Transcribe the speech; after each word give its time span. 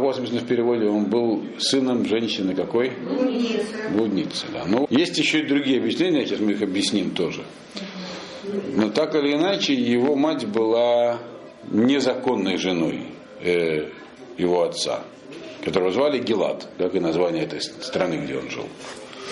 У 0.00 0.06
вас 0.06 0.16
написано 0.16 0.40
в 0.40 0.46
переводе, 0.46 0.86
он 0.86 1.04
был 1.04 1.44
сыном 1.58 2.04
женщины 2.06 2.54
какой? 2.54 2.90
Блудница. 2.90 3.64
Блудницы, 3.90 4.46
да. 4.52 4.64
Ну, 4.66 4.86
есть 4.90 5.16
еще 5.18 5.40
и 5.40 5.46
другие 5.46 5.78
объяснения, 5.78 6.26
сейчас 6.26 6.40
мы 6.40 6.52
их 6.52 6.62
объясним 6.62 7.10
тоже. 7.10 7.42
Но 8.74 8.90
так 8.90 9.14
или 9.14 9.34
иначе, 9.34 9.74
его 9.74 10.16
мать 10.16 10.46
была 10.46 11.18
незаконной 11.70 12.56
женой 12.56 13.02
э, 13.40 13.88
его 14.36 14.62
отца, 14.62 15.04
которого 15.64 15.92
звали 15.92 16.18
Гелат, 16.18 16.68
как 16.78 16.94
и 16.94 17.00
название 17.00 17.44
этой 17.44 17.60
страны, 17.60 18.16
где 18.16 18.36
он 18.36 18.50
жил. 18.50 18.64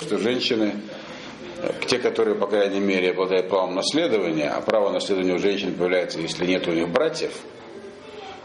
Что 0.03 0.19
женщины, 0.19 0.75
э, 1.59 1.73
те, 1.87 1.99
которые, 1.99 2.37
по 2.37 2.47
крайней 2.47 2.81
мере, 2.81 3.11
обладают 3.11 3.49
правом 3.49 3.75
наследования, 3.75 4.49
а 4.49 4.61
право 4.61 4.91
наследования 4.91 5.35
у 5.35 5.39
женщин 5.39 5.75
появляется, 5.75 6.21
если 6.21 6.47
нет 6.47 6.67
у 6.69 6.73
них 6.73 6.89
братьев, 6.89 7.33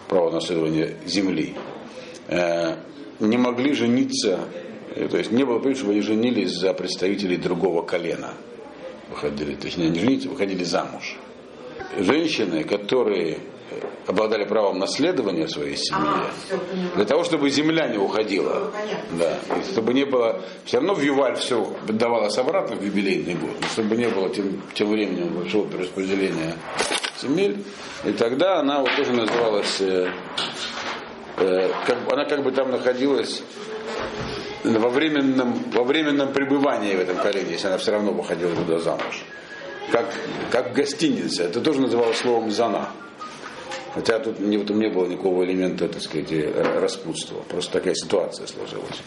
право 0.08 0.32
наследования 0.32 0.96
земли, 1.06 1.56
не 3.20 3.38
могли 3.38 3.74
жениться, 3.74 4.40
э, 4.96 5.08
то 5.08 5.18
есть 5.18 5.32
не 5.32 5.44
было 5.44 5.60
принято, 5.60 5.80
чтобы 5.80 5.94
они 5.94 6.02
женились 6.02 6.52
за 6.52 6.74
представителей 6.74 7.38
другого 7.38 7.82
колена. 7.82 8.34
Выходили, 9.10 9.56
точнее, 9.56 9.90
не 9.90 10.00
женились, 10.00 10.26
выходили 10.26 10.64
замуж. 10.64 11.18
Женщины, 11.98 12.64
которые 12.64 13.40
обладали 14.06 14.46
правом 14.46 14.80
наследования 14.80 15.48
своей 15.48 15.76
семье, 15.76 16.02
А, 16.08 16.96
для 16.96 17.06
того, 17.06 17.24
чтобы 17.24 17.50
земля 17.50 17.88
не 17.88 17.98
уходила. 17.98 18.72
Понятно. 18.72 19.18
Да, 19.50 19.56
и 19.58 19.72
чтобы 19.72 19.94
не 19.94 20.06
было, 20.06 20.42
все 20.66 20.78
равно 20.78 20.94
в 20.94 21.02
Юваль 21.02 21.36
все 21.36 21.74
давалось 21.88 22.38
обратно 22.38 22.78
в 22.78 22.84
юбилейный 22.84 23.34
год, 23.36 23.52
но 23.62 23.68
чтобы 23.68 23.98
не 23.98 24.08
было 24.08 24.30
тем, 24.30 24.62
тем 24.74 24.90
временем 24.90 25.34
большого 25.34 25.68
перераспределения 25.70 26.56
земель, 27.22 27.64
и 28.06 28.12
тогда 28.12 28.60
она 28.60 28.80
вот 28.80 28.96
тоже 28.96 29.12
называлась, 29.12 29.82
э, 29.82 30.08
э, 30.08 30.12
как, 31.38 32.04
бы- 32.06 32.14
она 32.14 32.26
как 32.26 32.44
бы 32.44 32.52
там 32.52 32.72
находилась 32.72 33.44
во 34.64 34.90
временном, 34.90 35.54
во 35.72 35.84
временном 35.84 36.34
пребывании 36.34 36.96
в 36.96 37.00
этом 37.00 37.18
колене, 37.18 37.52
если 37.52 37.68
она 37.68 37.78
все 37.78 37.92
равно 37.92 38.12
выходила 38.12 38.54
туда 38.56 38.80
замуж. 38.80 39.24
Как, 39.92 40.06
как 40.52 40.74
гостиница, 40.74 41.44
это 41.44 41.62
тоже 41.62 41.80
называлось 41.82 42.18
словом 42.18 42.52
«зана». 42.52 42.90
Хотя 43.94 44.20
тут 44.20 44.40
не, 44.40 44.58
этом 44.58 44.80
не 44.80 44.90
было 44.90 45.08
никакого 45.08 45.44
элемента, 45.44 45.88
так 45.88 46.02
сказать, 46.02 46.32
э, 46.32 46.80
распутства. 46.80 47.42
Просто 47.48 47.74
такая 47.74 47.96
ситуация 47.96 48.46
сложилась. 48.46 48.98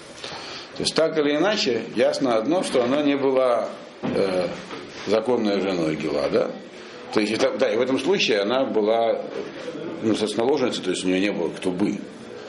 То 0.77 0.83
есть 0.83 0.95
так 0.95 1.17
или 1.19 1.37
иначе, 1.37 1.83
ясно 1.95 2.37
одно, 2.37 2.63
что 2.65 2.83
она 2.83 3.03
не 3.03 3.17
была 3.17 3.69
э, 4.03 4.49
законной 5.07 5.61
женой 5.61 5.95
Гелада. 5.95 6.51
То 7.13 7.21
есть, 7.21 7.39
да, 7.39 7.71
и 7.71 7.77
в 7.77 7.81
этом 7.81 8.01
случае 8.01 8.41
она 8.41 8.65
была 8.65 9.13
э, 9.13 9.21
ну, 10.03 10.15
наложницей, 10.37 10.83
то 10.83 10.91
есть 10.91 11.05
у 11.05 11.09
нее 11.09 11.21
не 11.21 11.31
было 11.31 11.51
кто 11.51 11.71
бы. 11.71 11.99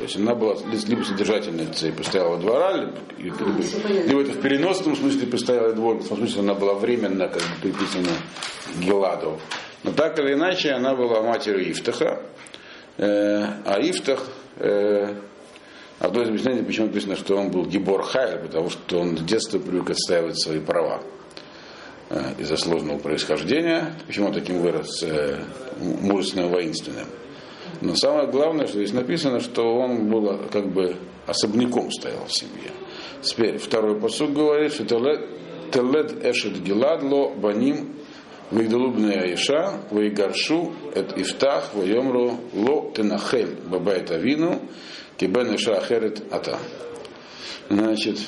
То 0.02 0.06
есть 0.06 0.18
она 0.18 0.34
была 0.34 0.56
либо 0.88 1.04
содержательницей 1.04 1.92
постоялого 1.92 2.40
двора, 2.40 2.74
либо, 2.74 2.94
либо, 3.20 3.38
либо 4.08 4.22
это 4.22 4.32
в 4.32 4.42
переносном 4.42 4.96
смысле 4.96 5.28
постоялый 5.28 5.76
двор, 5.76 5.98
в 5.98 6.08
том 6.08 6.18
смысле 6.18 6.42
она 6.42 6.56
была 6.56 6.74
временно 6.74 7.28
как 7.28 7.42
бы 7.42 7.50
приписана 7.62 8.10
Геладу. 8.80 9.40
Но 9.84 9.92
так 9.92 10.18
или 10.18 10.34
иначе 10.34 10.72
она 10.72 10.96
была 10.96 11.22
матерью 11.22 11.72
Ифтаха, 11.72 12.24
Э, 12.98 13.46
а 13.66 13.80
Ифтах, 13.80 14.28
э, 14.58 15.16
одно 16.00 16.22
из 16.24 16.30
объяснений, 16.30 16.62
почему 16.62 16.88
написано, 16.88 17.16
что 17.16 17.38
он 17.38 17.50
был 17.50 17.66
Гибор 17.66 18.04
Хайль, 18.04 18.40
потому 18.40 18.70
что 18.70 19.00
он 19.00 19.18
с 19.18 19.22
детства 19.22 19.60
привык 19.60 19.92
отстаивать 19.92 20.40
свои 20.40 20.60
права 20.60 21.02
э, 22.10 22.34
из-за 22.40 22.58
сложного 22.58 22.98
происхождения. 22.98 23.96
Почему 24.08 24.28
он 24.28 24.34
таким 24.34 24.62
вырос 24.62 25.04
э, 25.04 25.40
мужественным, 25.80 26.50
воинственным. 26.50 27.08
Но 27.80 27.96
самое 27.96 28.28
главное, 28.28 28.68
что 28.68 28.78
здесь 28.78 28.94
написано, 28.94 29.40
что 29.40 29.64
он 29.64 30.10
был 30.10 30.40
как 30.52 30.68
бы 30.72 30.96
особняком 31.26 31.92
стоял 31.92 32.26
в 32.26 32.34
семье. 32.34 32.72
Теперь 33.22 33.58
второй 33.58 34.00
посуд 34.00 34.34
говорит, 34.34 34.74
что 34.74 34.86
Телед 34.86 36.26
Эшет 36.26 36.62
Гиладло 36.62 37.30
Баним 37.30 37.96
Вигдалубная 38.52 39.22
Аиша, 39.22 39.80
Вейгаршу, 39.92 40.74
Эт 40.94 41.18
Ифтах, 41.18 41.74
Вайомру, 41.74 42.38
Ло 42.54 42.92
Тенахель, 42.92 43.56
Бабайт 43.66 44.12
Авину, 44.12 44.60
Кибен 45.18 45.56
Иша 45.56 45.78
Ахерет 45.78 46.22
Ата. 46.34 46.60
Значит, 47.70 48.20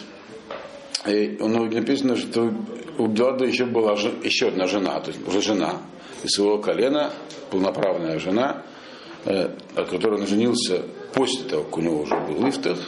и, 1.05 1.35
ну, 1.41 1.65
написано, 1.65 2.15
что 2.15 2.53
у 2.97 3.07
Гелада 3.07 3.43
еще 3.43 3.65
была 3.65 3.93
еще 4.23 4.47
одна 4.47 4.67
жена, 4.67 5.01
то 5.01 5.11
есть 5.11 5.27
уже 5.27 5.41
жена 5.41 5.81
из 6.23 6.31
своего 6.31 6.59
колена, 6.59 7.11
полноправная 7.51 8.17
жена, 8.19 8.63
э, 9.25 9.49
от 9.75 9.89
которой 9.89 10.21
он 10.21 10.27
женился 10.27 10.83
после 11.13 11.43
того, 11.45 11.63
как 11.63 11.77
у 11.77 11.81
него 11.81 12.01
уже 12.01 12.15
был 12.15 12.47
Ифтах. 12.47 12.79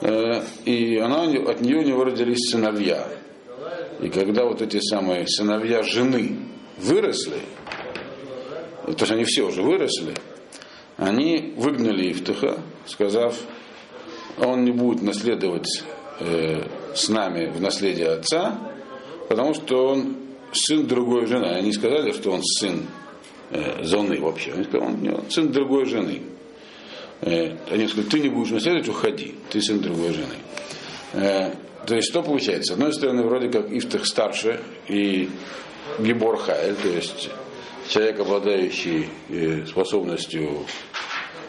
Э, 0.00 0.42
и 0.64 0.96
она, 0.96 1.22
от 1.22 1.60
нее 1.60 1.78
у 1.78 1.82
него 1.82 2.04
родились 2.04 2.50
сыновья. 2.50 3.06
И 4.00 4.08
когда 4.08 4.44
вот 4.44 4.62
эти 4.62 4.78
самые 4.80 5.26
сыновья 5.26 5.82
жены 5.82 6.38
выросли, 6.78 7.40
то 8.84 8.96
есть 9.00 9.10
они 9.10 9.24
все 9.24 9.42
уже 9.42 9.62
выросли, 9.62 10.14
они 10.96 11.54
выгнали 11.56 12.12
Ифтаха, 12.12 12.60
сказав, 12.86 13.36
он 14.38 14.64
не 14.64 14.72
будет 14.72 15.02
наследовать 15.02 15.82
э, 16.20 16.62
с 16.94 17.08
нами 17.08 17.46
в 17.46 17.60
наследие 17.60 18.10
отца, 18.10 18.58
потому 19.28 19.54
что 19.54 19.88
он 19.88 20.16
сын 20.52 20.86
другой 20.86 21.26
жены. 21.26 21.46
Они 21.46 21.72
сказали, 21.72 22.12
что 22.12 22.32
он 22.32 22.42
сын 22.42 22.86
э, 23.50 23.84
Зоны 23.84 24.20
вообще. 24.20 24.52
Они 24.52 24.64
сказали, 24.64 24.90
он, 24.90 25.14
он 25.14 25.30
сын 25.30 25.52
другой 25.52 25.86
жены. 25.86 26.22
Э, 27.20 27.56
они 27.70 27.88
сказали, 27.88 28.08
ты 28.08 28.20
не 28.20 28.28
будешь 28.28 28.50
наследовать, 28.50 28.88
уходи, 28.88 29.34
ты 29.50 29.60
сын 29.60 29.80
другой 29.80 30.12
жены. 30.12 30.34
Э, 31.14 31.52
то 31.86 31.94
есть 31.94 32.08
что 32.08 32.22
получается? 32.22 32.72
С 32.72 32.76
одной 32.76 32.92
стороны, 32.92 33.22
вроде 33.22 33.48
как 33.48 33.72
Ифтах 33.72 34.06
старше 34.06 34.60
и 34.88 35.30
Гибор 35.98 36.36
Хайль, 36.36 36.74
то 36.74 36.88
есть 36.88 37.30
человек, 37.88 38.20
обладающий 38.20 39.08
э, 39.30 39.66
способностью 39.66 40.66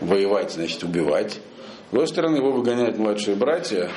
воевать, 0.01 0.51
значит 0.51 0.83
убивать. 0.83 1.33
С 1.33 1.91
другой 1.91 2.07
стороны, 2.07 2.37
его 2.37 2.51
выгоняют 2.51 2.97
младшие 2.97 3.35
братья, 3.35 3.89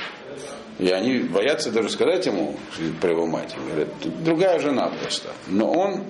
и 0.79 0.89
они 0.89 1.19
боятся 1.19 1.71
даже 1.71 1.89
сказать 1.89 2.25
ему 2.25 2.55
про 2.99 3.11
его 3.11 3.25
мать. 3.25 3.55
Говорят, 3.55 3.89
«Тут 4.01 4.23
другая 4.23 4.59
жена 4.59 4.91
просто. 4.99 5.29
Но 5.47 5.71
он, 5.71 6.03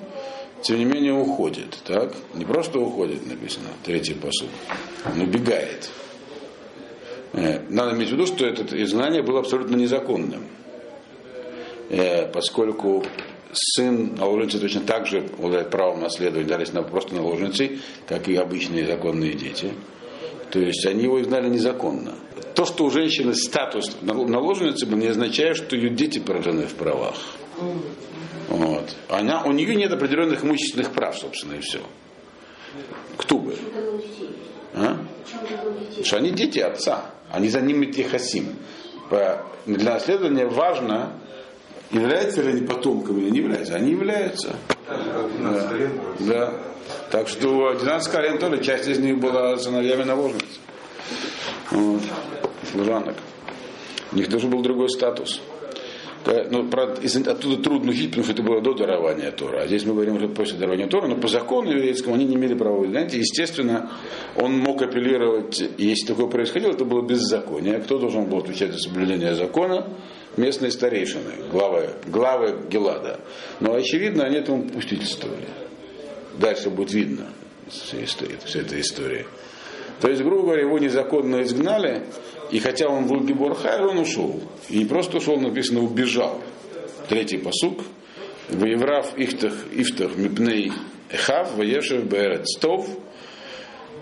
тем 0.63 0.79
не 0.79 0.85
менее, 0.85 1.13
уходит. 1.13 1.77
Так? 1.85 2.13
Не 2.33 2.45
просто 2.45 2.79
уходит, 2.79 3.27
написано, 3.27 3.67
третий 3.83 4.13
посуд. 4.13 4.49
Он 5.05 5.21
убегает. 5.21 5.89
Э, 7.33 7.59
Надо 7.69 7.95
иметь 7.95 8.09
в 8.09 8.13
виду, 8.13 8.25
что 8.25 8.45
это 8.45 8.81
изгнание 8.81 9.21
было 9.21 9.39
абсолютно 9.39 9.75
незаконным. 9.75 10.43
Э, 11.89 12.27
Поскольку 12.31 13.03
сын 13.51 14.15
наложницы 14.15 14.59
точно 14.59 14.81
так 14.81 15.05
же 15.07 15.19
обладает 15.37 15.69
правом 15.69 16.01
наследования, 16.01 16.47
даже 16.47 16.63
если 16.63 16.77
она 16.77 16.87
просто 16.87 17.13
наложницей, 17.15 17.79
как 18.07 18.27
и 18.27 18.35
обычные 18.35 18.85
законные 18.87 19.33
дети. 19.33 19.73
То 20.49 20.59
есть 20.59 20.85
они 20.85 21.03
его 21.03 21.21
изгнали 21.21 21.49
незаконно. 21.49 22.15
То, 22.55 22.65
что 22.65 22.85
у 22.85 22.89
женщины 22.91 23.33
статус 23.33 23.95
нал- 24.01 24.27
наложницы, 24.27 24.85
не 24.87 25.07
означает, 25.07 25.57
что 25.57 25.75
ее 25.75 25.89
дети 25.89 26.19
поражены 26.19 26.67
в 26.67 26.73
правах. 26.75 27.15
Вот. 28.49 28.95
Она, 29.09 29.43
у 29.43 29.51
нее 29.51 29.75
нет 29.75 29.91
определенных 29.91 30.43
имущественных 30.43 30.91
прав, 30.91 31.17
собственно, 31.17 31.53
и 31.55 31.59
все. 31.59 31.79
Кто 33.17 33.37
бы? 33.37 33.55
А? 34.73 34.97
Потому 35.31 36.05
что 36.05 36.17
они 36.17 36.31
дети 36.31 36.59
отца, 36.59 37.11
они 37.31 37.49
за 37.49 37.61
ними 37.61 37.85
техасим. 37.85 38.55
По- 39.09 39.45
Для 39.65 39.93
наследования 39.93 40.45
важно, 40.47 41.13
являются 41.91 42.41
ли 42.41 42.49
они 42.49 42.61
потомками 42.67 43.21
или 43.21 43.29
не 43.29 43.37
являются. 43.39 43.75
Они 43.75 43.91
являются. 43.91 44.55
Да. 44.87 45.73
да. 46.19 46.53
Так 47.11 47.27
что 47.27 47.73
12 47.75 48.11
колен 48.11 48.37
тоже, 48.39 48.63
часть 48.63 48.87
из 48.87 48.99
них 48.99 49.19
была 49.19 49.57
сыновьями 49.57 50.03
наложниц. 50.03 50.59
Вот. 51.71 52.01
Служанок. 52.71 53.15
У 54.11 54.15
них 54.15 54.29
тоже 54.29 54.47
был 54.47 54.61
другой 54.61 54.89
статус. 54.89 55.41
Да, 56.25 56.45
ну, 56.49 56.69
правда, 56.69 57.01
из- 57.01 57.15
оттуда 57.15 57.61
трудно 57.61 57.91
учить, 57.91 58.09
потому 58.11 58.23
что 58.23 58.33
это 58.33 58.43
было 58.43 58.61
до 58.61 58.73
дарования 58.73 59.29
Тора. 59.31 59.63
А 59.63 59.67
здесь 59.67 59.83
мы 59.85 59.93
говорим 59.93 60.15
уже 60.15 60.29
после 60.29 60.57
дарования 60.57 60.87
Тора, 60.87 61.07
но 61.07 61.17
по 61.17 61.27
закону 61.27 61.69
еврейскому 61.71 62.15
они 62.15 62.25
не 62.25 62.35
имели 62.35 62.53
права 62.53 62.85
знаете, 62.87 63.17
Естественно, 63.17 63.91
он 64.37 64.57
мог 64.57 64.81
апеллировать, 64.81 65.61
если 65.77 66.07
такое 66.07 66.27
происходило, 66.27 66.71
это 66.71 66.85
было 66.85 67.01
беззаконие. 67.01 67.79
Кто 67.79 67.97
должен 67.99 68.25
был 68.25 68.37
отвечать 68.37 68.71
за 68.71 68.79
соблюдение 68.79 69.35
закона? 69.35 69.87
Местные 70.37 70.71
старейшины, 70.71 71.31
главы, 71.51 71.89
главы 72.07 72.55
Гелада. 72.69 73.19
Но, 73.59 73.73
очевидно, 73.75 74.23
они 74.23 74.37
этому 74.37 74.63
попустительствовали. 74.63 75.47
Дальше 76.39 76.69
будет 76.69 76.93
видно 76.93 77.27
вся, 77.69 78.03
история, 78.03 78.37
вся 78.43 78.61
эта 78.61 78.79
история. 78.79 79.25
То 80.01 80.09
есть, 80.09 80.23
грубо 80.23 80.43
говоря, 80.43 80.61
его 80.63 80.79
незаконно 80.79 81.43
изгнали, 81.43 82.03
и 82.53 82.59
хотя 82.59 82.87
он 82.87 83.07
был 83.07 83.21
Гиборхай, 83.21 83.83
он 83.83 83.97
ушел. 83.97 84.39
И 84.69 84.77
не 84.77 84.85
просто 84.85 85.17
ушел, 85.17 85.39
написано, 85.39 85.81
убежал. 85.81 86.39
Третий 87.09 87.39
посук. 87.39 87.81
Воеврав 88.47 89.17
Ихтах, 89.17 89.53
Ифтах, 89.71 90.15
Мипней, 90.17 90.71
Эхав, 91.09 91.55
Ваешев, 91.55 92.03
Берет, 92.03 92.47
Стов. 92.47 92.87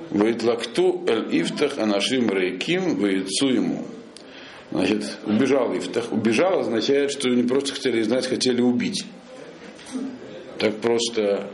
Вейтлакту 0.10 1.02
эль 1.08 1.42
Ифтах 1.42 1.78
анашим 1.78 2.30
рейким 2.30 3.02
вейцу 3.02 3.48
ему. 3.48 3.86
Значит, 4.72 5.20
убежал 5.26 5.74
Ифтах. 5.74 6.12
Убежал 6.12 6.60
означает, 6.60 7.12
что 7.14 7.30
не 7.30 7.44
просто 7.44 7.72
хотели 7.76 8.02
знать, 8.02 8.28
хотели 8.28 8.60
убить. 8.60 9.06
Так 10.60 10.76
просто 10.82 11.50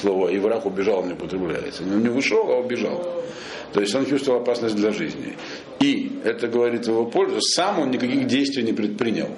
слово 0.00 0.30
«и 0.30 0.38
враг 0.38 0.66
убежал» 0.66 1.04
не 1.04 1.12
употребляется. 1.12 1.84
Он 1.84 2.02
не 2.02 2.08
ушел, 2.08 2.50
а 2.50 2.58
убежал. 2.58 3.22
То 3.74 3.80
есть 3.80 3.92
он 3.96 4.06
чувствовал 4.06 4.40
опасность 4.40 4.76
для 4.76 4.92
жизни. 4.92 5.36
И 5.80 6.20
это 6.22 6.46
говорит 6.46 6.86
в 6.86 6.90
его 6.90 7.06
пользу, 7.06 7.40
сам 7.40 7.80
он 7.80 7.90
никаких 7.90 8.28
действий 8.28 8.62
не 8.62 8.72
предпринял. 8.72 9.30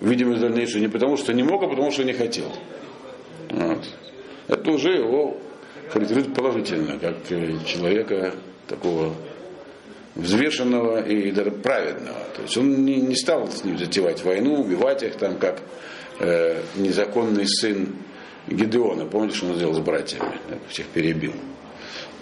Видимо, 0.00 0.38
дальнейшее 0.38 0.80
не 0.80 0.88
потому, 0.88 1.18
что 1.18 1.34
не 1.34 1.42
мог, 1.42 1.62
а 1.62 1.68
потому, 1.68 1.90
что 1.90 2.02
не 2.02 2.14
хотел. 2.14 2.50
Вот. 3.50 3.84
Это 4.48 4.70
уже 4.70 4.92
его 4.92 5.36
характеризует 5.90 6.34
положительно, 6.34 6.98
как 6.98 7.28
человека 7.66 8.32
такого 8.68 9.14
взвешенного 10.14 11.06
и 11.06 11.30
даже 11.30 11.50
праведного. 11.50 12.20
То 12.34 12.42
есть 12.42 12.56
он 12.56 12.86
не, 12.86 13.02
не 13.02 13.16
стал 13.16 13.50
с 13.50 13.64
ним 13.64 13.76
затевать 13.76 14.24
войну, 14.24 14.62
убивать 14.62 15.02
их 15.02 15.16
там, 15.16 15.36
как 15.36 15.60
э, 16.20 16.62
незаконный 16.76 17.46
сын 17.46 17.96
Гедеона. 18.46 19.04
Помните, 19.04 19.36
что 19.36 19.48
он 19.48 19.56
сделал 19.56 19.74
с 19.74 19.80
братьями? 19.80 20.40
Всех 20.70 20.86
перебил. 20.86 21.34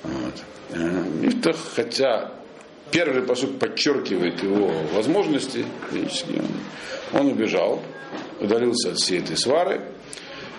Вот. 0.02 0.43
Э, 0.75 1.05
Мифтах, 1.21 1.56
хотя 1.76 2.32
первый 2.91 3.23
посуд 3.23 3.59
подчеркивает 3.59 4.43
его 4.43 4.73
возможности, 4.93 5.65
он, 5.93 7.21
он 7.21 7.26
убежал, 7.32 7.81
удалился 8.41 8.91
от 8.91 8.99
всей 8.99 9.21
этой 9.21 9.37
свары, 9.37 9.82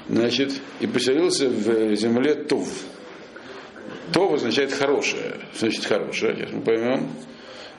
значит, 0.08 0.54
и 0.80 0.88
поселился 0.88 1.50
в 1.50 1.96
земле 1.96 2.36
Тув. 2.36 2.70
Тов 4.14 4.34
означает 4.34 4.72
хорошее. 4.72 5.36
Значит, 5.58 5.86
хорошее, 5.86 6.36
сейчас 6.36 6.52
мы 6.52 6.62
поймем. 6.62 7.10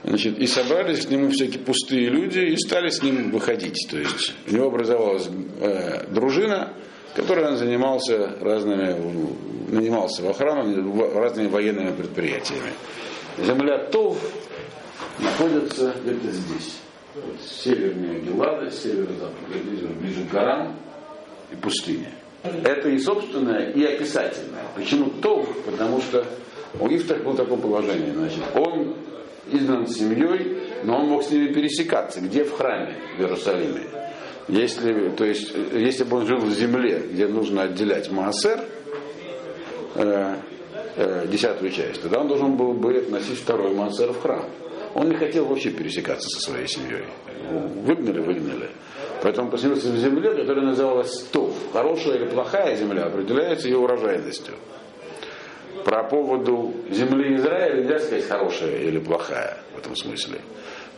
Значит, 0.05 0.39
и 0.39 0.47
собрались 0.47 1.07
к 1.07 1.11
нему 1.11 1.31
всякие 1.31 1.61
пустые 1.61 2.09
люди 2.09 2.41
и 2.41 2.57
стали 2.57 2.91
с 2.91 3.03
ним 3.03 3.31
выходить. 3.31 3.89
То 3.91 3.99
есть 3.99 4.35
у 4.47 4.55
него 4.55 4.67
образовалась 4.67 5.29
э, 5.61 6.07
дружина, 6.11 6.75
которой 7.17 7.47
он 7.47 7.57
занимался 7.57 8.37
разными, 8.41 8.95
нанимался 9.71 10.23
в 10.23 10.29
охрану 10.29 11.15
разными 11.15 11.49
военными 11.49 11.93
предприятиями. 11.93 12.73
Земля 13.39 13.89
Тов 13.91 14.19
находится 15.19 15.95
где-то 16.05 16.31
здесь. 16.31 16.77
Вот, 17.15 17.41
севернее 17.41 18.21
Гелада, 18.21 18.71
северо-запад, 18.71 19.35
ближе, 19.49 20.25
к 20.25 20.31
горам 20.31 20.77
и 21.51 21.57
пустыне. 21.57 22.13
Это 22.43 22.91
и 22.91 22.99
собственное, 22.99 23.71
и 23.71 23.83
описательное. 23.83 24.65
Почему 24.75 25.09
то? 25.23 25.43
Потому 25.65 26.01
что 26.03 26.25
у 26.79 26.87
Ифтах 26.87 27.23
было 27.25 27.35
такое 27.35 27.57
положение. 27.57 28.13
Значит, 28.13 28.43
он 28.55 28.95
изгнан 29.51 29.87
семьей, 29.87 30.59
но 30.85 30.99
он 30.99 31.09
мог 31.09 31.23
с 31.23 31.31
ними 31.31 31.53
пересекаться. 31.53 32.21
Где? 32.21 32.45
В 32.45 32.53
храме 32.53 32.99
в 33.17 33.21
Иерусалиме. 33.21 33.81
Если, 34.49 35.11
то 35.11 35.25
есть, 35.25 35.53
если 35.73 36.05
бы 36.05 36.19
он 36.19 36.27
жил 36.27 36.39
в 36.39 36.53
земле, 36.53 37.03
где 37.11 37.27
нужно 37.27 37.63
отделять 37.63 38.11
Маасер, 38.11 38.65
э, 39.97 40.37
э, 40.97 41.27
десятую 41.29 41.73
часть, 41.73 42.03
тогда 42.03 42.21
он 42.21 42.29
должен 42.29 42.57
был 42.57 42.73
бы 42.73 42.97
относить 42.97 43.39
второй 43.39 43.75
Маасер 43.75 44.13
в 44.13 44.21
храм. 44.23 44.45
Он 44.95 45.09
не 45.09 45.17
хотел 45.17 45.47
вообще 45.47 45.71
пересекаться 45.71 46.29
со 46.29 46.41
своей 46.41 46.69
семьей. 46.69 47.05
Выгнали, 47.51 48.21
выгнали. 48.21 48.71
Поэтому 49.23 49.51
поселился 49.51 49.89
в 49.89 49.97
земле, 49.97 50.33
которая 50.35 50.65
называлась 50.65 51.23
Тов. 51.33 51.53
Хорошая 51.73 52.17
или 52.17 52.27
плохая 52.27 52.77
земля 52.77 53.07
определяется 53.07 53.69
ее 53.69 53.79
урожайностью. 53.79 54.55
Про 55.85 56.05
поводу 56.05 56.73
земли 56.91 57.37
Израиля 57.37 57.83
нельзя 57.83 57.99
сказать 57.99 58.27
хорошая 58.27 58.79
или 58.79 58.99
плохая 58.99 59.59
в 59.75 59.79
этом 59.79 59.97
смысле. 59.97 60.39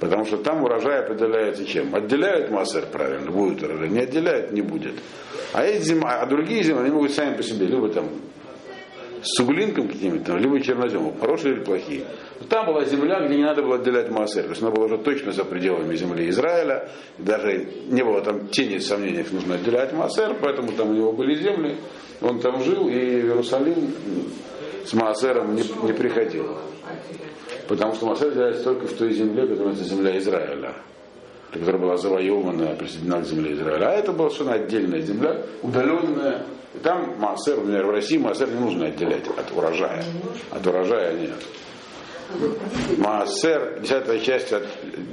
Потому 0.00 0.24
что 0.24 0.36
там 0.36 0.62
урожай 0.62 1.00
определяется 1.00 1.64
чем? 1.64 1.94
Отделяют 1.94 2.50
массер 2.50 2.86
правильно, 2.86 3.30
будет 3.30 3.62
урожай, 3.62 3.88
не 3.88 4.00
отделяют, 4.00 4.52
не 4.52 4.62
будет. 4.62 4.94
А, 5.52 5.64
эти 5.64 5.82
зима, 5.82 6.20
а 6.20 6.26
другие 6.26 6.62
земли, 6.62 6.82
они 6.82 6.90
могут 6.90 7.12
сами 7.12 7.36
по 7.36 7.42
себе, 7.42 7.66
либо 7.66 7.88
там 7.88 8.08
с 9.22 9.40
углинком 9.40 9.88
каким-то, 9.88 10.36
либо 10.36 10.60
черноземом, 10.60 11.18
хорошие 11.18 11.54
или 11.54 11.64
плохие. 11.64 12.04
Там 12.48 12.66
была 12.66 12.84
земля, 12.84 13.26
где 13.26 13.36
не 13.36 13.44
надо 13.44 13.62
было 13.62 13.76
отделять 13.76 14.10
Маасер. 14.10 14.44
То 14.44 14.50
есть 14.50 14.62
она 14.62 14.70
была 14.70 14.86
уже 14.86 14.98
точно 14.98 15.32
за 15.32 15.44
пределами 15.44 15.94
земли 15.96 16.28
Израиля. 16.28 16.88
Даже 17.18 17.66
не 17.88 18.02
было 18.04 18.20
там 18.22 18.48
тени 18.48 18.78
сомнений, 18.78 19.24
что 19.24 19.34
нужно 19.34 19.56
отделять 19.56 19.92
Маасер, 19.92 20.36
поэтому 20.40 20.72
там 20.72 20.90
у 20.90 20.94
него 20.94 21.12
были 21.12 21.34
земли. 21.34 21.76
Он 22.20 22.40
там 22.40 22.62
жил, 22.62 22.88
и 22.88 22.94
Иерусалим 22.94 23.92
с 24.84 24.92
Маасером 24.92 25.54
не, 25.54 25.62
не 25.82 25.92
приходил. 25.92 26.56
Потому 27.68 27.94
что 27.94 28.06
Маасер 28.06 28.28
отделяется 28.28 28.64
только 28.64 28.86
в 28.86 28.92
той 28.94 29.12
земле, 29.12 29.46
которая 29.46 29.74
это 29.74 29.84
земля 29.84 30.18
Израиля 30.18 30.74
которая 31.50 31.80
была 31.80 31.96
завоевана, 31.96 32.74
присоединена 32.74 33.22
к 33.22 33.24
земле 33.24 33.54
Израиля. 33.54 33.88
А 33.88 33.92
это 33.92 34.12
была 34.12 34.28
совершенно 34.28 34.62
отдельная 34.62 35.00
земля, 35.00 35.42
удаленная. 35.62 36.42
И 36.74 36.78
там 36.78 37.14
Маасер, 37.18 37.56
например, 37.56 37.86
в 37.86 37.90
России 37.90 38.18
Маасер 38.18 38.50
не 38.50 38.60
нужно 38.60 38.86
отделять 38.86 39.26
от 39.26 39.50
урожая. 39.56 40.04
От 40.50 40.66
урожая 40.66 41.14
нет. 41.14 41.36
Маасер, 42.98 43.80
десятая 43.80 44.18
часть 44.20 44.52
от 44.52 44.64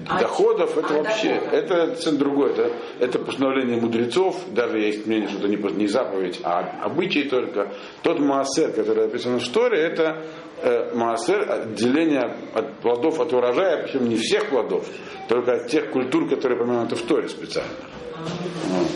а 0.08 0.20
доходов, 0.20 0.78
это 0.78 0.96
а 0.96 1.04
вообще, 1.04 1.30
это 1.30 1.96
совсем 1.96 2.18
другое. 2.18 2.52
Это, 2.52 2.72
это 3.00 3.20
постановление 3.20 3.80
мудрецов, 3.80 4.36
даже 4.52 4.80
есть 4.80 5.06
мнение, 5.06 5.30
что 5.30 5.40
это 5.40 5.48
не, 5.48 5.56
не 5.56 5.88
заповедь, 5.88 6.40
а 6.44 6.82
обычай 6.84 7.24
только. 7.24 7.72
Тот 8.04 8.20
Маасер, 8.20 8.72
который 8.72 9.06
описан 9.06 9.40
в 9.40 9.48
Торе, 9.50 9.80
это 9.80 10.24
э, 10.62 10.94
Маасер, 10.94 11.50
отделение 11.50 12.36
от 12.54 12.80
плодов 12.80 13.20
от 13.20 13.32
урожая, 13.34 13.84
причем 13.84 14.10
не 14.10 14.18
всех 14.18 14.50
плодов, 14.50 14.86
только 15.30 15.54
от 15.54 15.68
тех 15.68 15.92
культур, 15.92 16.30
которые 16.30 16.60
упомянуты 16.60 16.96
в 16.96 17.02
Торе 17.04 17.30
специально. 17.30 17.72
Вот. 18.68 18.88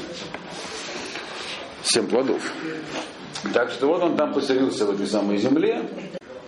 Семь 1.83 2.07
плодов. 2.07 2.51
Так 3.54 3.71
что 3.71 3.88
вот 3.88 4.04
он 4.04 4.18
там 4.18 4.33
поселился 4.33 4.86
в 4.86 4.92
этой 4.92 5.07
самой 5.07 5.38
земле, 5.38 5.89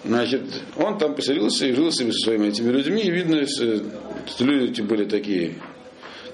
Значит, 0.04 0.42
он 0.78 0.98
там 0.98 1.14
поселился 1.14 1.68
и 1.68 1.74
жил 1.74 1.92
себе 1.92 2.12
со 2.12 2.26
своими 2.26 2.48
этими 2.48 2.72
людьми, 2.72 3.04
и 3.04 3.12
видно, 3.12 3.46
что 3.46 4.44
люди 4.44 4.72
эти 4.72 4.82
были 4.82 5.06
такие, 5.06 5.54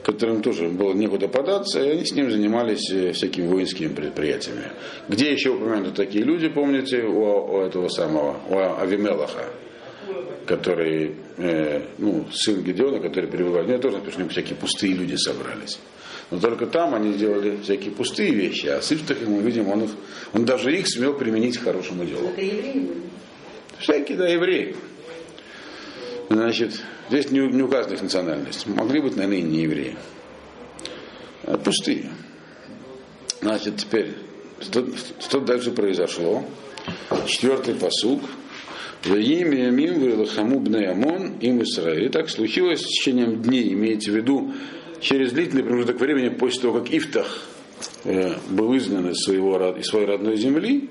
которым 0.04 0.42
тоже 0.42 0.70
было 0.70 0.94
некуда 0.94 1.28
податься, 1.28 1.84
и 1.84 1.90
они 1.90 2.06
с 2.06 2.14
ним 2.14 2.32
занимались 2.32 2.90
э, 2.92 3.12
всякими 3.12 3.48
воинскими 3.48 3.90
предприятиями. 3.90 4.72
Где 5.10 5.34
еще 5.34 5.50
упомянуты 5.50 5.92
такие 5.92 6.24
люди, 6.24 6.48
помните, 6.48 7.04
у, 7.04 7.56
у 7.56 7.60
этого 7.60 7.90
самого, 7.90 8.38
у 8.50 8.82
Авимелаха, 8.82 9.50
который, 10.46 11.16
э, 11.36 11.82
ну, 11.98 12.26
сын 12.32 12.64
Гедеона, 12.64 13.02
который 13.02 13.30
перевел 13.30 13.62
ну, 13.62 13.78
тоже 13.80 13.98
написано, 13.98 14.30
всякие 14.30 14.56
пустые 14.56 14.94
люди 14.94 15.16
собрались. 15.16 15.78
Но 16.32 16.40
только 16.40 16.68
там 16.68 16.96
они 16.96 17.12
сделали 17.12 17.58
всякие 17.58 17.92
пустые 17.92 18.32
вещи, 18.32 18.68
а 18.68 18.82
с 18.82 18.94
Ифтах, 18.94 19.18
мы 19.28 19.42
видим, 19.42 19.68
он, 19.68 19.84
их, 19.84 19.90
он 20.34 20.46
даже 20.46 20.74
их 20.74 20.88
смел 20.88 21.16
применить 21.16 21.58
к 21.58 21.64
хорошему 21.64 22.06
делу. 22.06 22.30
Это 22.30 22.42
евреи 22.42 22.88
Всякие, 23.80 24.18
да, 24.18 24.28
евреи. 24.28 24.76
Значит, 26.30 26.82
здесь 27.10 27.32
не, 27.32 27.40
не 27.40 27.62
указана 27.64 27.94
их 27.94 28.02
национальность. 28.02 28.68
Могли 28.68 29.02
быть, 29.02 29.16
наверное, 29.16 29.40
и 29.40 29.44
не 29.44 29.62
евреи. 29.64 29.96
А 31.44 31.58
пустые. 31.58 32.10
Значит, 33.42 33.78
теперь, 33.78 34.14
что, 34.60 34.86
что 35.20 35.40
дальше 35.40 35.72
произошло? 35.72 36.44
Четвертый 37.28 37.76
посуг. 37.76 38.22
В 39.04 39.16
имя 39.16 39.70
Мим 39.70 40.00
Вилахаму 40.00 40.60
Бнеямон 40.60 41.38
им 41.40 41.62
Исраиль. 41.62 42.06
И 42.06 42.10
так 42.10 42.30
случилось 42.30 42.82
с 42.82 42.88
течением 42.88 43.42
дней, 43.42 43.72
имеется 43.74 44.12
в 44.12 44.16
виду, 44.16 44.54
через 45.00 45.32
длительный 45.32 45.64
промежуток 45.64 46.00
времени 46.00 46.30
после 46.30 46.62
того, 46.62 46.80
как 46.80 46.92
Ифтах 46.92 47.44
э, 48.04 48.34
был 48.50 48.76
изгнан 48.76 49.10
из, 49.10 49.24
своего, 49.24 49.76
из 49.78 49.86
своей 49.86 50.08
родной 50.08 50.36
земли, 50.38 50.90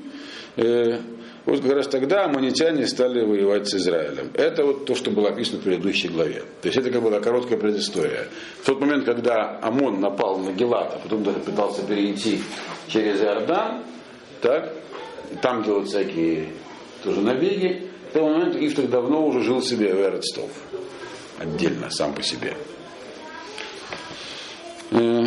э, 0.57 1.01
вот 1.47 1.61
как 1.61 1.73
раз 1.73 1.87
тогда 1.87 2.25
аммонитяне 2.25 2.89
стали 2.89 3.25
воевать 3.25 3.69
с 3.69 3.75
Израилем. 3.75 4.33
Это 4.35 4.65
вот 4.65 4.85
то, 4.85 4.97
что 4.97 5.13
было 5.13 5.29
описано 5.29 5.61
в 5.61 5.63
предыдущей 5.63 6.09
главе. 6.09 6.43
То 6.61 6.69
есть 6.69 6.77
это 6.77 6.91
как 6.91 7.01
была 7.03 7.21
короткая 7.21 7.57
предыстория. 7.57 8.27
В 8.63 8.67
тот 8.67 8.81
момент, 8.81 9.05
когда 9.05 9.61
Амон 9.63 10.01
напал 10.01 10.39
на 10.39 10.51
Гелат, 10.51 10.95
а 10.95 10.99
потом 10.99 11.23
даже 11.23 11.39
пытался 11.39 11.87
перейти 11.87 12.41
через 12.89 13.21
Иордан, 13.21 13.85
так, 14.41 14.73
там 15.41 15.63
делать 15.63 15.89
всякие 15.89 16.49
тоже 17.05 17.21
набеги, 17.21 17.89
в 18.11 18.15
тот 18.15 18.23
момент 18.23 18.57
Ифтах 18.57 18.91
давно 18.91 19.25
уже 19.25 19.43
жил 19.43 19.63
себе 19.63 19.95
в 19.95 20.01
Эрцтов. 20.01 20.51
Отдельно, 21.39 21.91
сам 21.91 22.13
по 22.13 22.23
себе. 22.23 22.57
Э, 24.91 25.27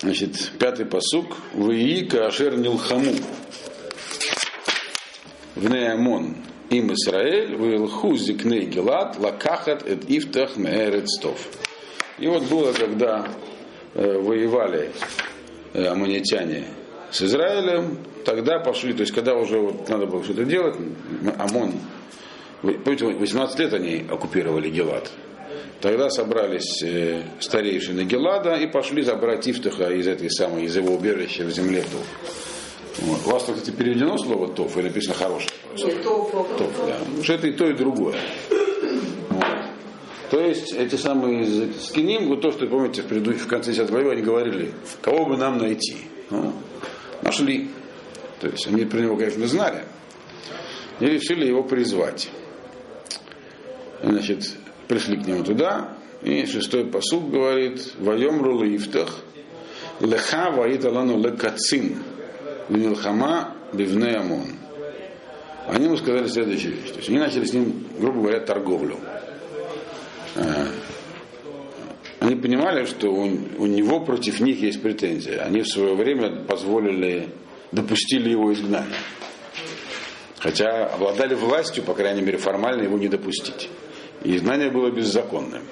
значит, 0.00 0.52
пятый 0.60 0.86
посук. 0.86 1.36
Вии 1.54 2.04
Кашер 2.04 2.56
Нилхаму 2.56 3.14
в 5.54 5.68
Неамон 5.68 6.36
им 6.70 6.92
Исраэль, 6.92 7.54
Вилху 7.54 8.16
зикней 8.16 8.64
Гелат, 8.64 9.18
лакахат 9.18 9.86
эт 9.86 10.04
ифтах 10.08 10.56
меэрецтов. 10.56 11.38
И 12.18 12.26
вот 12.26 12.44
было, 12.44 12.72
когда 12.72 13.28
э, 13.94 14.18
воевали 14.18 14.90
э, 15.74 15.84
аммонитяне 15.86 16.64
с 17.10 17.22
Израилем, 17.22 17.98
тогда 18.24 18.58
пошли, 18.58 18.94
то 18.94 19.00
есть 19.00 19.12
когда 19.12 19.34
уже 19.34 19.58
вот 19.58 19.88
надо 19.88 20.06
было 20.06 20.24
что-то 20.24 20.44
делать, 20.44 20.76
ОМОН, 21.38 21.74
помните, 22.62 23.04
18 23.06 23.58
лет 23.58 23.74
они 23.74 24.04
оккупировали 24.08 24.70
Гелад. 24.70 25.10
Тогда 25.80 26.10
собрались 26.10 26.82
э, 26.82 27.22
старейшины 27.40 28.04
Гелада 28.04 28.54
и 28.54 28.66
пошли 28.66 29.02
забрать 29.02 29.48
Ифтаха 29.48 29.90
из 29.90 30.06
этой 30.06 30.30
самой, 30.30 30.64
из 30.64 30.76
его 30.76 30.94
убежища 30.94 31.44
в 31.44 31.50
земле 31.50 31.82
Тов. 31.82 32.51
Вот. 32.98 33.20
У 33.26 33.30
вас, 33.30 33.44
кстати, 33.44 33.70
переведено 33.70 34.18
слово 34.18 34.48
Тов 34.48 34.76
или 34.76 34.88
написано 34.88 35.14
хорошее? 35.14 35.50
Нет, 35.76 36.02
тоф, 36.02 36.30
Тов, 36.30 36.70
да. 36.86 36.98
Потому 36.98 37.24
что 37.24 37.32
это 37.32 37.46
и 37.46 37.52
то, 37.52 37.66
и 37.66 37.74
другое. 37.74 38.16
Вот. 39.30 39.44
То 40.30 40.40
есть 40.40 40.72
эти 40.72 40.96
самые 40.96 41.72
Скиним, 41.80 42.28
вот 42.28 42.42
то, 42.42 42.52
что 42.52 42.66
помните 42.66 43.02
в, 43.02 43.06
предыдущем, 43.06 43.40
в 43.40 43.48
конце 43.48 43.72
10 43.72 43.90
главы, 43.90 44.12
они 44.12 44.22
говорили, 44.22 44.72
кого 45.00 45.26
бы 45.26 45.36
нам 45.36 45.58
найти. 45.58 45.96
Ну, 46.30 46.52
нашли. 47.22 47.70
То 48.40 48.48
есть 48.48 48.66
они 48.66 48.84
про 48.84 48.98
него, 48.98 49.16
конечно, 49.16 49.46
знали. 49.46 49.84
И 51.00 51.06
решили 51.06 51.46
его 51.46 51.62
призвать. 51.62 52.30
Значит, 54.02 54.56
пришли 54.88 55.16
к 55.16 55.26
нему 55.26 55.44
туда, 55.44 55.96
и 56.22 56.44
шестой 56.46 56.86
посуд 56.86 57.30
говорит, 57.30 57.94
воем 57.98 58.42
рулы 58.42 58.76
ифтах, 58.76 59.20
леха 60.00 60.50
ваит 60.50 60.84
алану 60.84 61.18
лекацин, 61.18 62.02
винилхама 62.72 63.54
бивне 63.72 64.14
амон. 64.16 64.46
Они 65.68 65.84
ему 65.84 65.96
сказали 65.96 66.26
следующую 66.26 66.74
вещь. 66.76 66.90
То 66.90 66.96
есть 66.96 67.08
они 67.08 67.18
начали 67.18 67.44
с 67.44 67.52
ним, 67.52 67.86
грубо 67.98 68.20
говоря, 68.20 68.40
торговлю. 68.40 68.98
Э, 70.34 70.66
они 72.18 72.36
понимали, 72.36 72.84
что 72.84 73.10
у, 73.10 73.66
него 73.66 74.00
против 74.00 74.40
них 74.40 74.60
есть 74.60 74.82
претензии. 74.82 75.34
Они 75.34 75.60
в 75.62 75.68
свое 75.68 75.94
время 75.94 76.44
позволили, 76.44 77.28
допустили 77.70 78.30
его 78.30 78.52
изгнание. 78.52 78.98
Хотя 80.38 80.86
обладали 80.86 81.34
властью, 81.34 81.84
по 81.84 81.94
крайней 81.94 82.22
мере, 82.22 82.38
формально 82.38 82.82
его 82.82 82.98
не 82.98 83.08
допустить. 83.08 83.68
И 84.24 84.36
изгнание 84.36 84.70
было 84.70 84.90
беззаконным. 84.90 85.62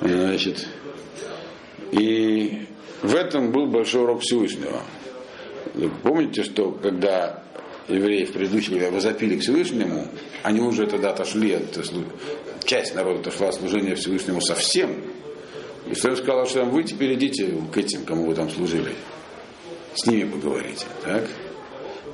Значит, 0.00 0.68
и 1.92 2.66
в 3.02 3.14
этом 3.14 3.52
был 3.52 3.66
большой 3.66 4.02
урок 4.02 4.22
Всевышнего. 4.22 4.82
Помните, 6.02 6.42
что 6.42 6.70
когда 6.70 7.42
евреи 7.88 8.24
в 8.24 8.32
предыдущем 8.32 8.74
когда 8.74 8.90
возопили 8.90 9.36
к 9.36 9.42
Всевышнему, 9.42 10.08
они 10.42 10.60
уже 10.60 10.86
тогда 10.86 11.10
отошли 11.10 11.52
от 11.54 11.78
часть 12.64 12.94
народа 12.94 13.20
отошла 13.20 13.48
от 13.48 13.54
служения 13.54 13.94
Всевышнему 13.94 14.40
совсем. 14.40 14.90
И 15.86 15.94
Всевышний 15.94 16.24
сказал, 16.24 16.46
что 16.46 16.64
вы 16.64 16.82
теперь 16.82 17.14
идите 17.14 17.54
к 17.72 17.76
этим, 17.76 18.04
кому 18.04 18.26
вы 18.26 18.34
там 18.34 18.50
служили. 18.50 18.92
С 19.94 20.06
ними 20.06 20.28
поговорите. 20.28 20.86
Так? 21.04 21.28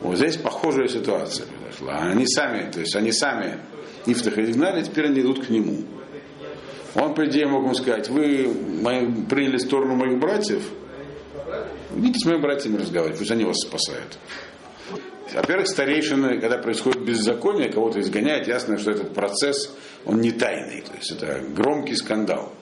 Вот 0.03 0.17
здесь 0.17 0.37
похожая 0.37 0.89
ситуация 0.89 1.47
произошла. 1.47 2.11
Они 2.11 2.27
сами, 2.27 2.71
то 2.71 2.81
есть 2.81 2.95
они 2.97 3.13
сами 3.13 3.61
Ифтаха 4.07 4.43
изгнали, 4.43 4.83
теперь 4.83 5.07
они 5.07 5.21
идут 5.21 5.47
к 5.47 5.49
нему. 5.49 5.85
Он, 6.95 7.15
по 7.15 7.27
идее, 7.27 7.47
мог 7.47 7.63
ему 7.63 7.75
сказать, 7.75 8.09
вы 8.11 8.53
мои, 8.83 9.07
приняли 9.29 9.57
сторону 9.57 9.95
моих 9.95 10.19
братьев, 10.19 10.63
идите 11.97 12.19
с 12.19 12.25
моими 12.25 12.41
братьями 12.41 12.77
разговаривать, 12.77 13.19
пусть 13.19 13.31
они 13.31 13.45
вас 13.45 13.59
спасают. 13.59 14.19
Во-первых, 15.35 15.67
старейшины, 15.69 16.41
когда 16.41 16.59
происходит 16.59 17.05
беззаконие, 17.05 17.73
кого-то 17.73 18.01
изгоняют, 18.01 18.47
ясно, 18.49 18.77
что 18.79 18.91
этот 18.91 19.15
процесс, 19.15 19.75
он 20.05 20.21
не 20.21 20.31
тайный. 20.31 20.83
То 20.83 20.93
есть 20.99 21.11
это 21.11 21.41
громкий 21.49 21.97
скандал. 21.97 22.53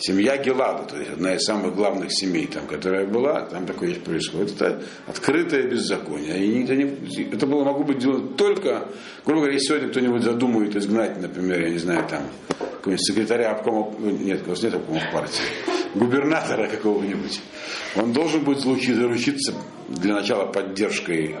Семья 0.00 0.38
Гелада, 0.38 0.84
то 0.84 0.96
есть 0.96 1.10
одна 1.10 1.34
из 1.34 1.42
самых 1.42 1.74
главных 1.74 2.10
семей, 2.10 2.46
там, 2.46 2.66
которая 2.66 3.06
была, 3.06 3.42
там 3.42 3.66
такое 3.66 3.94
происходит. 3.94 4.54
Это 4.54 4.82
открытое 5.06 5.64
беззаконие. 5.64 6.38
И 6.38 6.58
никто 6.58 6.74
не, 6.74 7.30
это 7.32 7.46
было 7.46 7.64
могло 7.64 7.84
быть 7.84 7.98
делать 7.98 8.36
только, 8.36 8.88
грубо 9.26 9.40
говоря, 9.40 9.54
если 9.54 9.68
сегодня 9.68 9.88
кто-нибудь 9.90 10.22
задумает 10.22 10.74
изгнать, 10.74 11.20
например, 11.20 11.62
я 11.62 11.70
не 11.70 11.78
знаю, 11.78 12.06
там, 12.08 12.22
какого-нибудь 12.48 13.06
секретаря 13.06 13.50
обкома, 13.50 13.94
нет, 14.00 14.40
у 14.46 14.50
вас 14.50 14.62
нет 14.62 14.74
обкомов 14.74 15.02
партии, 15.12 15.44
губернатора 15.94 16.66
какого-нибудь, 16.68 17.40
он 17.96 18.12
должен 18.12 18.42
будет 18.42 18.60
заручиться 18.60 19.52
для 19.88 20.14
начала 20.14 20.46
поддержкой 20.46 21.36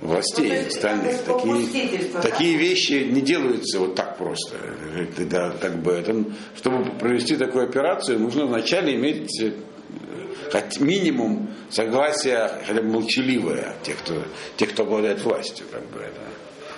властей 0.00 0.52
ну, 0.62 0.68
остальных. 0.68 1.22
Такие, 1.22 2.00
такие 2.22 2.56
вещи 2.56 3.08
не 3.10 3.20
делаются 3.20 3.80
вот 3.80 3.94
так 3.94 4.07
просто. 4.18 4.56
Да, 5.30 5.54
как 5.60 5.76
бы, 5.76 5.92
это, 5.92 6.24
чтобы 6.56 6.90
провести 6.98 7.36
такую 7.36 7.64
операцию, 7.64 8.18
нужно 8.18 8.46
вначале 8.46 8.94
иметь 8.96 9.40
э, 9.40 9.52
хоть 10.50 10.80
минимум 10.80 11.50
согласие 11.70 12.50
хотя 12.66 12.82
бы 12.82 12.88
молчаливое 12.88 13.76
тех, 13.82 13.96
кто, 13.98 14.14
тех, 14.56 14.72
кто 14.72 14.82
обладает 14.82 15.22
властью. 15.22 15.66
Как 15.70 15.82
бы, 15.90 16.00
это. 16.00 16.20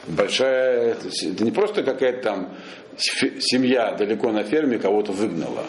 Большая, 0.07 0.95
это 0.95 1.45
не 1.45 1.51
просто 1.51 1.83
какая-то 1.83 2.23
там 2.23 2.57
семья 2.97 3.95
далеко 3.95 4.31
на 4.33 4.45
ферме 4.45 4.79
кого-то 4.79 5.13
выгнала. 5.13 5.67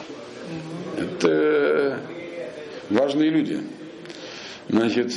Это 0.97 1.99
важные 2.89 3.29
люди. 3.29 3.61
Значит, 4.67 5.13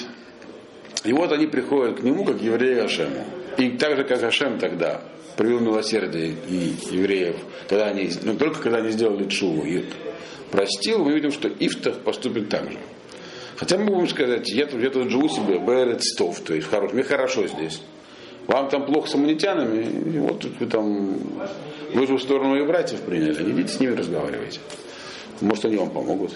и 1.05 1.13
вот 1.13 1.33
они 1.33 1.47
приходят 1.47 2.01
к 2.01 2.03
нему, 2.03 2.25
как 2.25 2.41
евреи 2.41 2.81
Ашему. 2.81 3.25
И 3.57 3.71
так 3.71 3.97
же, 3.97 4.05
как 4.05 4.23
Ашем 4.23 4.59
тогда 4.59 5.03
привел 5.37 5.61
милосердие 5.61 6.35
и 6.49 6.75
евреев, 6.91 7.37
когда 7.69 7.87
они, 7.87 8.11
ну, 8.23 8.37
только 8.37 8.61
когда 8.61 8.79
они 8.79 8.91
сделали 8.91 9.29
Чуву 9.29 9.65
и 9.65 9.85
простил, 10.51 11.05
мы 11.05 11.13
видим, 11.13 11.33
что 11.33 11.49
Ифтах 11.49 12.01
поступит 12.01 12.49
так 12.49 12.71
же. 12.71 12.79
Хотя 13.57 13.79
мы 13.79 13.87
будем 13.87 14.09
сказать, 14.09 14.49
я 14.51 14.67
тут, 14.67 14.81
я 14.81 14.91
тут 14.91 15.11
живу 15.11 15.29
себе, 15.29 15.59
Берет 15.59 16.03
Стов, 16.03 16.41
то 16.41 16.55
есть 16.55 16.69
хорош, 16.69 16.93
мне 16.93 17.03
хорошо 17.03 17.47
здесь. 17.47 17.81
Вам 18.47 18.69
там 18.69 18.85
плохо 18.85 19.09
с 19.09 19.15
аммонитянами, 19.15 20.19
вот 20.19 20.41
тут 20.41 20.61
вы 20.61 20.67
там, 20.67 21.19
вы 21.95 22.07
же 22.07 22.17
в 22.17 22.23
сторону 22.23 22.51
моих 22.51 22.67
братьев 22.67 23.01
приняли, 23.01 23.53
идите 23.53 23.69
с 23.73 23.81
ними 23.81 23.95
разговаривайте. 23.95 24.61
Может, 25.41 25.65
они 25.65 25.77
вам 25.77 25.91
помогут. 25.91 26.33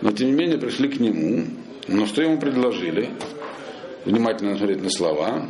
Но, 0.00 0.12
тем 0.12 0.28
не 0.28 0.32
менее, 0.32 0.58
пришли 0.58 0.88
к 0.88 1.00
нему, 1.00 1.44
но 1.88 2.06
что 2.06 2.22
ему 2.22 2.38
предложили? 2.38 3.10
Внимательно 4.04 4.56
смотреть 4.56 4.82
на 4.82 4.90
слова. 4.90 5.48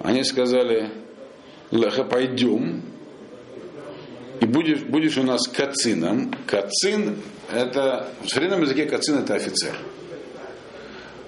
Они 0.00 0.24
сказали, 0.24 0.90
Леха, 1.70 2.04
пойдем, 2.04 2.82
и 4.40 4.46
будешь, 4.46 4.80
будешь 4.80 5.18
у 5.18 5.22
нас 5.22 5.46
кацином. 5.46 6.32
Кацин 6.46 7.18
это, 7.52 8.08
в 8.22 8.28
современном 8.28 8.62
языке 8.62 8.86
кацин 8.86 9.18
это 9.18 9.34
офицер. 9.34 9.74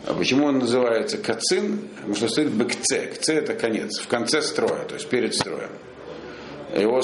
А 0.06 0.14
почему 0.14 0.46
он 0.46 0.58
называется 0.58 1.18
кацин? 1.18 1.88
Потому 1.96 2.14
что 2.14 2.28
стоит 2.28 2.50
бекце. 2.50 3.06
Кце 3.06 3.34
это 3.34 3.54
конец, 3.54 3.98
в 3.98 4.08
конце 4.08 4.42
строя, 4.42 4.84
то 4.84 4.94
есть 4.94 5.08
перед 5.08 5.34
строем. 5.34 5.70
Его 6.76 7.02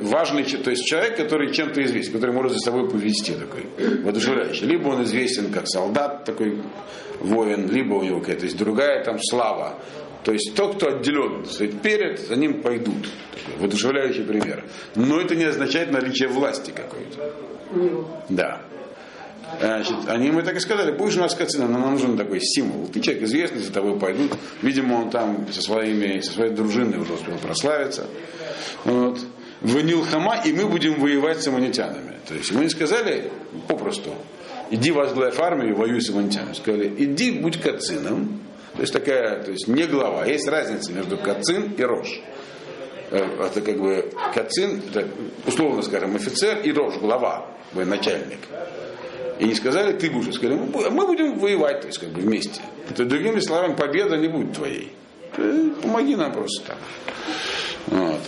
важный, 0.00 0.42
то 0.42 0.70
есть 0.70 0.84
человек, 0.84 1.16
который 1.16 1.52
чем-то 1.52 1.82
известен, 1.84 2.14
который 2.14 2.32
может 2.34 2.52
за 2.52 2.58
собой 2.58 2.90
повести 2.90 3.32
такой, 3.32 3.66
воодушевляющий. 4.02 4.66
Либо 4.66 4.88
он 4.88 5.04
известен 5.04 5.52
как 5.52 5.68
солдат, 5.68 6.24
такой 6.24 6.60
воин, 7.20 7.70
либо 7.70 7.94
у 7.94 8.02
него 8.02 8.18
какая-то 8.18 8.44
есть 8.44 8.58
другая 8.58 9.04
там 9.04 9.18
слава. 9.22 9.78
То 10.24 10.32
есть 10.32 10.54
тот, 10.54 10.76
кто 10.76 10.88
отделен 10.88 11.44
перед, 11.82 12.18
за 12.18 12.36
ним 12.36 12.62
пойдут. 12.62 13.08
Воодушевляющий 13.58 14.24
пример. 14.24 14.64
Но 14.94 15.20
это 15.20 15.36
не 15.36 15.44
означает 15.44 15.92
наличие 15.92 16.28
власти 16.28 16.72
какой-то. 16.74 17.32
Да. 18.30 18.62
Значит, 19.60 19.96
они 20.08 20.28
ему 20.28 20.42
так 20.42 20.56
и 20.56 20.60
сказали, 20.60 20.92
будешь 20.92 21.16
у 21.16 21.20
нас 21.20 21.34
кацина, 21.34 21.68
но 21.68 21.78
нам 21.78 21.92
нужен 21.92 22.16
такой 22.16 22.40
символ. 22.40 22.88
Ты 22.88 23.00
человек 23.00 23.24
известный, 23.24 23.60
за 23.60 23.72
тобой 23.72 23.98
пойдут. 23.98 24.32
Видимо, 24.62 24.94
он 24.94 25.10
там 25.10 25.46
со, 25.52 25.60
своими, 25.62 26.20
со 26.20 26.32
своей 26.32 26.52
дружиной 26.52 26.98
уже 26.98 27.12
успел 27.12 27.36
прославиться. 27.36 28.06
Вот. 28.84 29.20
В 29.60 30.04
Хама, 30.10 30.42
и 30.44 30.52
мы 30.52 30.66
будем 30.66 31.00
воевать 31.00 31.42
с 31.42 31.48
аммонитянами. 31.48 32.16
То 32.26 32.34
есть 32.34 32.52
мы 32.52 32.64
не 32.64 32.70
сказали 32.70 33.30
попросту, 33.68 34.14
иди 34.70 34.90
возглавь 34.90 35.38
армию, 35.38 35.76
воюй 35.76 36.00
с 36.00 36.10
аммонитянами. 36.10 36.54
Сказали, 36.54 36.92
иди, 36.98 37.30
будь 37.32 37.60
кацином. 37.60 38.40
То 38.76 38.80
есть 38.80 38.92
такая, 38.92 39.42
то 39.42 39.52
есть 39.52 39.68
не 39.68 39.84
глава. 39.84 40.26
Есть 40.26 40.48
разница 40.48 40.92
между 40.92 41.16
кацин 41.16 41.72
и 41.76 41.82
рожь. 41.82 42.20
Э, 43.10 43.46
это 43.46 43.60
как 43.60 43.78
бы 43.78 44.10
кацин, 44.34 44.82
это, 44.90 45.06
условно 45.46 45.82
скажем, 45.82 46.16
офицер 46.16 46.58
и 46.60 46.72
рожь, 46.72 46.96
глава, 46.96 47.46
начальник. 47.72 48.40
И 49.38 49.44
не 49.44 49.54
сказали, 49.54 49.96
ты 49.96 50.10
будешь, 50.10 50.34
сказали, 50.34 50.58
мы 50.58 51.06
будем 51.06 51.38
воевать, 51.38 51.80
то 51.82 51.86
есть 51.86 51.98
как 51.98 52.10
бы 52.10 52.20
вместе. 52.20 52.60
Это, 52.88 53.04
другими 53.04 53.40
словами, 53.40 53.74
победа 53.74 54.16
не 54.16 54.28
будет 54.28 54.52
твоей. 54.52 54.92
Ты 55.36 55.70
помоги 55.82 56.16
нам 56.16 56.32
просто. 56.32 56.76
Вот. 57.86 58.20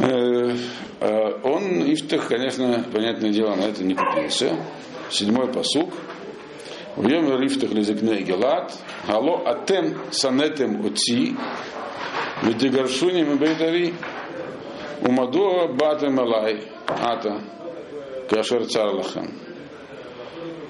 Э, 0.00 0.56
э, 1.00 1.40
он, 1.42 1.92
Ифтах, 1.92 2.28
конечно, 2.28 2.84
понятное 2.92 3.30
дело, 3.30 3.54
на 3.54 3.64
это 3.64 3.84
не 3.84 3.94
купился. 3.94 4.56
Седьмой 5.10 5.48
посук. 5.48 5.92
В 6.96 7.08
Йомер 7.08 7.46
Ифтах 7.46 7.70
Лизекне 7.72 8.20
Гелат, 8.22 8.72
Гало 9.06 9.48
Атем 9.48 9.96
Санетем 10.10 10.84
Оци, 10.84 11.34
Ведигаршуним 12.42 13.32
и 13.32 13.38
Бейтари, 13.38 13.94
Умадуа 15.00 15.68
Батем 15.68 16.20
Алай, 16.20 16.64
Ата, 16.86 17.40
Кашер 18.28 18.66
Царлахам. 18.66 19.32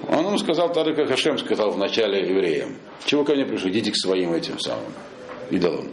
Он 0.07 0.25
ему 0.27 0.37
сказал 0.37 0.71
так 0.71 0.95
как 0.95 1.09
Хашем 1.09 1.37
сказал 1.37 1.71
в 1.71 1.77
начале 1.77 2.29
евреям. 2.29 2.77
Чего 3.05 3.25
ко 3.25 3.33
мне 3.33 3.45
пришли? 3.45 3.71
Идите 3.71 3.91
к 3.91 3.97
своим 3.97 4.33
этим 4.33 4.59
самым 4.59 4.93
идолам. 5.49 5.91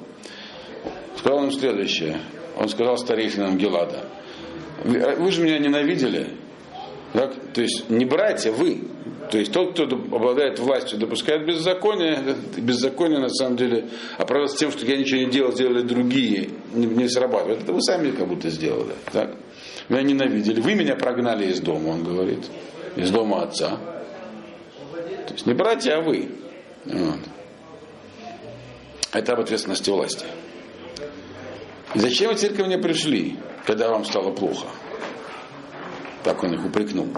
Сказал 1.17 1.41
ему 1.41 1.51
следующее. 1.51 2.21
Он 2.57 2.69
сказал 2.69 2.99
старейшинам 2.99 3.57
Гелада. 3.57 4.05
Вы 4.85 5.31
же 5.33 5.43
меня 5.43 5.59
ненавидели. 5.59 6.37
Так? 7.13 7.35
То 7.55 7.63
есть 7.63 7.91
не 7.91 8.05
братья, 8.05 8.53
вы. 8.53 8.83
То 9.31 9.39
есть 9.39 9.53
тот, 9.53 9.73
кто 9.73 9.85
обладает 9.85 10.59
властью, 10.59 10.99
допускает 10.99 11.47
беззаконие, 11.47 12.37
беззаконие 12.57 13.21
на 13.21 13.29
самом 13.29 13.57
деле 13.57 13.89
оправдывается 14.19 14.59
тем, 14.59 14.73
что 14.73 14.85
я 14.87 14.97
ничего 14.97 15.21
не 15.21 15.31
делал, 15.31 15.53
сделали 15.53 15.83
другие, 15.83 16.51
не, 16.73 16.87
не 16.87 17.09
срабатывает. 17.09 17.63
Это 17.63 17.73
вы 17.73 17.81
сами 17.81 18.11
как 18.11 18.27
будто 18.27 18.51
сделали. 18.51 18.95
Так? 19.13 19.37
Меня 19.89 20.03
ненавидели. 20.03 20.61
Вы 20.61 20.75
меня 20.75 20.97
прогнали 20.97 21.47
из 21.47 21.61
дома, 21.61 21.91
он 21.91 22.03
говорит. 22.03 22.45
Из 22.97 23.11
дома 23.11 23.43
отца. 23.43 23.79
То 25.27 25.35
есть 25.35 25.47
не 25.47 25.55
братья, 25.55 25.99
а 25.99 26.01
вы. 26.01 26.29
Вот. 26.85 27.21
Это 29.13 29.33
об 29.33 29.41
ответственности 29.41 29.91
власти. 29.91 30.25
И 31.95 31.99
зачем 31.99 32.35
вы 32.35 32.49
ко 32.49 32.65
мне 32.65 32.79
пришли, 32.79 33.37
когда 33.65 33.91
вам 33.91 34.05
стало 34.05 34.33
плохо? 34.33 34.67
Так 36.23 36.43
он 36.43 36.55
их 36.55 36.65
упрекнул. 36.65 37.09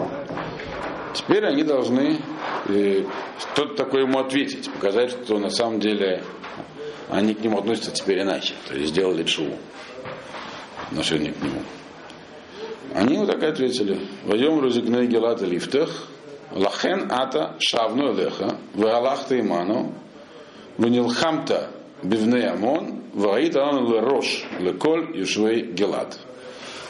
Теперь 1.13 1.45
они 1.45 1.63
должны 1.63 2.19
э, 2.67 3.03
что-то 3.39 3.75
такое 3.75 4.03
ему 4.03 4.19
ответить, 4.19 4.71
показать, 4.71 5.11
что 5.11 5.37
на 5.37 5.49
самом 5.49 5.79
деле 5.79 6.23
они 7.09 7.35
к 7.35 7.41
нему 7.41 7.59
относятся 7.59 7.91
теперь 7.91 8.21
иначе. 8.21 8.55
То 8.67 8.75
есть 8.75 8.89
сделали 8.89 9.25
шоу 9.25 9.53
отношение 10.89 11.33
к 11.33 11.41
нему. 11.41 11.61
Они 12.95 13.17
вот 13.17 13.27
так 13.27 13.43
ответили. 13.43 13.99
Войдем 14.23 14.59
разыгнай 14.59 15.07
гелата 15.07 15.45
лифтах, 15.45 15.89
лахен 16.51 17.11
ата 17.11 17.55
шавну 17.59 18.13
элеха, 18.13 18.57
веалахта 18.73 19.39
иману, 19.39 19.93
венилхамта 20.77 21.69
бивне 22.03 22.49
амон, 22.49 23.03
ваита 23.13 23.63
он 23.63 23.91
лерош, 23.91 24.45
леколь 24.59 25.17
юшвей 25.17 25.71
гелат. 25.71 26.19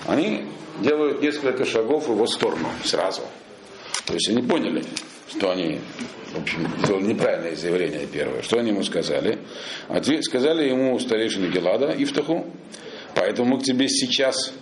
Они 0.08 0.46
делают 0.80 1.22
несколько 1.22 1.66
шагов 1.66 2.08
в 2.08 2.12
его 2.12 2.28
сторону 2.28 2.68
сразу. 2.84 3.22
То 4.06 4.14
есть 4.14 4.30
они 4.30 4.42
поняли, 4.42 4.84
что 5.30 5.52
они, 5.52 5.80
в 6.34 6.42
общем, 6.42 6.68
сделали 6.84 7.04
неправильное 7.06 7.56
заявление 7.56 8.08
первое. 8.12 8.42
Что 8.42 8.60
они 8.60 8.70
ему 8.70 8.84
сказали? 8.84 9.40
Сказали 10.22 10.70
ему 10.70 11.00
старейшины 11.00 11.48
Гелада, 11.48 11.94
Ифтаху, 11.98 12.46
поэтому 13.16 13.56
мы 13.56 13.60
к 13.60 13.64
тебе 13.64 13.88
сейчас 13.88 14.54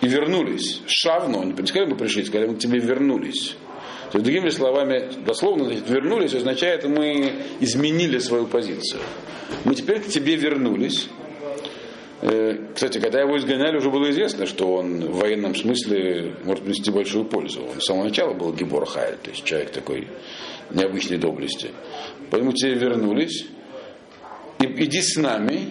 и 0.00 0.08
вернулись. 0.08 0.82
Шавно, 0.86 1.44
не 1.44 1.54
сказали, 1.66 1.90
мы 1.90 1.96
пришли, 1.96 2.24
сказали, 2.24 2.48
мы 2.48 2.56
к 2.56 2.58
тебе 2.58 2.78
вернулись. 2.78 3.56
То 4.10 4.18
есть, 4.18 4.24
другими 4.24 4.48
словами, 4.48 5.10
дословно, 5.26 5.68
вернулись 5.68 6.34
означает, 6.34 6.84
мы 6.84 7.42
изменили 7.60 8.18
свою 8.18 8.46
позицию. 8.46 9.02
Мы 9.64 9.74
теперь 9.74 10.00
к 10.00 10.06
тебе 10.06 10.36
вернулись. 10.36 11.08
Э, 12.20 12.56
кстати, 12.74 12.98
когда 12.98 13.20
его 13.20 13.36
изгоняли, 13.38 13.76
уже 13.76 13.90
было 13.90 14.10
известно, 14.10 14.46
что 14.46 14.74
он 14.74 15.06
в 15.06 15.18
военном 15.18 15.54
смысле 15.54 16.34
может 16.44 16.64
принести 16.64 16.90
большую 16.90 17.24
пользу. 17.24 17.62
Он 17.62 17.80
с 17.80 17.84
самого 17.84 18.04
начала 18.04 18.34
был 18.34 18.52
Гибор 18.52 18.86
Хайль, 18.86 19.16
то 19.22 19.30
есть 19.30 19.44
человек 19.44 19.70
такой 19.70 20.08
необычной 20.70 21.18
доблести. 21.18 21.70
Поэтому 22.30 22.52
тебе 22.52 22.74
вернулись. 22.74 23.46
Иди 24.58 25.00
с 25.00 25.16
нами, 25.16 25.68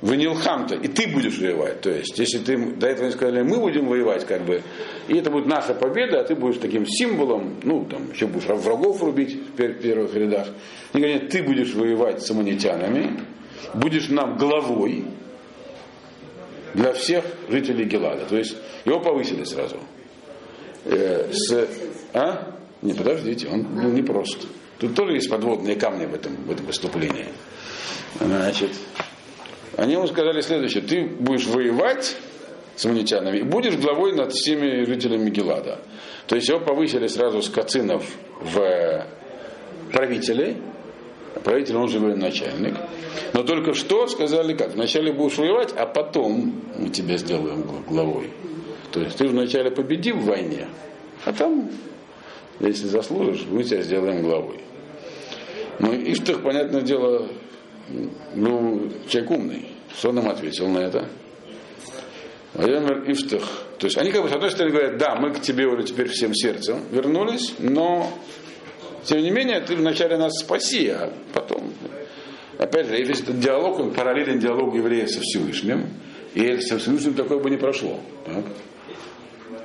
в 0.00 0.14
Нилхамта, 0.14 0.76
и 0.76 0.86
ты 0.86 1.08
будешь 1.08 1.38
воевать. 1.38 1.80
То 1.80 1.90
есть, 1.90 2.18
если 2.18 2.38
ты 2.38 2.56
до 2.56 2.86
этого 2.86 3.06
не 3.06 3.12
сказали, 3.12 3.42
мы 3.42 3.58
будем 3.58 3.88
воевать, 3.88 4.26
как 4.26 4.42
бы, 4.42 4.62
и 5.08 5.16
это 5.16 5.30
будет 5.30 5.46
наша 5.46 5.74
победа, 5.74 6.20
а 6.20 6.24
ты 6.24 6.34
будешь 6.34 6.58
таким 6.58 6.86
символом, 6.86 7.56
ну, 7.62 7.84
там, 7.84 8.12
еще 8.12 8.26
будешь 8.26 8.46
врагов 8.46 9.02
рубить 9.02 9.34
в 9.34 9.56
первых 9.56 10.14
рядах. 10.14 10.48
Они 10.92 11.02
говорят, 11.02 11.30
ты 11.30 11.42
будешь 11.42 11.74
воевать 11.74 12.22
с 12.22 12.30
аммонитянами, 12.30 13.18
будешь 13.74 14.08
нам 14.08 14.36
главой, 14.36 15.04
для 16.78 16.92
всех 16.92 17.24
жителей 17.48 17.84
Гелада. 17.84 18.24
То 18.26 18.36
есть 18.36 18.56
его 18.84 19.00
повысили 19.00 19.44
сразу. 19.44 19.78
Э, 20.84 21.28
с, 21.32 21.68
а? 22.14 22.54
Не, 22.82 22.94
подождите, 22.94 23.48
он 23.48 23.64
был 23.64 23.90
непрост. 23.90 24.46
Тут 24.78 24.94
тоже 24.94 25.14
есть 25.14 25.28
подводные 25.28 25.74
камни 25.74 26.06
в 26.06 26.14
этом, 26.14 26.36
в 26.36 26.50
этом 26.50 26.66
выступлении. 26.66 27.26
Значит, 28.20 28.70
они 29.76 29.94
ему 29.94 30.06
сказали 30.06 30.40
следующее. 30.40 30.84
Ты 30.84 31.04
будешь 31.04 31.46
воевать 31.46 32.16
с 32.76 32.86
амунитянами 32.86 33.38
и 33.38 33.42
будешь 33.42 33.76
главой 33.76 34.14
над 34.14 34.32
всеми 34.32 34.84
жителями 34.84 35.30
Гелада. 35.30 35.80
То 36.28 36.36
есть 36.36 36.48
его 36.48 36.60
повысили 36.60 37.08
сразу 37.08 37.42
с 37.42 37.48
кацинов 37.48 38.04
в 38.40 39.04
правителей, 39.92 40.58
правитель, 41.42 41.76
он 41.76 41.88
же 41.88 41.98
начальник. 41.98 42.76
Но 43.32 43.42
только 43.42 43.74
что 43.74 44.06
сказали 44.06 44.54
как? 44.54 44.74
Вначале 44.74 45.12
будешь 45.12 45.38
воевать, 45.38 45.72
а 45.76 45.86
потом 45.86 46.62
мы 46.78 46.88
тебя 46.88 47.16
сделаем 47.16 47.64
главой. 47.88 48.30
То 48.92 49.00
есть 49.00 49.16
ты 49.18 49.28
вначале 49.28 49.70
победи 49.70 50.12
в 50.12 50.24
войне, 50.24 50.66
а 51.24 51.32
там, 51.32 51.70
если 52.60 52.86
заслужишь, 52.86 53.44
мы 53.48 53.62
тебя 53.62 53.82
сделаем 53.82 54.22
главой. 54.22 54.60
Ну, 55.78 55.94
Иштах, 55.94 56.42
понятное 56.42 56.80
дело, 56.80 57.28
ну, 58.34 58.90
человек 59.08 59.30
умный. 59.30 59.68
Что 59.96 60.12
нам 60.12 60.28
ответил 60.28 60.68
на 60.68 60.78
это? 60.78 61.08
Вайомер 62.54 63.10
Иштах. 63.10 63.42
То 63.78 63.86
есть 63.86 63.98
они 63.98 64.10
как 64.10 64.22
бы 64.22 64.28
с 64.28 64.32
одной 64.32 64.50
стороны 64.50 64.72
говорят, 64.72 64.98
да, 64.98 65.14
мы 65.16 65.32
к 65.32 65.40
тебе 65.40 65.66
уже 65.66 65.84
теперь 65.84 66.08
всем 66.08 66.34
сердцем 66.34 66.82
вернулись, 66.90 67.54
но 67.58 68.10
тем 69.04 69.22
не 69.22 69.30
менее, 69.30 69.60
ты 69.60 69.76
вначале 69.76 70.16
нас 70.16 70.34
спаси, 70.38 70.88
а 70.88 71.12
потом... 71.32 71.72
Опять 72.58 72.88
же, 72.88 72.96
если 72.96 73.22
этот 73.22 73.38
диалог, 73.38 73.78
он 73.78 73.92
параллелен 73.92 74.40
диалогу 74.40 74.76
еврея 74.76 75.06
со 75.06 75.20
Всевышним, 75.20 75.88
и 76.34 76.60
со 76.60 76.78
Всевышним 76.78 77.14
такое 77.14 77.38
бы 77.38 77.50
не 77.50 77.56
прошло. 77.56 78.00
Так? 78.26 78.44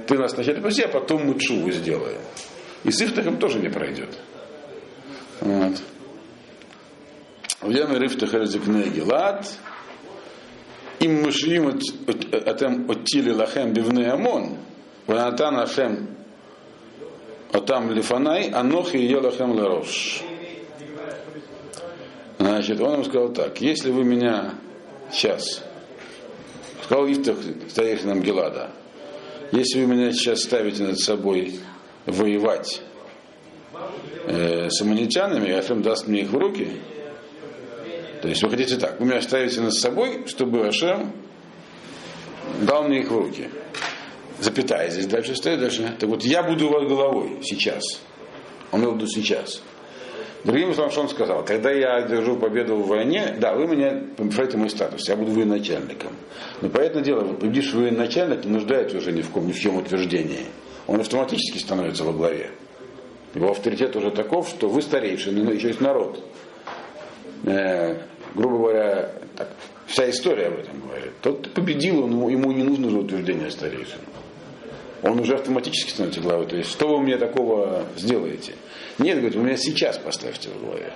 Ты 0.07 0.17
нас 0.17 0.33
вначале 0.33 0.59
спаси, 0.59 0.83
а 0.83 0.87
потом 0.89 1.25
мы 1.25 1.39
чуву 1.39 1.71
сделаем. 1.71 2.21
И 2.83 2.91
с 2.91 3.01
Ифтахом 3.01 3.37
тоже 3.37 3.59
не 3.59 3.69
пройдет. 3.69 4.09
Вот. 5.39 5.81
Вьяме 7.63 7.97
Рифтах 7.97 8.31
Гелад, 8.33 9.47
им 10.99 11.23
мышим 11.23 11.79
атем 12.31 12.91
оттили 12.91 13.31
лахем 13.31 13.73
бивне 13.73 14.11
амон, 14.11 14.57
ванатан 15.07 15.57
ашем 15.57 16.09
а 17.53 17.61
там 17.61 17.91
лифанай, 17.91 18.49
анохи 18.49 18.97
елахем 18.97 19.51
ларош. 19.51 20.23
Значит, 22.43 22.81
он 22.81 22.95
ему 22.95 23.03
сказал 23.05 23.29
так, 23.29 23.61
если 23.61 23.89
вы 23.89 24.03
меня 24.03 24.55
сейчас, 25.13 25.63
сказал 26.83 27.07
Ифтах 27.07 27.37
старейшинам 27.69 28.21
Гелада, 28.21 28.71
если 29.53 29.79
вы 29.79 29.95
меня 29.95 30.11
сейчас 30.11 30.41
ставите 30.41 30.83
над 30.83 30.99
собой 30.99 31.61
воевать 32.05 32.81
э, 34.25 34.69
с 34.69 34.81
аммонитянами, 34.81 35.53
Ашем 35.53 35.83
даст 35.83 36.09
мне 36.09 36.23
их 36.23 36.31
в 36.31 36.37
руки, 36.37 36.67
то 38.21 38.27
есть 38.27 38.43
вы 38.43 38.49
хотите 38.49 38.75
так, 38.75 38.99
вы 38.99 39.05
меня 39.05 39.21
ставите 39.21 39.61
над 39.61 39.73
собой, 39.73 40.27
чтобы 40.27 40.67
Ашем 40.67 41.13
дал 42.59 42.83
мне 42.83 42.99
их 42.99 43.09
в 43.09 43.17
руки 43.17 43.47
запятая 44.39 44.89
здесь 44.89 45.05
дальше 45.05 45.33
стоит 45.37 45.61
дальше. 45.61 45.95
Так 45.97 46.09
вот, 46.09 46.25
я 46.25 46.43
буду 46.43 46.67
у 46.67 46.71
вас 46.71 46.89
головой 46.89 47.39
сейчас. 47.41 48.01
Он 48.71 48.81
имел 48.81 48.91
в 48.91 48.95
виду 48.95 49.07
сейчас. 49.07 49.61
Другим 50.43 50.73
словом, 50.73 50.91
что 50.91 51.01
он 51.01 51.09
сказал, 51.09 51.45
когда 51.45 51.71
я 51.71 52.01
держу 52.01 52.35
победу 52.35 52.75
в 52.75 52.87
войне, 52.87 53.35
да, 53.39 53.53
вы 53.53 53.65
меня 53.65 54.01
повышаете 54.17 54.57
мой 54.57 54.69
статус, 54.69 55.07
я 55.07 55.15
буду 55.15 55.31
военачальником. 55.31 56.11
Но 56.61 56.69
понятное 56.69 57.01
дело, 57.01 57.33
победивший 57.33 57.79
военачальник 57.79 58.43
не 58.43 58.51
нуждается 58.51 58.97
уже 58.97 59.13
ни 59.13 59.21
в 59.21 59.29
ком, 59.29 59.47
ни 59.47 59.53
в 59.53 59.59
чем 59.59 59.77
утверждении. 59.77 60.45
Он 60.85 60.99
автоматически 60.99 61.59
становится 61.59 62.03
во 62.03 62.11
главе. 62.11 62.51
Его 63.33 63.51
авторитет 63.51 63.95
уже 63.95 64.11
таков, 64.11 64.49
что 64.49 64.67
вы 64.67 64.81
старейший, 64.81 65.31
но 65.31 65.49
еще 65.49 65.69
есть 65.69 65.79
народ. 65.81 66.21
Э, 67.45 68.01
грубо 68.35 68.57
говоря, 68.57 69.11
так, 69.37 69.47
вся 69.87 70.09
история 70.09 70.47
об 70.47 70.59
этом 70.59 70.81
говорит. 70.81 71.13
Тот 71.21 71.53
победил, 71.53 72.03
он, 72.03 72.29
ему 72.29 72.51
не 72.51 72.63
нужно 72.63 72.87
уже 72.87 72.97
утверждение 72.97 73.49
старейшин 73.49 73.99
он 75.03 75.19
уже 75.19 75.35
автоматически 75.35 75.91
становится 75.91 76.21
главой. 76.21 76.47
То 76.47 76.55
есть, 76.55 76.71
что 76.71 76.87
вы 76.87 77.01
мне 77.01 77.17
такого 77.17 77.83
сделаете? 77.97 78.53
Нет, 78.99 79.17
говорит, 79.17 79.35
вы 79.35 79.43
меня 79.43 79.57
сейчас 79.57 79.97
поставьте 79.97 80.49
в 80.49 80.65
главе. 80.65 80.93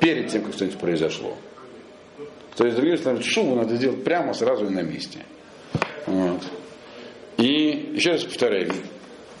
Перед 0.00 0.30
тем, 0.30 0.42
как 0.42 0.54
что-нибудь 0.54 0.78
произошло. 0.78 1.36
То 2.56 2.64
есть, 2.64 2.76
другими 2.76 2.96
словами, 2.96 3.22
шубу 3.22 3.54
надо 3.54 3.76
сделать 3.76 4.04
прямо 4.04 4.32
сразу 4.34 4.66
и 4.66 4.70
на 4.70 4.82
месте. 4.82 5.20
Вот. 6.06 6.42
И 7.36 7.92
еще 7.94 8.12
раз 8.12 8.24
повторяю, 8.24 8.72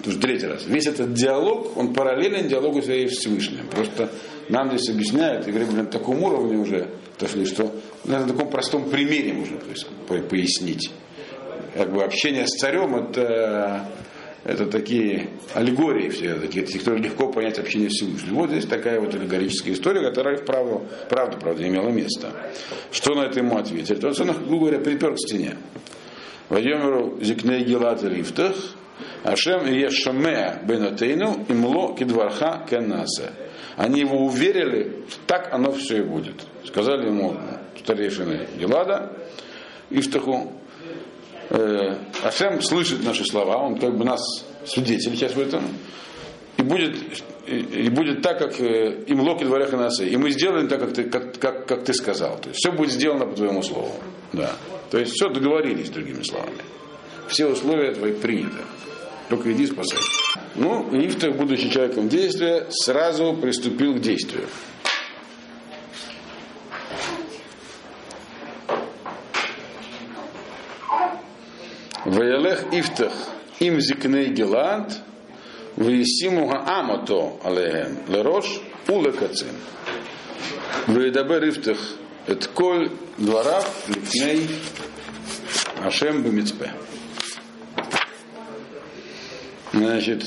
уже 0.04 0.18
третий 0.18 0.46
раз, 0.46 0.66
весь 0.66 0.86
этот 0.86 1.12
диалог, 1.12 1.76
он 1.76 1.94
параллелен 1.94 2.48
диалогу 2.48 2.82
с 2.82 2.86
Всевышним. 2.86 3.68
Просто 3.68 4.10
нам 4.48 4.76
здесь 4.76 4.94
объясняют, 4.94 5.46
и 5.46 5.50
говорят, 5.50 5.72
на 5.72 5.86
таком 5.86 6.22
уровне 6.22 6.56
уже 6.56 6.88
отошли, 7.16 7.46
что 7.46 7.74
на 8.04 8.26
таком 8.26 8.50
простом 8.50 8.90
примере 8.90 9.32
можно 9.32 9.58
пояснить 10.28 10.90
как 11.74 11.92
бы 11.92 12.04
общение 12.04 12.46
с 12.46 12.52
царем 12.52 12.94
это 12.94 13.86
это 14.44 14.66
такие 14.66 15.30
аллегории 15.54 16.08
все, 16.08 16.34
такие, 16.34 16.66
которые 16.66 17.02
легко 17.02 17.32
понять 17.32 17.58
общение 17.58 17.88
Всевышнего. 17.88 18.34
Вот 18.34 18.50
здесь 18.50 18.66
такая 18.66 19.00
вот 19.00 19.14
аллегорическая 19.14 19.72
история, 19.72 20.02
которая 20.02 20.36
вправду, 20.36 20.86
правда, 21.08 21.38
правда, 21.38 21.66
имела 21.66 21.88
место. 21.88 22.32
Что 22.92 23.14
на 23.14 23.26
это 23.26 23.40
ему 23.40 23.56
ответили? 23.56 23.96
То 23.96 24.08
есть 24.08 24.20
он, 24.20 24.32
грубо 24.46 24.66
говоря, 24.66 24.78
припер 24.80 25.14
к 25.14 25.18
стене. 25.18 25.56
Вайомеру 26.48 27.18
зикней 27.22 27.64
гелат 27.64 28.02
рифтах, 28.02 28.54
Ашем 29.24 29.66
ешамеа 29.66 30.60
бенатейну 30.64 31.46
имло 31.48 31.96
кидварха 31.96 32.64
кеннаса. 32.68 33.32
Они 33.76 34.00
его 34.00 34.24
уверили, 34.26 35.04
так 35.26 35.52
оно 35.52 35.72
все 35.72 35.98
и 35.98 36.02
будет. 36.02 36.46
Сказали 36.64 37.06
ему 37.06 37.36
старейшины 37.78 38.46
Гелада, 38.56 39.12
Ифтаху, 39.90 40.52
э, 41.50 41.96
Ашем 42.22 42.60
слышит 42.62 43.04
наши 43.04 43.24
слова, 43.24 43.56
он 43.56 43.78
как 43.78 43.96
бы 43.96 44.04
нас 44.04 44.20
свидетель 44.66 45.14
сейчас 45.14 45.34
в 45.34 45.40
этом, 45.40 45.62
и 46.56 46.62
будет, 46.62 46.96
и, 47.46 47.88
будет 47.90 48.22
так, 48.22 48.38
как 48.38 48.60
э, 48.60 49.04
им 49.06 49.20
локи 49.20 49.44
дворяха 49.44 49.76
насы. 49.76 50.08
И 50.08 50.16
мы 50.16 50.30
сделаем 50.30 50.68
так, 50.68 50.80
как 50.80 50.94
ты, 50.94 51.04
как, 51.04 51.38
как, 51.38 51.66
как 51.66 51.84
ты 51.84 51.92
сказал. 51.94 52.38
То 52.38 52.48
есть 52.48 52.60
все 52.60 52.72
будет 52.72 52.92
сделано 52.92 53.26
по 53.26 53.34
твоему 53.34 53.62
слову. 53.62 53.92
Да. 54.32 54.52
То 54.90 54.98
есть 54.98 55.12
все 55.12 55.28
договорились, 55.28 55.90
другими 55.90 56.22
словами. 56.22 56.62
Все 57.28 57.46
условия 57.46 57.92
твои 57.92 58.12
приняты. 58.12 58.58
Только 59.28 59.52
иди 59.52 59.66
спасай. 59.66 59.98
Ну, 60.54 60.88
Ифтах, 60.92 61.34
будучи 61.34 61.68
человеком 61.70 62.08
действия, 62.08 62.66
сразу 62.70 63.34
приступил 63.34 63.94
к 63.94 64.00
действию. 64.00 64.44
Ваялех 72.05 72.65
Ифтах 72.71 73.13
им 73.59 73.79
зикней 73.79 74.27
Геланд, 74.27 74.93
Ваесиму 75.75 76.51
Амато 76.51 77.39
алеем 77.43 77.99
лерош 78.07 78.61
улекацин. 78.87 79.55
Ваедабер 80.87 81.47
Ифтах 81.49 81.77
את 82.31 82.45
כל 82.45 82.87
דבריו 83.19 83.63
לפני 83.89 84.47
Ашем 85.81 86.23
Бамицпе. 86.23 86.71
Значит, 89.71 90.23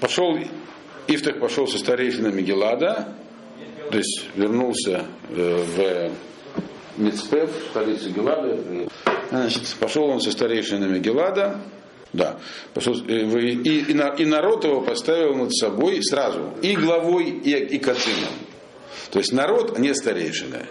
пошел, 0.00 0.38
Ифтах 1.08 1.40
пошел 1.40 1.66
со 1.66 1.78
старейшинами 1.78 2.42
Гелада, 2.42 3.16
то 3.90 3.98
есть 3.98 4.24
вернулся 4.36 5.06
в 5.28 6.12
Мицпе, 6.97 7.45
в 7.47 7.69
столицу 7.69 8.09
Гелада. 8.09 8.57
Значит, 9.29 9.63
пошел 9.79 10.05
он 10.09 10.21
со 10.21 10.31
старейшинами 10.31 10.99
Гелада, 10.99 11.61
да, 12.13 12.37
пошел, 12.73 12.93
и, 12.93 13.13
и, 13.13 13.91
и 13.91 14.25
народ 14.25 14.63
его 14.63 14.81
поставил 14.81 15.35
над 15.35 15.53
собой 15.53 16.01
сразу, 16.03 16.53
и 16.61 16.75
главой, 16.75 17.29
и, 17.29 17.51
и 17.51 17.77
кацином. 17.77 18.33
То 19.11 19.19
есть 19.19 19.33
народ, 19.33 19.77
а 19.77 19.79
не 19.79 19.93
старейшины. 19.93 20.65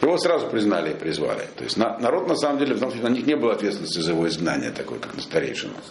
Его 0.00 0.18
сразу 0.18 0.46
признали 0.46 0.92
и 0.92 0.94
призвали. 0.94 1.46
То 1.56 1.64
есть 1.64 1.76
народ, 1.76 2.26
на 2.26 2.36
самом 2.36 2.58
деле, 2.58 2.74
потому 2.74 2.92
что 2.92 3.02
на 3.02 3.08
них 3.08 3.26
не 3.26 3.36
было 3.36 3.52
ответственности 3.52 4.00
за 4.00 4.12
его 4.12 4.26
изгнание, 4.26 4.70
такой, 4.70 4.98
как 4.98 5.14
на 5.14 5.22
старейшинах. 5.22 5.82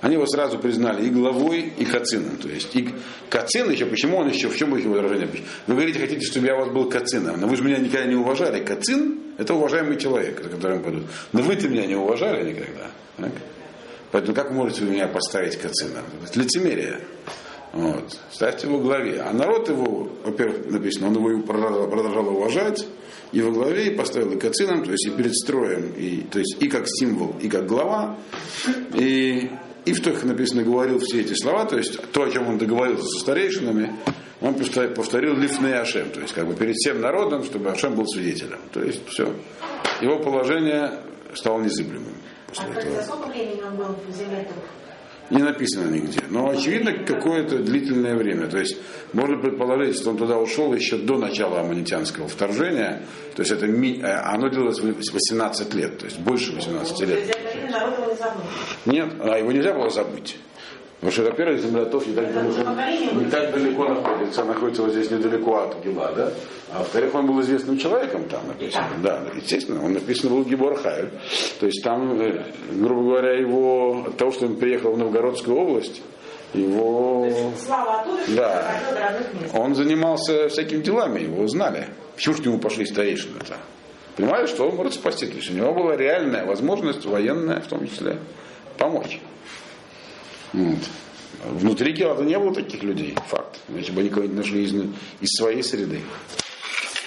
Они 0.00 0.14
его 0.14 0.26
сразу 0.26 0.58
признали 0.58 1.06
и 1.06 1.10
главой, 1.10 1.72
и 1.76 1.84
кацином. 1.84 2.36
То 2.36 2.48
есть 2.48 2.74
и 2.76 2.88
кацин 3.28 3.70
еще, 3.70 3.86
почему 3.86 4.18
он 4.18 4.28
еще, 4.28 4.48
в 4.48 4.56
чем 4.56 4.76
его 4.76 4.94
выражение? 4.94 5.28
Вы 5.66 5.74
говорите, 5.74 5.98
хотите, 5.98 6.24
чтобы 6.24 6.46
я 6.46 6.56
у 6.56 6.60
вас 6.60 6.68
был 6.68 6.88
кацином, 6.88 7.40
но 7.40 7.48
вы 7.48 7.56
же 7.56 7.64
меня 7.64 7.78
никогда 7.78 8.06
не 8.06 8.14
уважали. 8.14 8.62
Кацин– 8.62 9.18
это 9.38 9.54
уважаемый 9.54 9.98
человек, 9.98 10.42
за 10.42 10.48
которым 10.50 10.82
пойдут. 10.82 11.04
Но 11.32 11.42
вы-то 11.42 11.68
меня 11.68 11.86
не 11.86 11.96
уважали 11.96 12.52
никогда. 12.52 12.90
Так? 13.16 13.32
Поэтому 14.10 14.34
как 14.34 14.52
можете 14.52 14.84
вы 14.84 14.92
меня 14.92 15.08
поставить 15.08 15.56
кацином? 15.56 16.04
Это 16.24 16.38
лицемерие. 16.38 17.00
Вот. 17.72 18.18
Ставьте 18.30 18.66
его 18.66 18.78
в 18.78 18.82
главе. 18.82 19.20
А 19.20 19.32
народ 19.32 19.68
его, 19.68 20.10
во-первых, 20.24 20.70
написано, 20.70 21.08
он 21.08 21.14
его 21.14 21.42
продолжал, 21.42 21.88
продолжал 21.88 22.28
уважать, 22.28 22.86
и 23.32 23.42
во 23.42 23.50
главе, 23.50 23.88
и 23.88 23.90
поставил 23.90 24.32
и 24.32 24.38
кацином, 24.38 24.84
то 24.84 24.90
есть 24.90 25.06
и 25.06 25.10
перед 25.10 25.34
строем, 25.34 25.92
и, 25.96 26.22
то 26.30 26.38
есть 26.38 26.56
и 26.60 26.68
как 26.68 26.84
символ, 26.86 27.34
и 27.40 27.48
как 27.48 27.66
глава. 27.66 28.16
И 28.94 29.50
и 29.84 29.92
в 29.92 30.02
Тохе 30.02 30.26
написано, 30.26 30.62
говорил 30.62 30.98
все 30.98 31.20
эти 31.20 31.34
слова, 31.34 31.64
то 31.64 31.76
есть 31.76 32.00
то, 32.12 32.24
о 32.24 32.30
чем 32.30 32.48
он 32.48 32.58
договорился 32.58 33.04
со 33.04 33.20
старейшинами, 33.20 33.94
он 34.40 34.54
повторил 34.54 35.34
лифней 35.34 35.74
Ашем, 35.74 36.10
то 36.10 36.20
есть 36.20 36.32
как 36.34 36.46
бы 36.46 36.54
перед 36.54 36.76
всем 36.76 37.00
народом, 37.00 37.44
чтобы 37.44 37.70
Ашем 37.70 37.94
был 37.94 38.06
свидетелем. 38.06 38.60
То 38.72 38.82
есть 38.82 39.00
все. 39.08 39.34
Его 40.00 40.18
положение 40.20 40.92
стало 41.34 41.60
незыблемым. 41.60 42.14
После 42.46 42.66
а 42.66 42.78
этого. 42.78 43.02
сколько 43.02 43.28
времени 43.28 43.60
он 43.62 43.76
был 43.76 43.96
в 44.06 44.16
земле 44.16 44.46
не 45.30 45.42
написано 45.42 45.90
нигде. 45.90 46.20
Но 46.30 46.48
очевидно 46.48 47.04
какое-то 47.04 47.58
длительное 47.58 48.16
время. 48.16 48.46
То 48.46 48.58
есть 48.58 48.76
можно 49.12 49.36
предположить, 49.36 49.96
что 49.96 50.10
он 50.10 50.16
туда 50.16 50.38
ушел 50.38 50.72
еще 50.72 50.96
до 50.96 51.18
начала 51.18 51.60
аммонитянского 51.60 52.28
вторжения. 52.28 53.02
То 53.36 53.42
есть 53.42 53.52
это. 53.52 53.66
Э, 53.66 54.20
оно 54.24 54.48
длилось 54.48 54.80
18 54.80 55.74
лет, 55.74 55.98
то 55.98 56.06
есть 56.06 56.18
больше 56.18 56.52
18 56.54 57.00
лет. 57.00 57.36
Нет, 58.86 59.08
а 59.20 59.38
его 59.38 59.52
нельзя 59.52 59.72
было 59.74 59.90
забыть. 59.90 60.36
Потому 61.00 61.12
что, 61.12 61.22
во-первых, 61.22 61.60
землятов 61.60 62.06
не 62.08 62.14
так, 62.14 62.32
далеко, 62.34 62.72
не 63.14 63.30
так 63.30 63.52
далеко 63.52 63.88
находится, 63.88 64.44
находится 64.44 64.82
вот 64.82 64.92
здесь 64.92 65.08
недалеко 65.12 65.58
от 65.58 65.84
Гила, 65.84 66.12
да? 66.12 66.32
А 66.72 66.78
во-вторых, 66.80 67.14
он 67.14 67.26
был 67.28 67.40
известным 67.40 67.78
человеком 67.78 68.28
там 68.28 68.48
написано. 68.48 68.88
Да, 69.00 69.22
естественно, 69.36 69.84
он 69.84 69.92
написан 69.92 70.30
был 70.30 70.42
Гибор 70.42 70.74
Хайль. 70.74 71.10
То 71.60 71.66
есть 71.66 71.84
там, 71.84 72.20
э, 72.20 72.44
грубо 72.72 73.02
говоря, 73.02 73.38
его, 73.38 74.06
от 74.08 74.16
того, 74.16 74.32
что 74.32 74.46
он 74.46 74.56
приехал 74.56 74.90
в 74.90 74.98
Новгородскую 74.98 75.56
область, 75.56 76.02
его... 76.52 77.28
Да. 78.34 78.80
Он 79.54 79.76
занимался 79.76 80.48
всякими 80.48 80.82
делами, 80.82 81.20
его 81.20 81.46
знали. 81.46 81.86
Почему 82.16 82.34
к 82.34 82.38
нему 82.40 82.58
пошли 82.58 82.84
старейшины-то? 82.84 83.56
Понимали, 84.18 84.46
что 84.46 84.68
он 84.68 84.74
может 84.74 84.94
спасти. 84.94 85.26
То 85.26 85.36
есть 85.36 85.48
у 85.48 85.54
него 85.54 85.72
была 85.72 85.96
реальная 85.96 86.44
возможность, 86.44 87.06
военная 87.06 87.60
в 87.60 87.68
том 87.68 87.86
числе, 87.86 88.18
помочь. 88.76 89.20
Вот. 90.52 90.78
Внутри 91.44 91.92
Гелада 91.92 92.24
не 92.24 92.36
было 92.36 92.52
таких 92.52 92.82
людей, 92.82 93.14
факт. 93.28 93.60
Иначе 93.68 93.92
бы 93.92 94.00
они 94.00 94.10
кого-нибудь 94.10 94.36
нашли 94.36 94.64
из, 94.64 94.74
из 95.20 95.28
своей 95.38 95.62
среды. 95.62 96.00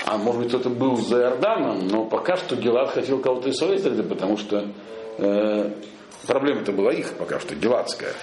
А 0.05 0.17
может 0.17 0.43
быть 0.43 0.49
кто-то 0.49 0.69
был 0.69 0.95
за 0.95 1.17
Иорданом, 1.17 1.85
но 1.89 2.05
пока 2.05 2.37
что 2.37 2.55
Гелад 2.55 2.91
хотел 2.91 3.19
кого-то 3.19 3.49
из 3.49 3.57
своей 3.57 3.79
среды, 3.79 4.03
потому 4.03 4.37
что 4.37 4.71
э, 5.17 5.69
проблема-то 6.27 6.71
была 6.71 6.93
их 6.93 7.11
пока 7.15 7.41
что, 7.41 7.55
геладская. 7.55 8.13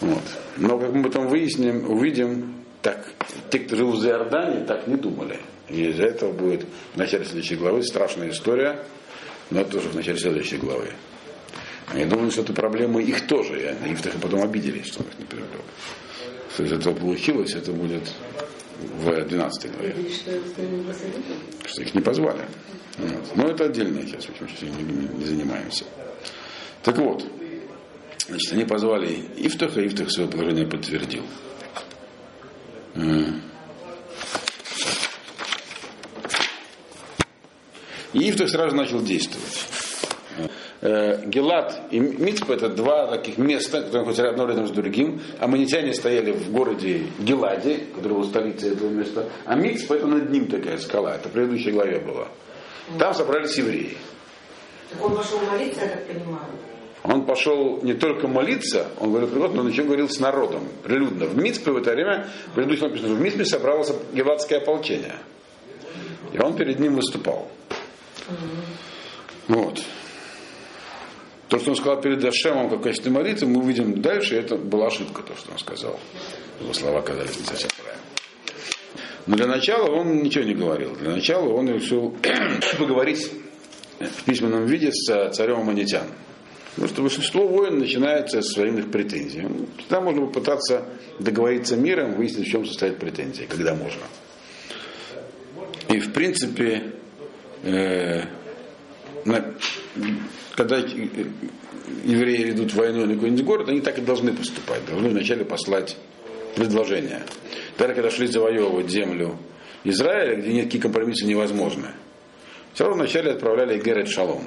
Вот. 0.00 0.22
Но 0.56 0.78
как 0.78 0.92
мы 0.94 1.02
потом 1.02 1.28
выясним, 1.28 1.90
увидим, 1.90 2.61
так, 2.82 3.06
те, 3.50 3.60
кто 3.60 3.76
жил 3.76 3.92
в 3.92 4.04
Иордане, 4.04 4.64
так 4.64 4.86
не 4.86 4.96
думали. 4.96 5.38
И 5.68 5.88
из-за 5.90 6.04
этого 6.04 6.32
будет 6.32 6.66
в 6.94 6.96
начале 6.96 7.24
следующей 7.24 7.56
главы 7.56 7.82
страшная 7.84 8.30
история, 8.30 8.84
но 9.50 9.60
это 9.60 9.72
тоже 9.72 9.88
в 9.88 9.94
начале 9.94 10.18
следующей 10.18 10.56
главы. 10.56 10.88
Я 11.94 12.06
думаю, 12.06 12.30
что 12.30 12.42
это 12.42 12.52
проблема 12.52 13.00
их 13.00 13.26
тоже. 13.26 13.76
И 13.86 13.90
их 13.90 14.00
потом 14.20 14.42
обиделись, 14.42 14.86
что 14.86 15.00
он 15.00 15.08
их 15.08 15.18
не 15.18 15.24
привлек. 15.24 15.48
Что 16.52 16.64
из 16.64 16.72
этого 16.72 16.94
получилось, 16.94 17.54
это 17.54 17.72
будет 17.72 18.10
в 18.98 19.24
12 19.24 19.72
главе. 19.72 19.96
Что 21.66 21.82
их 21.82 21.94
не 21.94 22.00
позвали. 22.00 22.42
Вот. 22.98 23.36
Но 23.36 23.48
это 23.48 23.64
отдельная 23.66 24.06
часть, 24.06 24.28
почему 24.28 24.48
сейчас 24.48 24.62
не, 24.62 25.18
не 25.18 25.24
занимаемся. 25.24 25.84
Так 26.82 26.98
вот, 26.98 27.24
значит, 28.26 28.52
они 28.52 28.64
позвали 28.64 29.24
Ифтаха, 29.36 29.80
и 29.80 29.86
Ифтах 29.86 30.10
свое 30.10 30.28
положение 30.28 30.66
подтвердил. 30.66 31.24
Ифтах 38.12 38.48
сразу 38.50 38.76
начал 38.76 39.02
действовать. 39.02 39.66
Э, 40.80 41.24
Гелат 41.26 41.80
и 41.92 42.00
Мицпа 42.00 42.54
это 42.54 42.68
два 42.68 43.06
таких 43.06 43.38
места, 43.38 43.82
которые 43.82 44.00
находятся 44.00 44.28
одно 44.28 44.46
рядом 44.46 44.66
с 44.66 44.70
другим. 44.72 45.22
Аммонитяне 45.38 45.94
стояли 45.94 46.32
в 46.32 46.50
городе 46.50 47.06
Геладе, 47.20 47.86
который 47.94 48.14
был 48.14 48.24
столицей 48.24 48.72
этого 48.72 48.88
места. 48.88 49.28
А 49.44 49.54
Мицпа 49.54 49.94
это 49.94 50.06
над 50.06 50.30
ним 50.30 50.48
такая 50.48 50.78
скала. 50.78 51.14
Это 51.14 51.28
в 51.28 51.32
предыдущей 51.32 51.70
главе 51.70 52.00
было. 52.00 52.28
Там 52.98 53.14
собрались 53.14 53.56
евреи. 53.56 53.96
Он 55.00 55.16
пошел 55.16 55.38
молиться, 55.40 55.82
я 55.82 55.88
так 55.88 56.06
понимаю. 56.06 56.46
Он 57.04 57.26
пошел 57.26 57.80
не 57.82 57.94
только 57.94 58.28
молиться, 58.28 58.88
он 59.00 59.10
говорил 59.10 59.28
прилюдно, 59.28 59.56
но 59.56 59.60
он 59.62 59.68
еще 59.68 59.82
говорил 59.82 60.08
с 60.08 60.20
народом, 60.20 60.68
прилюдно. 60.84 61.26
В 61.26 61.36
Мицпе 61.36 61.72
в 61.72 61.76
это 61.76 61.92
время, 61.92 62.28
предыдущем 62.54 62.88
написано, 62.88 63.14
в 63.14 63.20
Мицпе 63.20 63.44
собралось 63.44 63.92
геладское 64.12 64.60
ополчение. 64.60 65.16
И 66.32 66.38
он 66.38 66.54
перед 66.56 66.78
ним 66.78 66.94
выступал. 66.94 67.50
Вот. 69.48 69.82
То, 71.48 71.58
что 71.58 71.70
он 71.70 71.76
сказал 71.76 72.00
перед 72.00 72.24
Ашемом 72.24 72.70
как 72.70 72.82
качестве 72.82 73.10
молитвы, 73.10 73.48
мы 73.48 73.60
увидим 73.60 74.00
дальше, 74.00 74.36
это 74.36 74.56
была 74.56 74.86
ошибка, 74.86 75.22
то, 75.22 75.36
что 75.36 75.52
он 75.52 75.58
сказал. 75.58 75.98
Его 76.60 76.72
слова 76.72 77.02
казались 77.02 77.38
не 77.38 77.44
совсем 77.44 77.68
правильно. 77.76 78.02
Но 79.26 79.36
для 79.36 79.46
начала 79.46 79.90
он 79.90 80.22
ничего 80.22 80.44
не 80.44 80.54
говорил. 80.54 80.94
Для 80.96 81.10
начала 81.10 81.52
он 81.52 81.68
решил 81.68 82.16
поговорить 82.78 83.30
в 83.98 84.24
письменном 84.24 84.66
виде 84.66 84.90
с 84.92 85.30
царем 85.32 85.60
Аманитян. 85.60 86.06
Потому 86.74 86.88
что 86.88 87.02
большинство 87.02 87.46
войн 87.46 87.78
начинается 87.78 88.40
с 88.40 88.56
военных 88.56 88.90
претензий. 88.90 89.42
Ну, 89.42 89.66
Тогда 89.88 90.00
можно 90.00 90.26
попытаться 90.26 90.86
договориться 91.18 91.76
миром, 91.76 92.14
выяснить, 92.14 92.48
в 92.48 92.50
чем 92.50 92.64
состоят 92.64 92.98
претензии, 92.98 93.44
когда 93.44 93.74
можно. 93.74 94.02
И 95.90 95.98
в 96.00 96.12
принципе, 96.12 96.92
э, 97.62 98.22
на- 99.26 99.54
когда 100.56 100.78
евреи 100.78 102.44
ведут 102.44 102.72
войну 102.74 103.04
на 103.06 103.14
какой-нибудь 103.14 103.44
город, 103.44 103.68
они 103.68 103.80
так 103.80 103.98
и 103.98 104.00
должны 104.00 104.32
поступать. 104.32 104.84
Должны 104.86 105.10
вначале 105.10 105.44
послать 105.44 105.96
предложение. 106.56 107.22
Тогда, 107.76 107.94
когда 107.94 108.10
шли 108.10 108.26
завоевывать 108.26 108.88
землю 108.88 109.36
Израиля, 109.84 110.36
где 110.36 110.52
никакие 110.54 110.80
компромиссы 110.80 111.26
невозможны, 111.26 111.88
все 112.72 112.84
равно 112.84 113.02
вначале 113.04 113.32
отправляли 113.32 113.78
Герет 113.78 114.08
Шалом, 114.08 114.46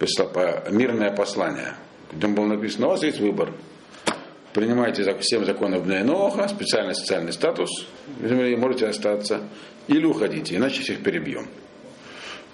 мирное 0.00 1.10
послание, 1.10 1.74
где 2.12 2.26
было 2.26 2.46
написано, 2.46 2.88
у 2.88 2.90
вас 2.90 3.02
есть 3.02 3.20
выбор. 3.20 3.52
Принимайте 4.52 5.04
всем 5.18 5.44
законов 5.44 5.84
Бненоха, 5.84 6.48
специальный 6.48 6.94
социальный 6.94 7.32
статус 7.32 7.86
земле, 8.22 8.56
можете 8.56 8.86
остаться, 8.86 9.42
или 9.86 10.04
уходите, 10.06 10.56
иначе 10.56 10.82
всех 10.82 11.02
перебьем. 11.02 11.46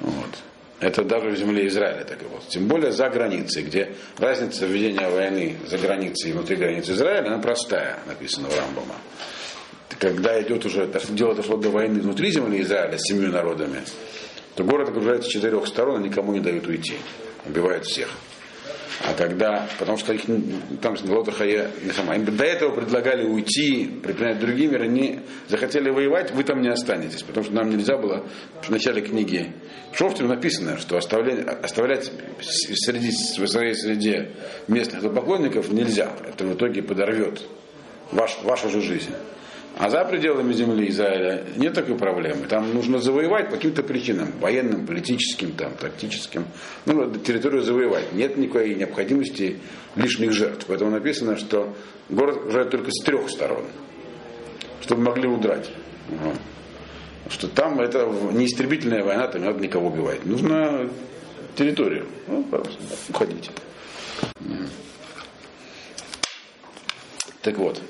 Вот. 0.01 0.43
Это 0.81 1.05
даже 1.05 1.29
в 1.29 1.37
земле 1.37 1.69
Израиля 1.69 2.05
так 2.05 2.21
и 2.23 2.25
вот. 2.25 2.49
Тем 2.49 2.67
более 2.67 2.91
за 2.91 3.09
границей, 3.09 3.63
где 3.63 3.95
разница 4.19 4.67
ведения 4.67 5.09
войны 5.09 5.57
за 5.65 5.79
границей 5.79 6.31
и 6.31 6.33
внутри 6.33 6.57
границ 6.57 6.91
Израиля, 6.91 7.29
она 7.29 7.39
простая, 7.39 8.01
написано 8.09 8.49
в 8.49 8.59
Рамбама. 8.59 8.97
Когда 10.01 10.43
идет 10.43 10.67
уже, 10.67 10.91
дело 11.11 11.37
дошло 11.37 11.57
до 11.57 11.71
войны 11.71 12.01
внутри 12.01 12.33
земли 12.33 12.61
Израиля 12.63 12.99
с 12.99 13.03
семью 13.03 13.31
народами, 13.31 13.83
то 14.57 14.65
город 14.65 14.89
окружается 14.89 15.29
с 15.29 15.33
четырех 15.33 15.69
сторон 15.69 16.03
и 16.03 16.09
никому 16.09 16.33
не 16.33 16.41
дают 16.41 16.67
уйти. 16.67 16.97
Убивают 17.47 17.85
всех. 17.85 18.09
А 19.05 19.15
когда, 19.15 19.69
потому 19.79 19.99
что 19.99 20.13
их, 20.13 20.23
там 20.81 20.95
Лотахая, 21.05 21.71
им 22.15 22.25
до 22.25 22.45
этого 22.45 22.73
предлагали 22.73 23.25
уйти, 23.25 23.87
предпринять 24.03 24.39
другие 24.39 24.69
меры, 24.69 24.85
они 24.85 25.21
захотели 25.49 25.91
воевать, 25.91 26.31
вы 26.31 26.45
там 26.45 26.61
не 26.61 26.69
останетесь, 26.69 27.23
потому 27.23 27.45
что 27.45 27.55
нам 27.55 27.71
нельзя 27.71 27.97
было, 27.97 28.25
в 28.63 28.71
начале 28.71 29.03
книги 29.03 29.53
Шофтер 29.93 30.27
написано, 30.27 30.79
что 30.79 30.97
оставлять, 30.97 31.47
оставлять 31.65 32.13
среди, 32.41 33.11
в 33.11 33.49
своей 33.49 33.75
среде 33.75 34.31
местных 34.69 35.03
поклонников 35.13 35.71
нельзя, 35.71 36.13
это 36.29 36.45
в 36.45 36.55
итоге 36.55 36.83
подорвет 36.83 37.43
ваш, 38.13 38.39
вашу 38.43 38.71
же 38.71 38.81
жизнь. 38.81 39.13
А 39.79 39.89
за 39.89 40.05
пределами 40.05 40.53
земли 40.53 40.89
Израиля 40.91 41.45
нет 41.57 41.73
такой 41.75 41.97
проблемы. 41.97 42.47
Там 42.47 42.75
нужно 42.75 42.99
завоевать 42.99 43.47
по 43.47 43.57
каким-то 43.57 43.83
причинам, 43.83 44.31
военным, 44.41 44.87
политическим, 44.87 45.53
там, 45.53 45.73
тактическим. 45.75 46.45
Ну, 46.85 47.15
территорию 47.17 47.63
завоевать. 47.63 48.13
Нет 48.13 48.37
никакой 48.37 48.75
необходимости 48.75 49.59
лишних 49.97 50.33
жертв. 50.33 50.67
Поэтому 50.69 50.91
написано, 50.91 51.37
что 51.37 51.75
город 52.11 52.37
окружает 52.37 52.71
только 52.71 52.91
с 52.91 53.03
трех 53.05 53.31
сторон, 53.31 53.65
чтобы 54.83 55.03
могли 55.03 55.27
удрать. 55.27 55.71
Что 57.31 57.49
там 57.49 57.81
это 57.81 58.07
не 58.33 58.47
истребительная 58.47 59.03
война, 59.03 59.27
там 59.27 59.41
не 59.41 59.47
надо 59.47 59.61
никого 59.61 59.89
убивать. 59.89 60.27
Нужно 60.27 60.91
территорию. 61.57 62.07
Ну, 62.29 62.43
пожалуйста, 62.45 62.83
уходите. 63.09 63.51
Так 67.41 67.57
вот. 67.57 67.81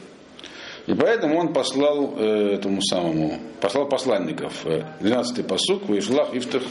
И 0.86 0.94
поэтому 0.94 1.38
он 1.38 1.52
послал 1.52 2.14
э, 2.16 2.54
этому 2.54 2.82
самому, 2.82 3.38
послал 3.60 3.88
посланников. 3.88 4.66
Э, 4.66 4.82
12-й 5.00 5.44
посук, 5.44 5.88
Вишлах 5.88 6.34
Ифтах 6.34 6.62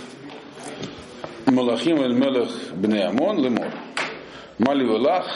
Малахим 1.46 2.02
эль 2.02 2.14
Мелех 2.14 2.50
Бне 2.74 3.06
Амон 3.06 3.40
Лемор. 3.42 3.72
Мали 4.60 4.86
Валах 4.86 5.28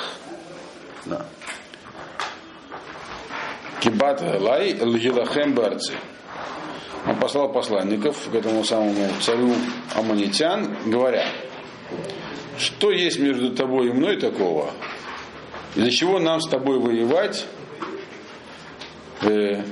да. 1.05 1.25
Кибат 3.81 4.21
Лай 4.21 4.77
Лгилахем 4.81 5.53
Барци. 5.53 5.93
Он 7.07 7.15
послал 7.19 7.51
посланников 7.51 8.29
к 8.29 8.35
этому 8.35 8.63
самому 8.63 9.07
царю 9.21 9.53
Аманитян, 9.93 10.75
говоря, 10.87 11.27
что 12.57 12.91
есть 12.91 13.19
между 13.19 13.53
тобой 13.55 13.89
и 13.89 13.91
мной 13.91 14.19
такого, 14.19 14.71
из-за 15.75 15.91
чего 15.91 16.19
нам 16.19 16.39
с 16.39 16.49
тобой 16.49 16.79
воевать, 16.79 17.45
э, 19.21 19.63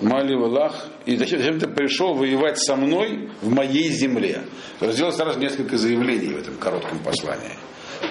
Мали 0.00 0.34
Валах, 0.34 0.88
и 1.04 1.16
зачем, 1.16 1.40
зачем 1.40 1.58
ты 1.58 1.68
пришел 1.68 2.14
воевать 2.14 2.58
со 2.58 2.74
мной 2.74 3.30
в 3.42 3.50
моей 3.50 3.90
земле? 3.90 4.42
Сделал 4.80 5.12
сразу 5.12 5.38
несколько 5.38 5.76
заявлений 5.76 6.32
в 6.32 6.38
этом 6.38 6.56
коротком 6.56 7.00
послании. 7.00 7.56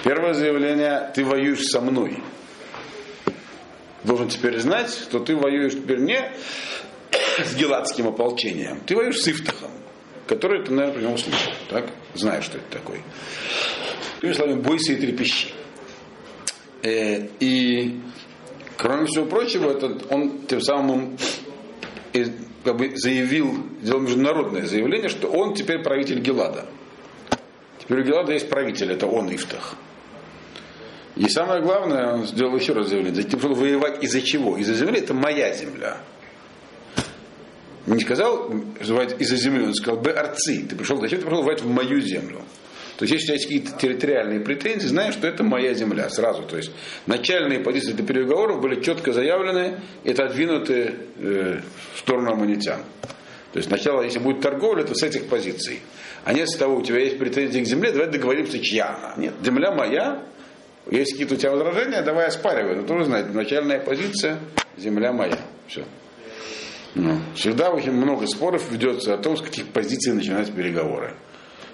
Первое 0.04 0.34
заявление, 0.34 1.10
ты 1.14 1.24
воюешь 1.24 1.64
со 1.64 1.80
мной. 1.80 2.22
Должен 4.04 4.28
теперь 4.28 4.58
знать, 4.60 4.90
что 4.90 5.18
ты 5.18 5.34
воюешь 5.34 5.72
теперь 5.72 5.98
не 5.98 6.18
с 7.44 7.56
геладским 7.56 8.06
ополчением, 8.06 8.80
ты 8.86 8.94
воюешь 8.94 9.20
с 9.20 9.28
Ифтахом, 9.28 9.72
который 10.28 10.64
ты, 10.64 10.72
наверное, 10.72 10.94
про 10.94 11.02
него 11.02 11.16
слышал, 11.16 11.52
так? 11.68 11.90
Знаешь, 12.14 12.44
что 12.44 12.58
это 12.58 12.70
такое. 12.70 13.02
Другими 14.20 14.36
словами, 14.36 14.60
бойся 14.60 14.92
и 14.92 14.96
трепещи. 14.96 15.48
Э, 16.82 17.26
и 17.40 18.00
Кроме 18.80 19.04
всего 19.04 19.26
прочего, 19.26 19.70
этот, 19.72 20.10
он 20.10 20.46
тем 20.46 20.62
самым 20.62 21.18
как 22.64 22.76
бы 22.78 22.96
заявил, 22.96 23.66
сделал 23.82 24.00
международное 24.00 24.64
заявление, 24.64 25.10
что 25.10 25.28
он 25.28 25.52
теперь 25.54 25.82
правитель 25.82 26.20
Гелада. 26.20 26.64
Теперь 27.78 28.00
у 28.00 28.04
Гелада 28.04 28.32
есть 28.32 28.48
правитель, 28.48 28.90
это 28.92 29.06
он 29.06 29.34
Ифтах. 29.34 29.76
И 31.14 31.28
самое 31.28 31.60
главное, 31.60 32.14
он 32.14 32.26
сделал 32.26 32.56
еще 32.56 32.72
раз 32.72 32.88
заявление, 32.88 33.22
ты 33.22 33.36
пришел 33.36 33.54
воевать 33.54 34.02
из-за 34.02 34.22
чего? 34.22 34.56
Из-за 34.56 34.72
земли 34.72 35.00
это 35.00 35.12
моя 35.12 35.52
земля. 35.52 35.98
Не 37.86 38.00
сказал 38.00 38.50
из-за 38.80 39.36
земли, 39.36 39.66
он 39.66 39.74
сказал, 39.74 40.00
бы 40.00 40.10
арцы, 40.10 40.64
ты 40.66 40.74
пришел, 40.74 40.98
зачем 41.02 41.18
ты 41.18 41.26
пришел 41.26 41.42
воевать 41.42 41.60
в 41.60 41.68
мою 41.68 42.00
землю? 42.00 42.40
То 43.00 43.06
есть, 43.06 43.14
если 43.14 43.32
есть 43.32 43.44
какие-то 43.46 43.78
территориальные 43.78 44.40
претензии, 44.40 44.86
знаешь, 44.86 45.14
что 45.14 45.26
это 45.26 45.42
моя 45.42 45.72
земля 45.72 46.10
сразу. 46.10 46.42
То 46.42 46.58
есть, 46.58 46.70
начальные 47.06 47.60
позиции 47.60 47.92
для 47.92 48.04
переговоров 48.04 48.60
были 48.60 48.78
четко 48.82 49.14
заявлены 49.14 49.80
и 50.04 50.10
отодвинуты 50.10 50.96
э, 51.16 51.60
в 51.94 51.98
сторону 51.98 52.32
аммонитян. 52.32 52.80
То 53.52 53.56
есть, 53.56 53.70
сначала, 53.70 54.02
если 54.02 54.18
будет 54.18 54.42
торговля, 54.42 54.84
то 54.84 54.94
с 54.94 55.02
этих 55.02 55.28
позиций. 55.30 55.80
А 56.26 56.34
нет 56.34 56.50
с 56.50 56.56
того, 56.56 56.76
у 56.76 56.82
тебя 56.82 56.98
есть 56.98 57.18
претензии 57.18 57.60
к 57.60 57.64
земле, 57.66 57.90
давай 57.90 58.10
договоримся, 58.10 58.58
чья 58.58 58.94
она. 58.94 59.14
Нет, 59.16 59.32
земля 59.42 59.72
моя, 59.72 60.22
есть 60.90 61.12
какие-то 61.12 61.36
у 61.36 61.38
тебя 61.38 61.52
возражения, 61.52 62.02
давай 62.02 62.26
оспаривай. 62.26 62.76
Но 62.76 62.82
тоже 62.82 63.06
знаете, 63.06 63.30
начальная 63.30 63.80
позиция, 63.80 64.40
земля 64.76 65.14
моя. 65.14 65.38
Все. 65.68 65.86
Ну, 66.94 67.18
всегда 67.34 67.70
очень 67.70 67.92
много 67.92 68.26
споров 68.26 68.70
ведется 68.70 69.14
о 69.14 69.16
том, 69.16 69.38
с 69.38 69.40
каких 69.40 69.68
позиций 69.68 70.12
начинать 70.12 70.52
переговоры. 70.52 71.14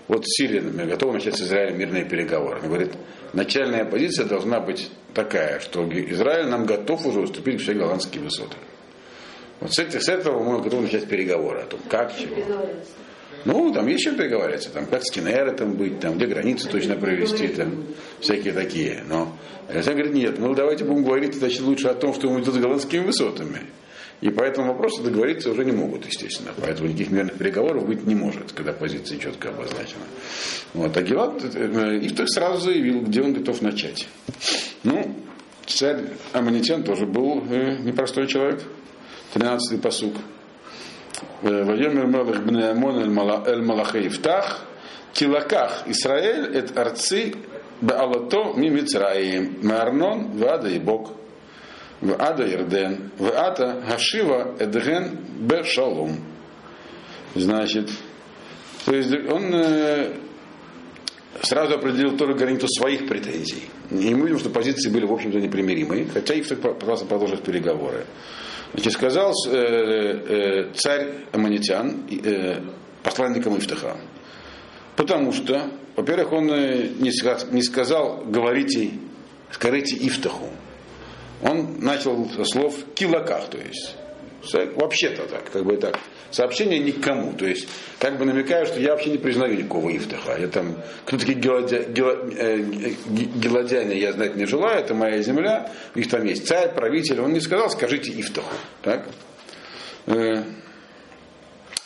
Вот 0.09 0.23
Сирия, 0.27 0.61
например, 0.61 0.87
готова 0.89 1.15
начать 1.15 1.37
с 1.37 1.43
Израилем 1.43 1.79
мирные 1.79 2.05
переговоры. 2.05 2.59
Она 2.61 2.69
говорит, 2.69 2.93
начальная 3.33 3.85
позиция 3.85 4.27
должна 4.27 4.61
быть 4.61 4.91
такая, 5.15 5.59
что 5.61 5.89
Израиль 5.89 6.47
нам 6.47 6.65
готов 6.65 7.07
уже 7.07 7.21
уступить 7.21 7.61
все 7.61 7.75
голландские 7.75 8.23
высоты. 8.23 8.57
Вот 9.61 9.73
с, 9.73 9.79
этих, 9.79 10.03
с 10.03 10.09
этого 10.09 10.43
мы 10.43 10.63
готовы 10.63 10.83
начать 10.83 11.09
переговоры 11.09 11.61
о 11.61 11.65
том, 11.65 11.81
как, 11.89 12.17
чего. 12.17 12.37
Ну, 13.45 13.73
там 13.73 13.87
есть 13.87 14.05
чем 14.05 14.17
переговариваться, 14.17 14.71
там, 14.71 14.87
как 14.87 15.03
с 15.05 15.11
Кинеротом 15.11 15.75
быть, 15.75 16.01
там, 16.01 16.17
где 16.17 16.27
границы 16.27 16.69
точно 16.69 16.97
провести, 16.97 17.49
там, 17.49 17.85
всякие 18.21 18.53
такие. 18.53 19.05
Но 19.09 19.37
Израиль 19.69 20.03
говорит, 20.03 20.15
нет, 20.15 20.39
ну 20.39 20.55
давайте 20.55 20.85
будем 20.85 21.05
говорить 21.05 21.35
значит, 21.35 21.61
лучше 21.61 21.89
о 21.89 21.95
том, 21.95 22.13
что 22.13 22.29
мы 22.29 22.41
идут 22.41 22.55
с 22.55 22.59
голландскими 22.59 23.07
высотами. 23.07 23.61
И 24.21 24.31
по 24.31 24.43
этому 24.43 24.73
вопросу 24.73 25.03
договориться 25.03 25.51
уже 25.51 25.65
не 25.65 25.73
могут, 25.73 26.07
естественно. 26.07 26.51
Поэтому 26.61 26.89
никаких 26.89 27.11
мирных 27.11 27.35
переговоров 27.37 27.87
быть 27.87 28.07
не 28.07 28.15
может, 28.15 28.53
когда 28.53 28.73
позиция 28.73 29.19
четко 29.19 29.51
обозначена. 29.51 30.05
Вот. 30.73 30.97
А 30.97 31.03
Гелат 31.03 31.45
Ифтах 31.45 32.29
сразу 32.31 32.63
заявил, 32.63 33.03
где 33.03 33.23
он 33.23 33.35
готов 33.35 33.61
начать. 33.61 34.09
Ну, 34.85 35.15
царь 35.67 36.05
Аманитян 36.33 36.83
тоже 36.83 37.05
был 37.05 37.45
э, 37.51 37.77
непростой 37.83 38.27
человек. 38.27 38.63
13-й 39.35 39.79
посук. 39.79 40.15
Вайомер 41.43 42.07
Мелах 42.07 42.41
Бне 42.43 42.71
Амон 42.71 42.99
Эль 42.99 43.63
Малаха 43.63 44.07
Ифтах 44.07 44.65
Килаках 45.13 45.85
Исраэль 45.87 46.57
Эт 46.57 46.77
Арци 46.77 47.35
Баалато 47.81 48.55
Мимицраим 48.55 49.59
Маарнон 49.63 50.39
Вада 50.39 50.69
и 50.69 50.79
Бог 50.79 51.13
в 52.07 52.23
Ада 52.23 52.47
Ирден, 52.49 53.11
в 53.19 53.29
Ата 53.29 53.83
Гашива 53.89 54.55
Эдген 54.59 55.19
Бешалом. 55.41 56.17
Значит, 57.35 57.91
то 58.85 58.95
есть 58.95 59.13
он 59.29 59.53
э, 59.53 60.13
сразу 61.43 61.75
определил 61.75 62.17
тоже 62.17 62.35
границу 62.35 62.69
своих 62.69 63.09
претензий. 63.09 63.65
И 63.91 64.15
мы 64.15 64.27
видим, 64.27 64.39
что 64.39 64.51
позиции 64.51 64.89
были, 64.89 65.05
в 65.05 65.13
общем-то, 65.13 65.39
непримиримые, 65.39 66.07
хотя 66.07 66.35
их 66.35 66.47
пытался 66.49 67.05
продолжить 67.07 67.43
переговоры. 67.43 68.07
Значит, 68.73 68.93
сказал 68.93 69.33
э, 69.49 69.57
э, 69.57 70.73
царь 70.75 71.09
Аманитян, 71.33 72.07
э, 72.11 72.61
посланникам 73.03 73.59
Ифтаха, 73.59 73.97
Потому 74.95 75.33
что, 75.33 75.71
во-первых, 75.97 76.33
он 76.33 76.51
э, 76.51 76.89
не 76.99 77.13
сказал, 77.13 77.49
не 77.51 77.63
сказал 77.63 78.25
говорите, 78.27 78.93
скажите 79.51 79.97
Ифтаху. 79.97 80.49
Он 81.43 81.79
начал 81.81 82.29
со 82.31 82.45
слов 82.45 82.75
килаках, 82.95 83.49
то 83.51 83.59
есть 83.59 83.97
вообще-то 84.53 85.27
так, 85.27 85.51
как 85.51 85.65
бы 85.65 85.77
так, 85.77 85.99
сообщение 86.31 86.79
никому, 86.79 87.33
то 87.33 87.47
есть 87.47 87.69
как 87.99 88.19
бы 88.19 88.25
намекаю, 88.25 88.67
что 88.67 88.81
я 88.81 88.93
вообще 88.93 89.11
не 89.11 89.19
признаю 89.19 89.57
никакого 89.57 89.95
Ифтаха. 89.95 90.39
Я 90.39 90.49
там, 90.49 90.77
кто 91.05 91.19
такие 91.19 91.39
геладя, 91.39 91.85
гела, 91.85 92.27
э, 92.37 93.95
я 93.95 94.13
знать 94.13 94.37
не 94.37 94.47
желаю, 94.47 94.81
это 94.81 94.95
моя 94.95 95.21
земля, 95.23 95.71
у 95.95 95.99
них 95.99 96.09
там 96.09 96.25
есть 96.25 96.47
царь, 96.47 96.75
правитель, 96.75 97.21
он 97.21 97.33
не 97.33 97.41
сказал, 97.41 97.71
скажите 97.71 98.13
Ифтаху. 98.13 98.55
Так? 98.83 99.09
Э, 100.07 100.43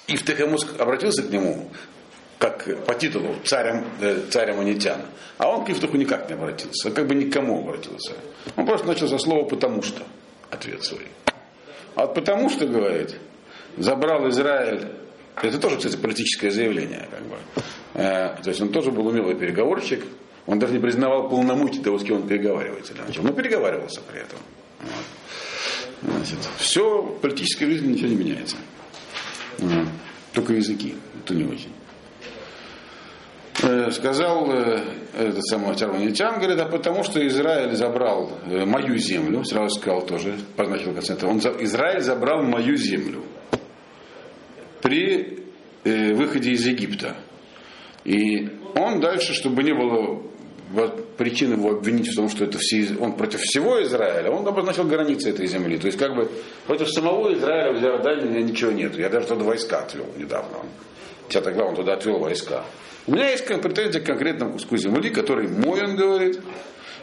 Ифтах 0.09 0.41
ему 0.41 0.59
обратился 0.79 1.23
к 1.23 1.31
нему, 1.31 1.71
как 2.41 2.85
по 2.87 2.95
титулу 2.95 3.37
царем, 3.45 3.85
э, 4.01 4.23
царем 4.31 4.61
Анитян. 4.61 5.03
А 5.37 5.51
он 5.51 5.65
к 5.65 5.71
Ифтаху 5.71 5.99
никак 5.99 6.27
не 6.31 6.35
обратился, 6.35 6.91
как 6.91 7.07
бы 7.07 7.15
никому 7.15 7.61
обратился. 7.61 8.15
Он 8.57 8.65
просто 8.65 8.87
начал 8.87 9.09
со 9.09 9.19
слова 9.19 9.45
«потому 9.45 9.83
что» 9.83 10.03
ответ 10.51 10.83
свой. 10.83 11.07
А 11.95 12.07
вот 12.07 12.15
потому 12.15 12.49
что, 12.49 12.67
говорит, 12.67 13.17
забрал 13.77 14.27
Израиль, 14.31 14.89
это 15.43 15.59
тоже, 15.59 15.77
кстати, 15.77 15.97
политическое 15.97 16.51
заявление, 16.51 17.09
как 17.11 17.23
бы. 17.25 17.37
Э, 17.93 18.37
то 18.43 18.49
есть 18.49 18.61
он 18.63 18.71
тоже 18.71 18.91
был 18.91 19.07
умелый 19.07 19.35
переговорщик, 19.35 20.03
он 20.47 20.59
даже 20.59 20.73
не 20.73 20.79
признавал 20.79 21.29
полномочий 21.29 21.81
того, 21.81 21.99
с 21.99 22.05
кем 22.05 22.23
он 22.23 22.27
переговаривается 22.27 22.95
для 22.95 23.05
начала, 23.05 23.27
но 23.27 23.33
переговаривался 23.35 24.01
при 24.11 24.21
этом. 24.21 24.39
Вот. 24.81 26.15
Значит, 26.15 26.39
все, 26.57 27.03
в 27.03 27.21
политической 27.21 27.67
жизни 27.67 27.93
ничего 27.93 28.09
не 28.09 28.17
меняется. 28.17 28.57
Вот. 29.59 29.89
Только 30.33 30.55
языки, 30.55 30.95
это 31.23 31.35
не 31.35 31.45
очень. 31.45 31.71
Э, 33.63 33.91
сказал 33.91 34.51
э, 34.53 34.81
этот 35.19 35.45
самый 35.47 35.77
Чарванитян, 35.77 36.39
говорит, 36.39 36.59
а 36.61 36.67
потому 36.67 37.03
что 37.03 37.27
Израиль 37.27 37.75
забрал 37.75 38.31
э, 38.47 38.65
мою 38.65 38.97
землю, 38.97 39.45
сразу 39.45 39.79
сказал 39.79 40.07
тоже, 40.07 40.35
позначил 40.57 40.95
концент, 40.95 41.23
он, 41.25 41.39
Израиль 41.39 42.01
забрал 42.01 42.43
мою 42.43 42.77
землю 42.77 43.23
при 44.81 45.41
выходе 45.85 46.51
из 46.53 46.67
Египта. 46.67 47.17
И 48.05 48.51
он 48.75 49.01
дальше, 49.01 49.33
чтобы 49.35 49.63
не 49.63 49.73
было 49.73 50.23
причин 51.17 51.53
его 51.53 51.71
обвинить 51.71 52.09
в 52.13 52.17
том, 52.17 52.29
что 52.29 52.45
это 52.45 52.59
все, 52.59 52.97
он 52.99 53.15
против 53.15 53.41
всего 53.41 53.83
Израиля, 53.83 54.31
он 54.31 54.47
обозначил 54.47 54.85
границы 54.85 55.31
этой 55.31 55.47
земли. 55.47 55.79
То 55.79 55.87
есть 55.87 55.99
как 55.99 56.15
бы 56.15 56.31
против 56.67 56.89
самого 56.91 57.33
Израиля 57.35 57.73
в 57.73 57.83
Иордании 57.83 58.41
у 58.41 58.45
ничего 58.45 58.71
нет. 58.71 58.97
Я 58.97 59.09
даже 59.09 59.27
туда 59.27 59.45
войска 59.45 59.81
отвел 59.81 60.07
недавно. 60.17 60.59
10 61.29 61.45
глава 61.55 61.71
он 61.71 61.77
туда 61.77 61.95
отвел 61.95 62.19
войска. 62.19 62.65
У 63.11 63.13
меня 63.13 63.31
есть 63.31 63.45
претензия 63.45 64.01
к 64.01 64.07
конкретному 64.07 64.53
куску 64.53 64.77
земли, 64.77 65.11
который 65.11 65.49
мой, 65.49 65.83
он 65.83 65.97
говорит. 65.97 66.41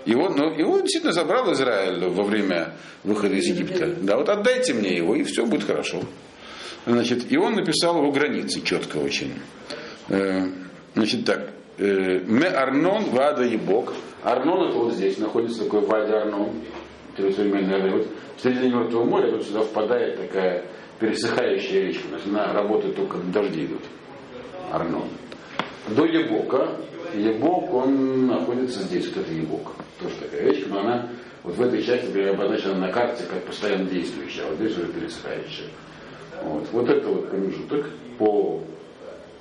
И 0.06 0.16
он, 0.16 0.38
ну, 0.38 0.46
он 0.46 0.84
действительно 0.84 1.12
забрал 1.12 1.52
Израиль 1.52 2.08
во 2.08 2.24
время 2.24 2.76
выхода 3.04 3.36
из 3.36 3.46
Египта. 3.46 3.94
Да, 4.00 4.16
вот 4.16 4.30
отдайте 4.30 4.74
мне 4.74 4.96
его, 4.96 5.16
и 5.16 5.24
все 5.24 5.46
будет 5.46 5.66
хорошо. 5.66 6.00
Значит, 6.86 7.30
и 7.30 7.38
он 7.38 7.56
написал 7.56 7.98
его 7.98 8.10
границы 8.14 8.62
четко 8.62 9.00
очень. 9.00 9.34
Э, 10.08 10.46
значит 10.96 11.26
так, 11.26 11.50
э, 11.78 12.22
Ме 12.26 12.48
Арнон 12.48 13.10
Вада 13.10 13.44
Ебок. 13.44 13.94
Арнон 14.24 14.70
это 14.70 14.78
вот 14.78 14.94
здесь, 14.94 15.18
находится 15.18 15.66
такой 15.66 15.82
Вади 15.82 16.14
Арнон, 16.14 16.52
современный 17.18 17.92
вот 17.92 18.08
в 18.38 18.42
середине 18.42 18.76
Мертвого 18.76 19.04
моря, 19.04 19.30
тут 19.32 19.44
сюда 19.44 19.60
впадает 19.60 20.22
такая 20.22 20.64
пересыхающая 21.02 21.82
речка. 21.82 22.08
Она 22.26 22.54
работает 22.54 22.96
только 22.96 23.18
дожди 23.18 23.66
идут. 23.66 23.82
Арнон 24.72 25.10
до 25.90 26.06
Ебока. 26.06 26.78
Ебок, 27.14 27.74
он 27.74 28.28
находится 28.28 28.82
здесь, 28.82 29.08
вот 29.08 29.24
это 29.24 29.34
Ебок. 29.34 29.74
Тоже 30.02 30.16
такая 30.16 30.52
речка, 30.52 30.70
но 30.70 30.80
она 30.80 31.10
вот 31.44 31.56
в 31.56 31.62
этой 31.62 31.82
части 31.82 32.18
обозначена 32.20 32.76
на 32.76 32.92
карте 32.92 33.24
как 33.30 33.44
постоянно 33.46 33.90
действующая, 33.90 34.44
а 34.44 34.50
вот 34.50 34.58
здесь 34.58 34.78
уже 34.78 34.88
пересыхающая. 34.88 35.68
Вот, 36.44 36.68
вот 36.72 36.90
это 36.90 37.08
вот 37.08 37.30
промежуток 37.30 37.90
по 38.18 38.62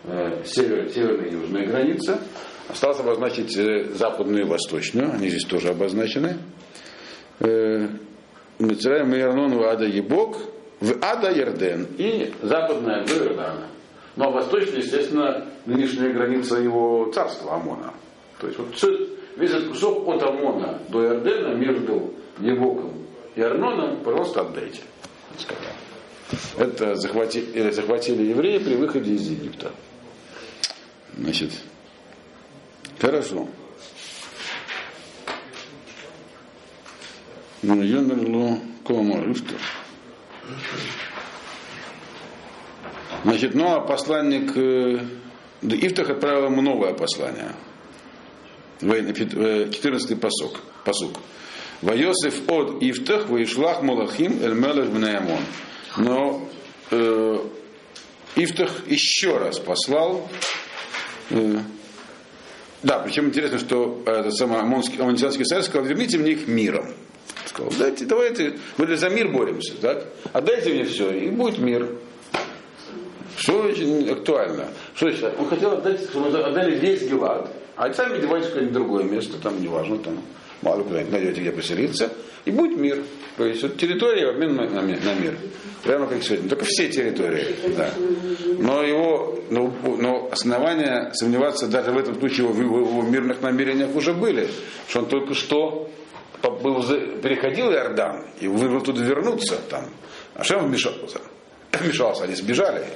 э, 0.05 0.43
север, 0.45 0.89
северной 0.89 1.29
и 1.29 1.33
южной 1.33 1.67
границе. 1.67 2.19
Осталось 2.69 3.01
обозначить 3.01 3.57
э, 3.57 3.85
западную 3.95 4.43
и 4.43 4.49
восточную, 4.49 5.13
они 5.13 5.29
здесь 5.29 5.45
тоже 5.45 5.69
обозначены. 5.69 6.39
Э, 7.41 7.89
Мицраем 8.59 9.13
и 9.15 9.19
Ярнон 9.19 9.59
в 9.59 9.63
Ада 9.65 9.85
Ебок, 9.85 10.39
в 10.81 10.93
Ада 11.03 11.31
Ярден 11.31 11.87
и 11.99 12.33
западная 12.43 13.05
до 13.05 13.15
Иордана. 13.15 13.67
Ну 14.17 14.25
а 14.25 14.31
восточная, 14.31 14.79
естественно, 14.79 15.47
нынешняя 15.67 16.13
граница 16.13 16.57
его 16.57 17.11
царства 17.13 17.55
Амона. 17.55 17.93
То 18.41 18.47
есть 18.47 18.59
вот 18.59 18.69
весь 19.37 19.51
этот 19.51 19.69
кусок 19.69 20.09
от 20.09 20.23
Амона 20.23 20.81
до 20.89 21.05
Иордена 21.05 21.55
между 21.55 22.15
Ебоком 22.41 23.07
и 23.35 23.43
Арноном 23.43 24.03
просто 24.03 24.41
отдайте. 24.41 24.81
Это 26.59 26.95
захватили, 26.95 27.71
захватили 27.71 28.23
евреи 28.25 28.59
при 28.59 28.75
выходе 28.75 29.13
из 29.13 29.29
Египта. 29.29 29.73
Значит, 31.17 31.53
хорошо. 32.99 33.47
Ну, 37.63 37.83
Йонерло 37.83 38.59
Комарюстер. 38.87 39.59
Значит, 43.25 43.55
ну 43.55 43.75
а 43.75 43.81
посланник 43.81 44.57
э, 44.57 45.01
Ифтах 45.63 46.11
отправил 46.11 46.47
ему 46.47 46.63
новое 46.63 46.95
послание. 46.95 47.53
14-й 48.81 50.15
э, 50.15 50.17
посок, 50.17 50.61
посук. 50.85 51.19
Вайосиф 51.83 52.49
от 52.49 52.83
Ифтах 52.83 53.29
Ваишлах 53.29 53.83
Малахим 53.83 54.43
Эль 54.43 54.55
Мелех 54.55 54.91
Бнеямон. 54.91 55.41
Но 55.97 56.49
э, 56.91 57.39
Ифтах 58.37 58.87
еще 58.87 59.39
раз 59.39 59.59
послал. 59.59 60.29
Э, 61.31 61.59
да, 62.83 63.01
причем 63.01 63.27
интересно, 63.27 63.59
что 63.59 64.03
этот 64.07 64.35
самый 64.37 64.61
Амонитянский 64.61 65.45
царь 65.45 65.63
сказал, 65.63 65.87
верните 65.87 66.19
мне 66.19 66.33
их 66.33 66.47
миром. 66.47 66.95
Сказал, 67.47 67.73
дайте, 67.79 68.05
давайте, 68.05 68.59
мы 68.77 68.95
за 68.97 69.09
мир 69.09 69.29
боремся, 69.29 69.75
так? 69.81 70.07
Отдайте 70.33 70.73
мне 70.73 70.85
все, 70.85 71.11
и 71.11 71.31
будет 71.31 71.59
мир. 71.59 71.97
Что 73.37 73.63
очень 73.63 74.09
актуально. 74.09 74.69
Что 74.95 75.09
еще? 75.09 75.33
Он 75.39 75.49
хотел 75.49 75.73
отдать, 75.73 76.01
чтобы 76.11 76.29
отдали 76.29 76.79
весь 76.79 77.03
Гелад, 77.03 77.51
а 77.77 77.93
сами 77.93 78.21
девайте 78.21 78.49
какое-нибудь 78.49 78.75
другое 78.75 79.05
место, 79.05 79.39
там 79.43 79.61
неважно, 79.61 79.99
там 79.99 80.19
мало 80.63 80.83
куда-нибудь 80.83 81.13
найдете, 81.13 81.41
где 81.43 81.53
поселиться, 81.53 82.13
и 82.45 82.51
будет 82.51 82.79
мир. 82.79 83.03
То 83.37 83.45
есть 83.45 83.63
вот 83.63 83.77
территория 83.77 84.27
в 84.27 84.31
обмен 84.31 84.57
на, 84.57 84.65
на, 84.65 84.83
на 84.83 85.15
мир. 85.15 85.37
Прямо 85.83 86.07
как 86.07 86.23
сегодня. 86.23 86.49
Только 86.49 86.65
все 86.65 86.89
территории. 86.89 87.55
Да. 87.77 87.93
Но 88.59 88.83
его, 88.83 89.39
но, 89.51 89.73
но 89.83 90.29
основания 90.33 91.13
сомневаться 91.13 91.69
даже 91.69 91.93
в 91.93 91.99
этом 91.99 92.19
случае 92.19 92.49
в 92.49 92.61
его, 92.61 92.81
его 92.81 93.03
мирных 93.03 93.43
намерениях 93.43 93.95
уже 93.95 94.15
были. 94.15 94.49
Что 94.89 95.01
он 95.01 95.07
только 95.07 95.35
что 95.35 95.91
был, 96.43 96.83
переходил 97.23 97.71
Иордан 97.71 98.25
и 98.41 98.49
выбрал 98.49 98.81
туда 98.81 99.03
вернуться 99.03 99.59
там. 99.69 99.85
А 100.35 100.43
что 100.43 100.59
он 100.59 100.69
вмешался? 100.69 101.21
Вмешался, 101.81 102.25
они 102.25 102.35
сбежали. 102.35 102.87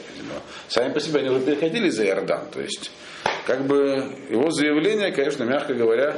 Сами 0.68 0.92
по 0.92 1.00
себе 1.00 1.20
они 1.20 1.30
уже 1.30 1.40
переходили 1.40 1.88
за 1.90 2.04
Иордан. 2.06 2.48
То 2.52 2.60
есть, 2.60 2.90
как 3.46 3.66
бы 3.66 4.16
его 4.28 4.50
заявление, 4.50 5.12
конечно, 5.12 5.44
мягко 5.44 5.74
говоря, 5.74 6.16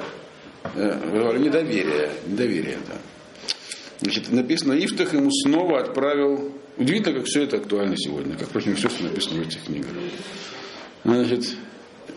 э, 0.74 1.38
недоверие. 1.38 2.10
Недоверие, 2.26 2.78
да. 2.88 2.98
Значит, 4.00 4.30
написано, 4.30 4.72
Ифтах 4.72 5.14
ему 5.14 5.30
снова 5.30 5.80
отправил. 5.80 6.52
Удивительно, 6.76 7.18
как 7.18 7.26
все 7.26 7.44
это 7.44 7.58
актуально 7.58 7.96
сегодня, 7.96 8.36
как, 8.36 8.48
впрочем, 8.48 8.74
все, 8.76 8.88
что 8.88 9.04
написано 9.04 9.42
в 9.42 9.46
этих 9.46 9.64
книгах. 9.64 9.90
Значит, 11.04 11.56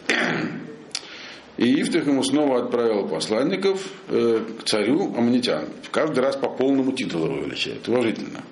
и 1.58 1.82
Ифтах 1.82 2.08
ему 2.08 2.24
снова 2.24 2.64
отправил 2.64 3.08
посланников 3.08 3.88
э, 4.10 4.42
к 4.60 4.64
царю 4.64 5.14
Амнитян. 5.16 5.68
Каждый 5.92 6.20
раз 6.20 6.36
по 6.38 6.50
полному 6.50 6.92
титулу 6.94 7.28
его 7.28 7.46
величает, 7.46 7.88
уважительно 7.88 8.44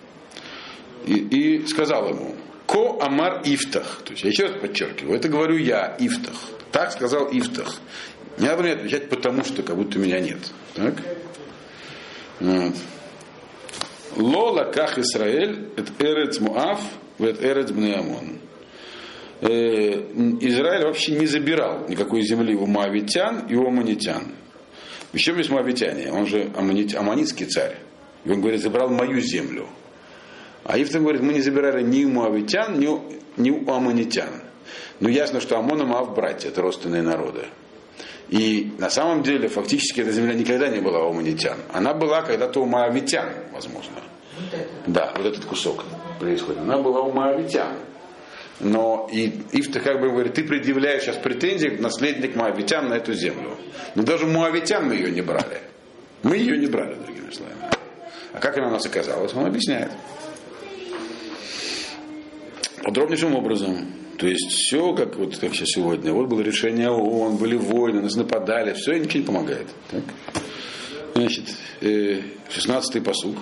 и, 1.06 1.60
и 1.60 1.68
сказал 1.68 2.10
ему, 2.10 2.36
Ко 2.66 2.98
Амар 3.02 3.42
Ифтах. 3.44 4.02
То 4.04 4.12
есть 4.12 4.24
я 4.24 4.30
еще 4.30 4.46
раз 4.48 4.62
подчеркиваю, 4.62 5.18
это 5.18 5.28
говорю 5.30 5.58
я, 5.58 5.96
Ифтах. 6.00 6.36
Так 6.72 6.92
сказал 6.92 7.30
Ифтах. 7.32 7.80
Не 8.38 8.48
надо 8.48 8.64
мне 8.64 8.74
отвечать 8.74 9.10
потому, 9.10 9.44
что 9.44 9.62
как 9.64 9.76
будто 9.76 10.00
меня 10.00 10.20
нет. 10.20 10.40
Так? 10.74 10.96
Вот. 12.40 12.74
Лола 14.16 14.72
ках 14.72 14.98
Исраэль, 14.98 15.70
это 15.76 15.92
Эрец 16.00 16.40
Муав, 16.40 16.80
это 17.20 17.48
Эрец 17.48 17.72
Бнеамон. 17.72 18.40
Э, 19.42 19.48
Израиль 20.40 20.86
вообще 20.86 21.14
не 21.14 21.26
забирал 21.26 21.88
никакой 21.90 22.22
земли 22.22 22.56
у 22.56 22.66
Моавитян 22.66 23.48
и 23.50 23.56
у 23.56 23.68
Аманитян. 23.68 24.34
Еще 25.12 25.34
есть 25.34 25.50
Моавитяне, 25.50 26.12
он 26.12 26.26
же 26.26 26.50
аманит, 26.56 26.96
аманитский 26.96 27.46
царь. 27.46 27.78
И 28.26 28.32
он 28.32 28.42
говорит, 28.42 28.62
забрал 28.62 28.90
мою 28.90 29.20
землю. 29.20 29.68
А 30.64 30.78
Ифтам 30.78 31.04
говорит, 31.04 31.22
мы 31.22 31.34
не 31.34 31.42
забирали 31.42 31.84
ни 31.84 32.06
у 32.06 32.10
муавитян, 32.10 32.80
ни 32.80 32.88
у, 32.88 33.02
ни 33.38 33.52
у 33.52 33.70
аманитян. 33.70 34.30
Ну, 35.00 35.10
ясно, 35.10 35.42
что 35.42 35.58
Амон 35.58 35.82
и 35.82 35.86
Моав 35.86 36.16
братья, 36.16 36.50
это 36.50 36.62
родственные 36.62 37.02
народы. 37.02 37.46
И 38.30 38.72
на 38.78 38.90
самом 38.90 39.24
деле, 39.24 39.50
фактически, 39.50 40.02
эта 40.02 40.12
земля 40.12 40.34
никогда 40.34 40.70
не 40.70 40.80
была 40.80 41.06
у 41.06 41.10
аммонитян. 41.10 41.58
Она 41.74 41.94
была 41.94 42.22
когда-то 42.22 42.62
у 42.62 42.66
моавитян, 42.66 43.30
возможно. 43.52 43.98
Да, 44.88 45.14
вот 45.18 45.26
этот 45.26 45.46
кусок 45.46 45.84
происходит. 46.20 46.62
Она 46.62 46.78
была 46.78 47.02
у 47.02 47.12
моавитян. 47.12 47.74
Но 48.60 49.10
и 49.12 49.42
Ифта 49.52 49.80
как 49.82 50.00
бы 50.00 50.10
говорит, 50.10 50.36
ты 50.36 50.44
предъявляешь 50.44 51.04
сейчас 51.04 51.18
претензии 51.18 51.68
к 51.68 51.80
наследник 51.80 52.36
моавитян 52.36 52.88
на 52.88 52.94
эту 52.96 53.14
землю. 53.14 53.58
Но 53.96 54.04
даже 54.04 54.26
моавитян 54.26 54.88
мы 54.88 54.96
ее 54.96 55.12
не 55.12 55.22
брали. 55.22 55.60
Мы 56.24 56.38
ее 56.38 56.58
не 56.58 56.68
брали, 56.68 56.96
другими 56.96 57.32
словами. 57.32 57.58
А 58.32 58.40
как 58.40 58.58
она 58.58 58.68
у 58.68 58.72
нас 58.72 58.86
оказалась, 58.86 59.34
он 59.34 59.46
объясняет. 59.46 59.92
Подробнейшим 62.84 63.36
образом. 63.36 63.88
То 64.18 64.28
есть 64.28 64.52
все, 64.52 64.94
как 64.94 65.16
вот 65.16 65.38
как 65.38 65.56
сейчас 65.56 65.70
сегодня. 65.70 66.14
Вот 66.14 66.28
было 66.28 66.42
решение 66.42 66.90
ООН, 66.90 67.38
были 67.38 67.56
войны, 67.56 68.02
нас 68.02 68.16
нападали, 68.16 68.74
все, 68.74 68.94
и 68.94 69.00
ничего 69.00 69.20
не 69.20 69.26
помогает. 69.26 69.68
Так? 69.90 70.04
Значит, 71.16 71.46
э, 71.82 72.22
16-й 72.50 73.02
посуг. 73.02 73.38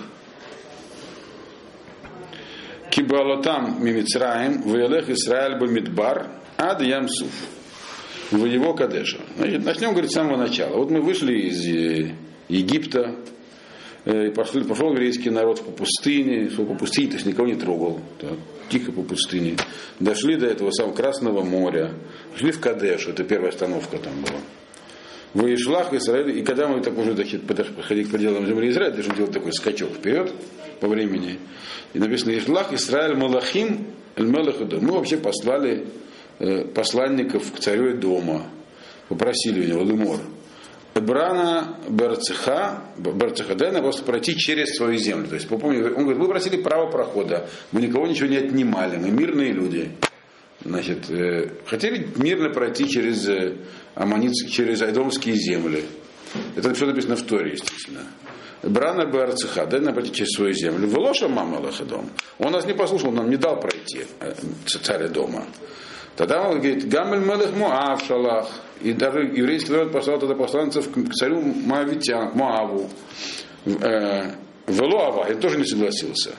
Кибалотам 2.90 3.84
мимицраем, 3.84 4.62
ваялех 4.62 5.08
Исраэль 5.08 5.58
бамидбар, 5.58 6.30
ад 6.58 6.82
ямсуф. 6.82 7.30
В 8.30 8.44
его 8.46 8.74
Кадеша. 8.74 9.18
Значит, 9.36 9.64
начнем, 9.64 9.90
говорит, 9.90 10.10
с 10.10 10.14
самого 10.14 10.36
начала. 10.36 10.76
Вот 10.76 10.90
мы 10.90 11.00
вышли 11.00 11.34
из 11.34 11.66
э, 11.66 12.14
Египта, 12.48 13.16
э, 14.04 14.28
и 14.28 14.30
пошли, 14.30 14.62
пошел 14.62 14.90
еврейский 14.92 15.30
народ 15.30 15.62
по 15.64 15.70
пустыне, 15.70 16.48
по 16.50 16.74
пустыне, 16.74 17.08
то 17.08 17.14
есть 17.14 17.26
никого 17.26 17.46
не 17.46 17.56
трогал, 17.56 18.00
так, 18.18 18.38
тихо 18.72 18.90
по 18.90 19.02
пустыне. 19.02 19.56
Дошли 20.00 20.36
до 20.36 20.46
этого 20.46 20.70
самого 20.70 20.94
Красного 20.94 21.44
моря, 21.44 21.92
шли 22.36 22.52
в 22.52 22.60
Кадеш, 22.60 23.06
это 23.06 23.22
первая 23.22 23.50
остановка 23.50 23.98
там 23.98 24.14
была. 24.22 24.40
В 25.34 25.54
Ишлах 25.54 25.92
Израиль, 25.94 26.38
и 26.38 26.42
когда 26.42 26.68
мы 26.68 26.82
так 26.82 26.96
уже 26.98 27.14
подходили 27.14 28.04
к 28.04 28.10
пределам 28.10 28.46
земли 28.46 28.70
Израиля, 28.70 28.92
должны 28.92 29.14
делать 29.14 29.32
такой 29.32 29.52
скачок 29.52 29.90
вперед 29.90 30.32
по 30.80 30.88
времени. 30.88 31.38
И 31.94 31.98
написано 31.98 32.36
Ишлах 32.36 32.72
Израиль 32.72 33.16
Малахим 33.16 33.86
Эль 34.16 34.26
Мелах 34.26 34.60
Эдом». 34.60 34.84
Мы 34.84 34.92
вообще 34.92 35.16
послали 35.16 35.86
э, 36.38 36.64
посланников 36.64 37.50
к 37.52 37.60
царю 37.60 37.96
дома, 37.96 38.46
попросили 39.08 39.60
у 39.60 39.68
него 39.68 39.84
Лемор. 39.84 40.20
Брана 40.94 41.78
Барцеха, 41.88 42.82
Барцеха, 42.96 43.54
дай 43.54 43.72
нам 43.72 43.82
просто 43.82 44.04
пройти 44.04 44.36
через 44.36 44.76
свою 44.76 44.98
землю. 44.98 45.28
То 45.28 45.36
есть, 45.36 45.48
попомни, 45.48 45.80
он 45.82 46.02
говорит, 46.02 46.18
вы 46.18 46.28
просили 46.28 46.60
право 46.60 46.90
прохода, 46.90 47.48
мы 47.72 47.80
никого 47.80 48.06
ничего 48.06 48.28
не 48.28 48.36
отнимали, 48.36 48.98
мы 48.98 49.10
мирные 49.10 49.52
люди. 49.52 49.90
Значит, 50.64 51.10
э, 51.10 51.50
хотели 51.66 52.06
мирно 52.16 52.50
пройти 52.50 52.88
через 52.88 53.28
э, 53.28 53.56
аммонитские, 53.94 54.50
через 54.50 54.82
айдомские 54.82 55.34
земли. 55.34 55.84
Это 56.56 56.72
все 56.74 56.86
написано 56.86 57.16
в 57.16 57.22
Торе, 57.22 57.52
естественно. 57.52 58.02
Брана 58.62 59.06
Барцеха, 59.06 59.66
дай 59.66 59.80
нам 59.80 59.94
пройти 59.94 60.12
через 60.12 60.30
свою 60.36 60.52
землю. 60.52 60.86
Велоша 60.86 61.28
мама 61.28 61.56
Лахадом. 61.56 62.10
Он 62.38 62.52
нас 62.52 62.64
не 62.64 62.74
послушал, 62.74 63.08
он 63.08 63.16
нам 63.16 63.30
не 63.30 63.36
дал 63.36 63.58
пройти, 63.58 64.04
э, 64.20 64.34
царя 64.66 65.08
дома. 65.08 65.46
Тогда 66.16 66.48
он 66.48 66.58
говорит, 66.58 66.88
Гамель 66.88 67.20
Мелех 67.20 67.52
Муав 67.56 68.02
Шалах. 68.04 68.48
И 68.82 68.92
даже 68.92 69.20
еврейский 69.20 69.70
народ 69.72 69.92
послал 69.92 70.18
тогда 70.18 70.34
посланцев 70.34 70.90
к 70.90 71.12
царю 71.14 71.40
Моавитян, 71.40 72.32
Моаву. 72.34 72.90
Э, 73.64 74.32
Велуава, 74.66 75.30
и 75.30 75.34
тоже 75.34 75.58
не 75.58 75.64
согласился. 75.64 76.34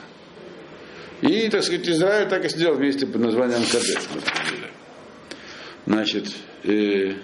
И, 1.20 1.48
так 1.48 1.62
сказать, 1.62 1.88
Израиль 1.88 2.28
так 2.28 2.44
и 2.44 2.48
сделал 2.48 2.76
вместе 2.76 3.06
под 3.06 3.22
названием 3.22 3.62
Кадеш. 3.70 4.08
Значит, 5.86 6.34
э, 6.64 7.14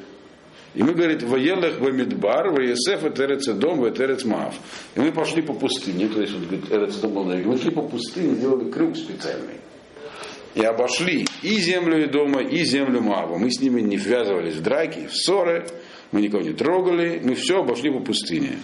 и 0.74 0.82
мы, 0.82 0.92
говорит, 0.94 1.22
воелах 1.22 1.80
Бамидбар, 1.80 2.51
Ваесеф, 2.51 3.05
Этерецедом, 3.05 3.86
Этерецмаав. 3.88 4.55
И 4.94 5.01
мы 5.01 5.12
пошли 5.12 5.42
по 5.42 5.53
пустыне, 5.53 6.09
то 6.09 6.20
есть, 6.20 6.32
вот, 6.32 6.44
говорит, 6.44 6.70
Эрецедом 6.70 7.12
был 7.12 7.24
на 7.24 7.32
юге. 7.34 7.48
Мы 7.48 7.59
шли 7.59 7.70
по 7.70 7.82
пустыне, 7.82 8.36
сделали 8.36 8.70
круг 8.70 8.96
специальный. 8.96 9.61
И 10.55 10.62
обошли 10.64 11.26
и 11.42 11.57
землю 11.59 12.05
и 12.05 12.07
дома, 12.09 12.42
и 12.42 12.64
землю 12.64 13.01
Маава. 13.01 13.38
Мы 13.38 13.51
с 13.51 13.61
ними 13.61 13.80
не 13.80 13.96
ввязывались 13.96 14.55
в 14.55 14.62
драки, 14.62 15.07
в 15.07 15.14
ссоры, 15.14 15.66
мы 16.11 16.22
никого 16.22 16.42
не 16.42 16.53
трогали, 16.53 17.20
мы 17.22 17.34
все 17.34 17.61
обошли 17.61 17.90
по 17.92 18.01
пустыне. 18.01 18.59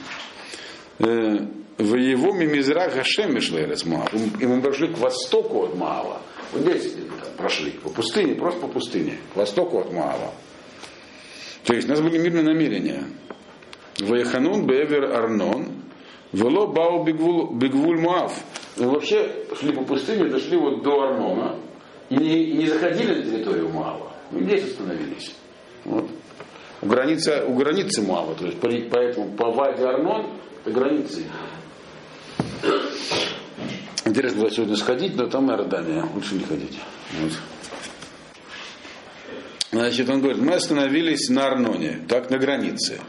Э, 0.99 1.47
В 1.78 1.95
его 1.95 2.32
мимизра 2.32 2.89
Гашем 2.89 3.34
Мишлерец 3.34 3.84
Маав. 3.84 4.12
И 4.14 4.47
мы 4.47 4.61
прошли 4.61 4.89
к 4.89 4.99
востоку 4.99 5.64
от 5.64 5.76
Маава. 5.76 6.22
Вот 6.53 6.62
здесь 6.62 6.95
прошли, 7.37 7.70
по 7.70 7.91
пустыне, 7.91 8.34
просто 8.34 8.61
по 8.61 8.68
пустыне, 8.68 9.18
к 9.32 9.37
востоку 9.37 9.80
от 9.80 9.93
Маава. 9.93 10.32
То 11.64 11.74
есть 11.74 11.87
у 11.87 11.91
нас 11.91 12.01
были 12.01 12.18
мирные 12.18 12.45
намерения. 12.45 13.05
Ваяханун 14.01 14.66
Бевер 14.66 15.05
Арнон, 15.12 15.68
Вело 16.32 16.66
Бау 16.66 17.05
Бигвул, 17.05 17.55
Бигвуль 17.55 18.01
Муав. 18.01 18.32
Мы 18.76 18.89
вообще 18.91 19.30
шли 19.59 19.72
по 19.72 19.82
пустыне, 19.84 20.28
дошли 20.28 20.57
вот 20.57 20.82
до 20.82 21.01
Арнона 21.03 21.59
и 22.11 22.17
не, 22.17 22.67
заходили 22.67 23.15
на 23.15 23.23
территорию 23.23 23.69
Муава. 23.69 24.13
Мы 24.31 24.43
здесь 24.45 24.65
остановились. 24.71 25.35
Вот. 25.85 26.09
У 26.83 26.87
границы, 26.87 27.45
у 27.47 27.55
границы 27.55 28.03
Муава, 28.03 28.35
то 28.35 28.47
есть 28.47 28.61
по- 28.61 28.69
поэтому 28.91 29.33
по 29.37 29.51
Ваде 29.51 29.85
Арнон 29.85 30.39
это 30.65 30.71
границы. 30.71 31.25
Интересно 34.05 34.43
было 34.43 34.51
сегодня 34.51 34.77
сходить, 34.77 35.17
но 35.17 35.27
там 35.27 35.51
Иордания, 35.51 36.05
лучше 36.15 36.35
не 36.37 36.45
ходить. 36.45 36.79
Вот. 37.21 37.33
Значит, 39.73 40.09
он 40.09 40.21
говорит, 40.21 40.41
мы 40.41 40.55
остановились 40.55 41.29
на 41.29 41.47
Арноне, 41.49 42.01
так 42.09 42.31
на 42.31 42.39
границе. 42.39 43.01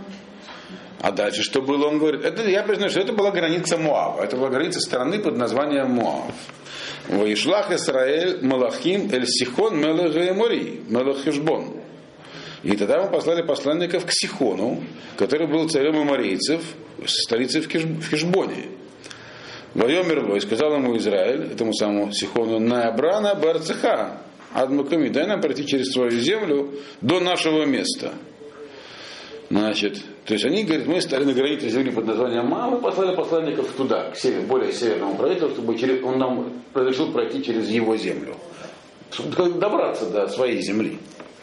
А 0.99 1.11
дальше 1.11 1.43
что 1.43 1.61
было? 1.61 1.87
Он 1.87 1.99
говорит, 1.99 2.25
это, 2.25 2.41
я 2.49 2.63
признаю, 2.63 2.89
что 2.89 2.99
это 2.99 3.13
была 3.13 3.29
граница 3.31 3.77
Моава. 3.77 4.23
Это 4.23 4.35
была 4.35 4.49
граница 4.49 4.79
страны 4.79 5.19
под 5.19 5.37
названием 5.37 5.91
Моав. 5.91 6.33
Ваишлах 7.09 7.71
Исраэль 7.71 8.45
Малахим 8.45 9.09
Эль 9.11 9.27
Сихон 9.27 9.79
Мелех 9.79 10.35
Мори, 10.35 10.81
Мелех 10.87 11.23
Хешбон. 11.23 11.81
И 12.63 12.75
тогда 12.75 13.03
мы 13.03 13.09
послали 13.09 13.43
посланников 13.43 14.05
к 14.05 14.09
Сихону, 14.11 14.83
который 15.15 15.47
был 15.47 15.69
царем 15.69 15.97
аморейцев, 15.99 16.61
столицей 17.05 17.61
в, 17.61 17.67
Киш, 17.67 17.83
в 17.83 18.09
Хешбоне. 18.09 18.65
Вайомер 19.73 20.35
и 20.35 20.39
сказал 20.39 20.73
ему 20.73 20.97
Израиль, 20.97 21.51
этому 21.53 21.73
самому 21.73 22.11
Сихону, 22.11 22.59
на 22.59 22.89
Абрана 22.89 23.35
Барцеха, 23.35 24.21
Адмаками, 24.53 25.09
дай 25.09 25.27
нам 25.27 25.39
пройти 25.39 25.65
через 25.65 25.91
свою 25.91 26.11
землю 26.11 26.73
до 27.01 27.19
нашего 27.19 27.63
места. 27.65 28.13
Значит, 29.49 30.03
то 30.25 30.33
есть 30.33 30.45
они 30.45 30.63
говорят, 30.63 30.87
мы 30.87 31.01
стали 31.01 31.23
на 31.23 31.33
границе 31.33 31.69
земли 31.69 31.91
под 31.91 32.05
названием 32.05 32.47
Ма, 32.47 32.69
мы 32.69 32.81
послали 32.81 33.15
посланников 33.15 33.71
туда, 33.71 34.11
к 34.11 34.17
северу, 34.17 34.43
более 34.43 34.73
северному 34.73 35.15
правительству, 35.15 35.51
чтобы 35.51 35.77
через, 35.77 36.03
он 36.03 36.19
нам 36.19 36.53
разрешил 36.73 37.13
пройти 37.13 37.41
через 37.41 37.69
его 37.69 37.95
землю. 37.95 38.35
Чтобы 39.09 39.53
добраться 39.53 40.09
до 40.09 40.27
своей 40.27 40.61
земли. 40.61 40.97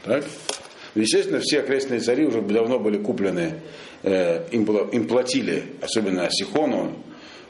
Так? 0.05 0.23
Естественно, 0.95 1.41
все 1.41 1.61
окрестные 1.61 2.01
цари 2.01 2.27
уже 2.27 2.43
давно 2.43 2.79
были 2.79 2.99
куплены, 2.99 3.63
э, 4.03 4.49
им, 4.51 4.65
было, 4.65 4.89
им 4.91 5.09
платили, 5.09 5.65
особенно 5.81 6.29
Сихону 6.31 6.93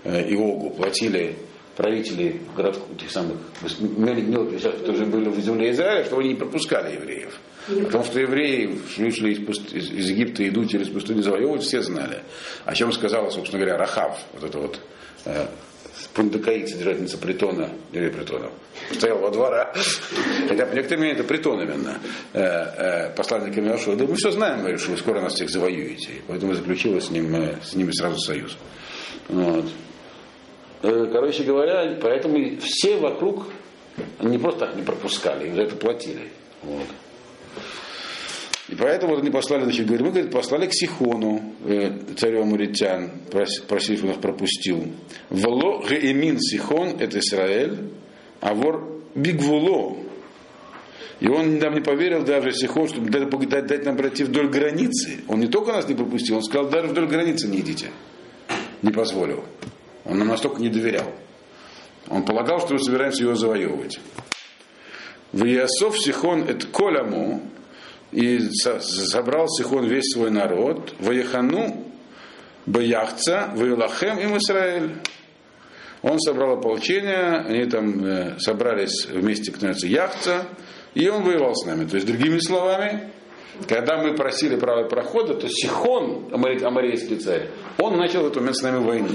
э, 0.05 0.33
Огу, 0.35 0.71
платили 0.71 1.35
правители 1.77 2.41
городов, 2.57 2.83
этих 2.97 3.11
самых 3.11 3.37
мелких 3.81 4.53
вещах, 4.53 4.79
которые 4.79 5.07
были 5.07 5.29
в 5.29 5.41
земле 5.41 5.71
Израиля, 5.71 6.05
чтобы 6.05 6.23
они 6.23 6.31
не 6.31 6.37
пропускали 6.37 6.95
евреев. 6.95 7.39
Потому 7.67 8.05
что 8.05 8.21
евреи 8.21 8.79
вышли 8.99 9.33
из, 9.33 9.47
пуст... 9.47 9.73
из 9.73 9.91
из 9.91 10.11
Египта 10.11 10.47
идут 10.47 10.71
через 10.71 10.89
пустыню 10.89 11.23
завоевывать, 11.23 11.63
все 11.63 11.81
знали. 11.83 12.23
О 12.65 12.75
чем 12.75 12.93
сказала, 12.93 13.31
собственно 13.31 13.65
говоря, 13.65 13.79
Рахав, 13.79 14.19
вот 14.35 14.45
это 14.45 14.59
вот 14.59 14.81
э, 15.25 15.47
пундакаит, 16.13 16.69
содержательница 16.69 17.19
притона, 17.19 17.71
или 17.93 18.09
притона, 18.09 18.51
стоял 18.93 19.19
во 19.19 19.31
двора, 19.31 19.73
хотя 20.49 20.67
по 20.67 20.75
некоторым 20.75 21.05
это 21.05 21.25
притон 21.25 21.63
именно, 21.63 21.99
э, 22.33 22.41
э, 22.41 23.15
посланник 23.15 23.57
Миошуа, 23.57 23.97
да 23.97 24.05
мы 24.05 24.15
все 24.15 24.31
знаем, 24.31 24.61
говорит, 24.61 24.81
что 24.81 24.93
вы 24.93 24.99
скоро 24.99 25.21
нас 25.21 25.35
всех 25.35 25.51
завоюете, 25.51 26.23
поэтому 26.27 26.55
заключила 26.55 27.01
с, 27.01 27.11
ним, 27.11 27.35
э, 27.35 27.59
с 27.65 27.75
ними 27.75 27.91
сразу 27.93 28.19
союз. 28.19 28.57
Вот. 29.29 29.67
Э, 30.85 31.09
Короче 31.11 31.45
говоря, 31.45 31.97
поэтому 32.01 32.59
все 32.61 32.99
вокруг 32.99 33.47
не 34.21 34.37
просто 34.37 34.67
так 34.67 34.77
не 34.77 34.83
пропускали, 34.83 35.49
им 35.49 35.55
за 35.55 35.63
это 35.63 35.77
платили. 35.77 36.29
Вот. 36.63 36.87
И 38.69 38.75
поэтому 38.75 39.17
они 39.17 39.31
послали, 39.31 39.65
значит, 39.65 39.87
говорит, 39.87 40.07
мы 40.07 40.13
говорит, 40.13 40.31
послали 40.31 40.67
к 40.67 40.75
Сихону, 40.75 41.55
э, 41.67 41.91
царю 42.17 42.43
Амуритян, 42.43 43.13
просили, 43.67 43.97
чтобы 43.97 44.11
он 44.11 44.15
их 44.17 44.21
пропустил. 44.21 44.85
Вало 45.31 45.83
Геэмин 45.89 46.39
Сихон, 46.39 46.97
это 46.99 47.19
Израиль, 47.19 47.91
а 48.43 48.53
вор 48.53 48.87
Бигвуло. 49.15 49.97
И 51.21 51.29
он 51.29 51.59
нам 51.59 51.75
не 51.75 51.81
поверил 51.81 52.25
даже 52.25 52.53
Сихон, 52.53 52.89
чтобы 52.89 53.09
дать, 53.09 53.67
дать 53.67 53.85
нам 53.87 53.97
пройти 53.97 54.25
вдоль 54.25 54.49
границы. 54.49 55.21
Он 55.29 55.41
не 55.41 55.47
только 55.47 55.73
нас 55.73 55.89
не 55.89 55.95
пропустил, 55.95 56.37
он 56.37 56.43
сказал, 56.43 56.69
даже 56.69 56.89
вдоль 56.89 57.07
границы 57.07 57.49
не 57.49 57.61
идите. 57.61 57.87
Не 58.83 58.91
позволил. 58.91 59.45
Он 60.05 60.19
нам 60.19 60.29
настолько 60.29 60.61
не 60.61 60.69
доверял. 60.69 61.11
Он 62.09 62.25
полагал, 62.25 62.61
что 62.61 62.75
мы 62.75 62.81
собираемся 62.81 63.23
его 63.23 63.35
завоевывать. 63.35 63.99
В 65.33 65.45
Иософ 65.45 65.99
Сихон 65.99 66.45
эт 66.45 66.67
коляму, 66.67 67.43
и 68.13 68.39
собрал 68.61 69.49
Сихон 69.49 69.87
весь 69.87 70.13
свой 70.13 70.31
народ, 70.31 70.95
в 70.99 71.11
Яхану, 71.11 71.85
Баяхца, 72.67 73.51
в 73.55 73.65
Илахем 73.65 74.19
им 74.19 74.37
Израиль. 74.39 74.91
Он 76.03 76.21
собрал 76.21 76.59
ополчение, 76.59 77.39
они 77.39 77.65
там 77.65 78.05
э, 78.05 78.39
собрались 78.39 79.07
вместе, 79.07 79.51
к 79.51 79.57
Яхца, 79.85 80.47
и 80.95 81.09
он 81.09 81.25
воевал 81.25 81.55
с 81.57 81.67
нами. 81.67 81.87
То 81.87 81.97
есть, 81.97 82.07
другими 82.07 82.39
словами, 82.39 83.11
когда 83.69 83.97
мы 83.97 84.15
просили 84.15 84.57
права 84.57 84.89
прохода, 84.89 85.35
то 85.35 85.49
Сихон, 85.49 86.29
амарейский 86.33 87.17
царь, 87.17 87.49
он 87.79 87.97
начал 87.97 88.23
в 88.23 88.27
этот 88.27 88.37
момент 88.37 88.57
с 88.57 88.63
нами 88.63 88.85
войну. 88.85 89.09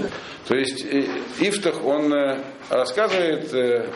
То 0.48 0.56
есть 0.56 0.86
Ифтах, 1.40 1.84
он 1.84 2.14
э, 2.14 2.40
рассказывает 2.70 3.54
э, 3.54 3.90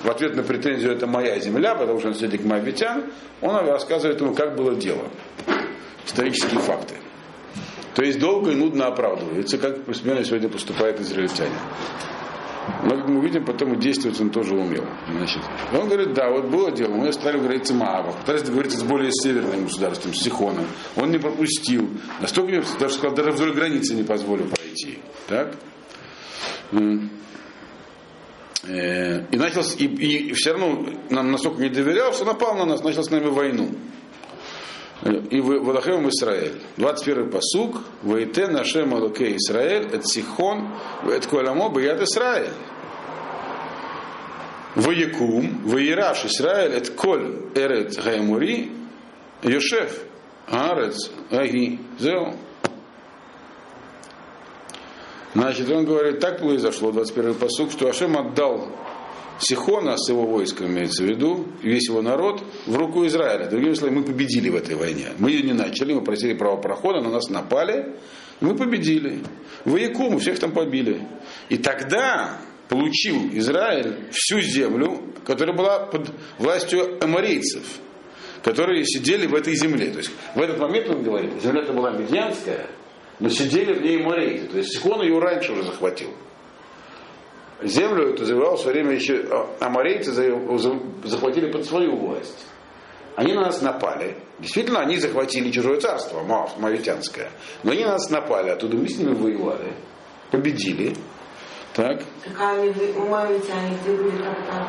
в 0.00 0.08
ответ 0.08 0.36
на 0.36 0.42
претензию 0.42 0.92
это 0.92 1.06
моя 1.06 1.38
земля, 1.38 1.74
потому 1.74 1.98
что 1.98 2.08
он 2.08 2.14
среди 2.14 2.38
моавитян, 2.38 3.12
он 3.40 3.56
рассказывает 3.66 4.20
ему, 4.20 4.34
как 4.34 4.56
было 4.56 4.74
дело. 4.74 5.10
Исторические 6.06 6.60
факты. 6.60 6.94
То 7.94 8.02
есть 8.02 8.18
долго 8.18 8.52
и 8.52 8.54
нудно 8.54 8.86
оправдывается, 8.86 9.58
как 9.58 9.84
примерно 9.84 10.24
сегодня 10.24 10.48
поступают 10.48 11.00
израильтяне. 11.00 11.54
Но, 12.84 12.96
как 12.96 13.08
мы 13.08 13.22
видим, 13.22 13.44
потом 13.44 13.74
и 13.74 13.76
действовать 13.76 14.20
он 14.20 14.30
тоже 14.30 14.54
умел. 14.54 14.84
Значит, 15.10 15.42
он 15.72 15.88
говорит, 15.88 16.14
да, 16.14 16.30
вот 16.30 16.46
было 16.46 16.70
дело, 16.70 16.94
мы 16.94 17.12
стали 17.12 17.38
говорить 17.38 17.66
с 17.66 17.70
Маавом, 17.70 18.14
пытались 18.20 18.42
договориться 18.42 18.78
с 18.78 18.82
более 18.82 19.10
северным 19.12 19.64
государством, 19.64 20.14
с 20.14 20.22
Сихоном. 20.22 20.66
Он 20.96 21.10
не 21.10 21.18
пропустил. 21.18 21.88
Настолько, 22.20 22.62
даже 22.78 22.94
сказал, 22.94 23.14
даже 23.14 23.30
вдоль 23.32 23.52
границы 23.52 23.94
не 23.94 24.02
позволил 24.02 24.46
пройти. 24.46 24.98
Так? 25.28 25.54
Э, 28.62 29.24
и 29.30 29.36
начал, 29.36 29.62
и, 29.78 29.84
и 29.84 30.32
все 30.34 30.52
равно 30.52 30.86
нам 31.08 31.32
настолько 31.32 31.62
не 31.62 31.70
доверял, 31.70 32.12
что 32.12 32.26
напал 32.26 32.54
на 32.54 32.66
нас, 32.66 32.82
начал 32.82 33.02
с 33.02 33.10
нами 33.10 33.28
войну. 33.28 33.70
И 35.02 35.40
Валахем 35.40 36.08
Израиль. 36.10 36.60
21 36.76 37.30
посук. 37.30 37.78
Вейте 38.02 38.48
нашем 38.48 38.94
Алуке 38.94 39.34
Израиль, 39.36 39.86
это 39.86 40.06
Сихон, 40.06 40.74
это 41.06 41.26
Колямо, 41.26 41.70
Баяд 41.70 42.02
Израиль. 42.02 42.50
Ваякум, 44.74 45.62
Ваираш 45.64 46.26
Израиль, 46.26 46.72
это 46.72 46.92
Коль 46.92 47.34
Эрет 47.54 47.96
Гаймури, 47.96 48.70
Йошеф, 49.42 50.02
Арец, 50.46 51.10
Аги, 51.30 51.80
Зео. 51.98 52.34
Значит, 55.34 55.70
он 55.70 55.86
говорит, 55.86 56.20
так 56.20 56.40
произошло, 56.40 56.92
21 56.92 57.34
посук, 57.34 57.72
что 57.72 57.88
Ашем 57.88 58.18
отдал 58.18 58.68
Сихона 59.40 59.96
с 59.96 60.08
его 60.08 60.26
войском, 60.26 60.66
имеется 60.66 61.02
в 61.02 61.06
виду, 61.06 61.46
весь 61.62 61.88
его 61.88 62.02
народ, 62.02 62.42
в 62.66 62.76
руку 62.76 63.06
Израиля. 63.06 63.46
Другими 63.48 63.72
словами, 63.72 63.98
мы 63.98 64.04
победили 64.04 64.50
в 64.50 64.56
этой 64.56 64.76
войне. 64.76 65.08
Мы 65.18 65.30
ее 65.30 65.42
не 65.42 65.54
начали, 65.54 65.94
мы 65.94 66.02
просили 66.02 66.34
право 66.34 66.58
прохода, 66.58 67.00
на 67.00 67.10
нас 67.10 67.30
напали, 67.30 67.96
мы 68.40 68.54
победили. 68.54 69.20
В 69.64 69.76
Якуму 69.76 70.18
всех 70.18 70.38
там 70.38 70.52
побили. 70.52 71.06
И 71.48 71.56
тогда 71.56 72.38
получил 72.68 73.16
Израиль 73.32 73.96
всю 74.12 74.40
землю, 74.40 75.00
которая 75.26 75.56
была 75.56 75.86
под 75.86 76.10
властью 76.38 77.02
амарейцев, 77.02 77.64
которые 78.42 78.84
сидели 78.84 79.26
в 79.26 79.34
этой 79.34 79.54
земле. 79.56 79.90
То 79.90 79.98
есть 79.98 80.10
в 80.34 80.40
этот 80.40 80.58
момент, 80.58 80.88
он 80.90 81.02
говорит, 81.02 81.42
земля-то 81.42 81.72
была 81.72 81.92
медианская, 81.92 82.66
но 83.18 83.30
сидели 83.30 83.72
в 83.72 83.82
ней 83.82 84.02
амарейцы. 84.02 84.48
То 84.48 84.58
есть 84.58 84.74
Сихон 84.74 85.02
ее 85.02 85.18
раньше 85.18 85.52
уже 85.52 85.62
захватил 85.62 86.10
землю 87.62 88.12
эту 88.12 88.24
завоевал 88.24 88.56
в 88.56 88.60
свое 88.60 88.82
время 88.82 88.96
еще 88.96 89.24
а, 89.30 89.48
амарейцы 89.60 90.12
захватили 90.12 91.50
под 91.50 91.64
свою 91.64 91.96
власть. 91.96 92.46
Они 93.16 93.34
на 93.34 93.42
нас 93.42 93.60
напали. 93.60 94.16
Действительно, 94.38 94.80
они 94.80 94.96
захватили 94.96 95.50
чужое 95.50 95.78
царство, 95.80 96.22
Мавитянское. 96.58 97.30
Но 97.62 97.72
они 97.72 97.84
на 97.84 97.92
нас 97.92 98.08
напали, 98.08 98.50
оттуда 98.50 98.76
мы 98.76 98.88
с 98.88 98.98
ними 98.98 99.14
воевали, 99.14 99.74
победили. 100.30 100.94
Так. 101.74 102.02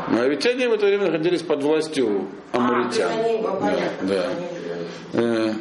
Моавитяне 0.09 0.69
в 0.69 0.73
это 0.73 0.85
время 0.85 1.05
находились 1.07 1.41
под 1.41 1.63
властью. 1.63 2.29
А, 2.51 2.89
да, 2.91 3.09
да. 4.01 4.29
Э, 5.13 5.53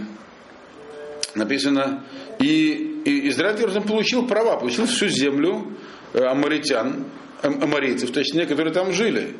написано, 1.34 2.04
и, 2.38 3.02
и 3.04 3.28
Израиль 3.28 3.80
получил 3.82 4.26
права, 4.26 4.56
получил 4.58 4.86
всю 4.86 5.08
землю 5.08 5.76
амаритян, 6.14 7.06
амарийцев, 7.42 8.10
точнее, 8.12 8.46
которые 8.46 8.72
там 8.72 8.92
жили. 8.92 9.36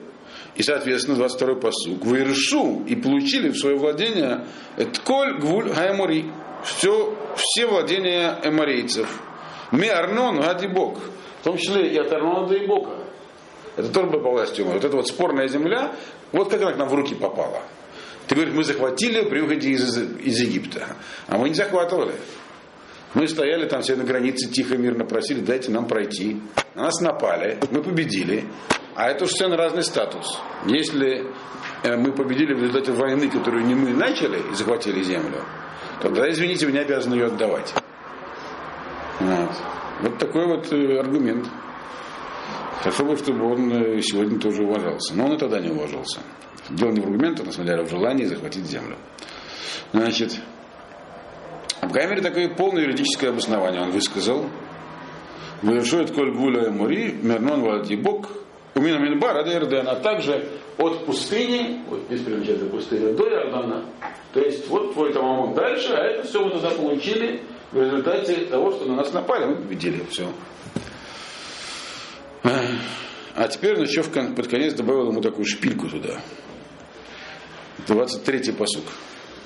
И, 0.57 0.63
соответственно, 0.63 1.23
22-й 1.23 1.61
посуг. 1.61 2.05
Выршу 2.05 2.85
и 2.87 2.97
получили 2.97 3.51
в 3.51 3.57
свое 3.57 3.77
владение 3.77 4.47
Тколь 4.77 5.39
Гвуль 5.39 5.73
Хаймори. 5.73 6.27
Все, 6.65 7.17
все 7.37 7.67
владения 7.67 8.39
эморейцев. 8.45 9.09
Ми 9.73 9.89
Арнон 9.89 10.41
Гадибок. 10.41 10.99
В 11.41 11.45
том 11.45 11.57
числе 11.57 11.89
и 11.89 11.99
от 11.99 12.13
Арнона 12.13 12.49
до 12.49 12.57
Ибока. 12.57 12.93
Это 13.77 13.89
тоже 13.89 14.09
было 14.09 14.21
по 14.21 14.31
власти 14.31 14.61
Вот 14.61 14.85
эта 14.85 14.95
вот 14.95 15.09
спорная 15.09 15.49
земля, 15.49 15.93
вот 16.33 16.51
как 16.51 16.61
она 16.61 16.73
к 16.73 16.77
нам 16.77 16.89
в 16.89 16.95
руки 16.95 17.15
попала. 17.15 17.63
Ты 18.27 18.35
говоришь, 18.35 18.55
мы 18.55 18.63
захватили 18.63 19.23
при 19.23 19.41
выходе 19.41 19.71
из, 19.71 19.97
из 19.97 20.41
Египта. 20.41 20.97
А 21.27 21.39
мы 21.39 21.49
не 21.49 21.55
захватывали. 21.55 22.13
Мы 23.15 23.27
стояли 23.27 23.67
там 23.67 23.83
все 23.83 23.97
на 23.97 24.05
границе, 24.05 24.49
тихо, 24.51 24.77
мирно 24.77 25.05
просили, 25.05 25.41
дайте 25.41 25.73
нам 25.73 25.87
пройти. 25.87 26.41
На 26.75 26.85
нас 26.85 27.01
напали, 27.01 27.59
мы 27.71 27.83
победили. 27.83 28.45
А 28.95 29.09
это 29.09 29.25
уже 29.25 29.33
совершенно 29.33 29.57
разный 29.57 29.83
статус. 29.83 30.39
Если 30.67 31.27
э, 31.83 31.97
мы 31.97 32.13
победили 32.13 32.55
в 32.55 32.63
результате 32.63 32.93
войны, 32.93 33.29
которую 33.29 33.65
не 33.65 33.75
мы 33.75 33.91
начали 33.91 34.39
и 34.51 34.55
захватили 34.55 35.03
землю, 35.03 35.43
тогда, 36.01 36.29
извините, 36.31 36.67
вы 36.67 36.73
не 36.73 36.79
обязаны 36.79 37.15
ее 37.15 37.27
отдавать. 37.27 37.75
Вот, 39.19 39.51
вот 40.03 40.19
такой 40.19 40.47
вот 40.47 40.73
э, 40.73 40.99
аргумент. 40.99 41.49
Хорошо 42.81 43.05
бы, 43.05 43.17
чтобы 43.17 43.45
он 43.45 43.73
э, 43.73 44.01
сегодня 44.03 44.39
тоже 44.39 44.63
уважался. 44.63 45.15
Но 45.15 45.27
он 45.27 45.33
и 45.35 45.39
тогда 45.39 45.61
не 45.61 45.71
уважался. 45.71 46.21
Дело 46.71 46.91
не 46.91 47.01
в 47.01 47.05
аргументах, 47.05 47.47
на 47.47 47.53
самом 47.53 47.67
деле, 47.67 47.83
а 47.83 47.85
в 47.85 47.91
желании 47.91 48.25
захватить 48.25 48.67
землю. 48.67 48.97
Значит, 49.93 50.41
в 51.91 51.93
Гаймере 51.93 52.23
такое 52.23 52.49
полное 52.49 52.85
юридическое 52.85 53.31
обоснование 53.31 53.83
он 53.83 53.91
высказал. 53.91 54.49
Вырешует 55.61 56.13
коль 56.13 56.33
гуля 56.33 56.71
мури, 56.71 57.13
мернон 57.21 57.63
вадибок, 57.63 58.29
умина 58.77 58.99
минбар, 58.99 59.37
ада 59.39 59.53
Ирден, 59.53 59.89
а 59.89 59.97
также 59.97 60.49
от 60.79 61.05
пустыни, 61.05 61.83
вот 61.89 62.03
здесь 62.07 62.23
примечательно 62.23 62.71
пустыня, 62.71 63.13
до 63.13 63.29
Иордана. 63.29 63.85
То 64.33 64.41
есть 64.41 64.69
вот 64.69 64.95
твой 64.95 65.13
там 65.13 65.53
дальше, 65.55 65.93
а 65.93 66.05
это 66.05 66.29
все 66.29 66.43
мы 66.45 66.53
тогда 66.53 66.71
получили 66.71 67.43
в 67.73 67.83
результате 67.83 68.37
того, 68.45 68.71
что 68.71 68.87
на 68.87 68.95
нас 68.95 69.13
напали, 69.13 69.47
мы 69.47 69.57
победили. 69.57 70.05
Все. 70.11 70.29
А 72.43 73.49
теперь 73.49 73.77
он 73.77 73.83
еще 73.83 74.05
под 74.05 74.47
конец 74.47 74.75
добавил 74.75 75.11
ему 75.11 75.21
такую 75.21 75.45
шпильку 75.45 75.89
туда. 75.89 76.21
23-й 77.89 78.53
посук. 78.53 78.85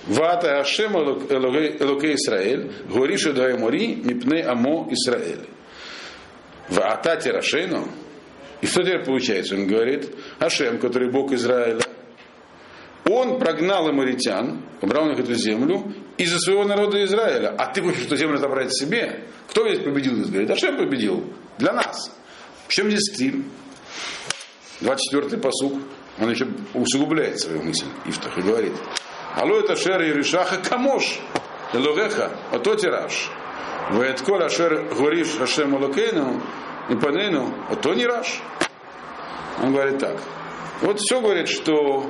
Вата 0.06 0.60
Ашем 0.60 0.96
Элоке 0.96 2.14
Исраэль, 2.14 2.70
Горишу 2.88 3.32
Даймори, 3.32 3.94
Мипне 3.96 4.42
Амо 4.42 4.86
Исраэль. 4.90 5.48
Вата 6.68 7.16
Тирашейну. 7.16 7.88
И 8.60 8.66
что 8.66 8.82
теперь 8.82 9.04
получается? 9.04 9.54
Он 9.54 9.66
говорит, 9.66 10.10
Ашем, 10.38 10.78
который 10.78 11.10
Бог 11.10 11.32
Израиля, 11.32 11.80
он 13.06 13.38
прогнал 13.38 13.88
амаритян, 13.88 14.62
убрал 14.80 15.04
у 15.04 15.10
них 15.10 15.18
эту 15.18 15.34
землю 15.34 15.92
из-за 16.16 16.38
своего 16.38 16.64
народа 16.64 17.04
Израиля. 17.04 17.54
А 17.58 17.66
ты 17.72 17.82
хочешь 17.82 18.06
эту 18.06 18.16
землю 18.16 18.38
забрать 18.38 18.74
себе? 18.74 19.24
Кто 19.50 19.68
здесь 19.68 19.84
победил? 19.84 20.16
Говорит, 20.16 20.50
Ашем 20.50 20.78
победил. 20.78 21.24
Для 21.58 21.72
нас. 21.72 22.10
В 22.66 22.72
чем 22.72 22.90
здесь 22.90 23.14
ты? 23.16 23.42
24-й 24.80 25.38
посук. 25.38 25.74
Он 26.18 26.30
еще 26.30 26.46
усугубляет 26.72 27.40
свою 27.40 27.62
мысль. 27.62 27.86
Ифтах 28.06 28.38
и 28.38 28.42
говорит. 28.42 28.72
Алло 29.36 29.58
это 29.58 29.76
шер 29.76 30.00
Еришаха 30.00 30.58
камош. 30.58 31.20
Элогеха, 31.72 32.30
а 32.52 32.58
то 32.60 32.76
тираж. 32.76 33.30
Вет 33.90 34.20
коль 34.22 34.44
ашер 34.44 34.94
говоришь 34.94 35.34
Ашем 35.40 35.74
Алокейну 35.74 36.40
и 36.88 36.94
панейну, 36.94 37.52
а 37.68 37.74
то 37.74 37.94
не 37.94 38.06
раш. 38.06 38.40
Он 39.62 39.72
говорит 39.72 39.98
так. 39.98 40.16
Вот 40.82 41.00
все 41.00 41.20
говорит, 41.20 41.48
что 41.48 42.06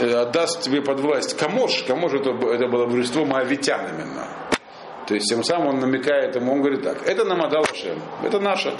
отдаст 0.00 0.62
тебе 0.62 0.82
под 0.82 1.00
власть 1.00 1.36
Камош. 1.36 1.84
Камош 1.84 2.12
это, 2.12 2.30
это 2.30 2.68
было 2.68 2.86
божество 2.86 3.24
Моавитян 3.24 3.80
именно. 3.88 4.28
То 5.06 5.14
есть 5.14 5.28
тем 5.28 5.42
самым 5.44 5.68
он 5.68 5.80
намекает 5.80 6.36
ему, 6.36 6.52
он 6.52 6.60
говорит 6.60 6.82
так, 6.82 7.06
это 7.06 7.24
нам 7.24 7.42
отдал 7.42 7.64
Ашем, 7.70 8.00
это 8.22 8.38
наше. 8.38 8.74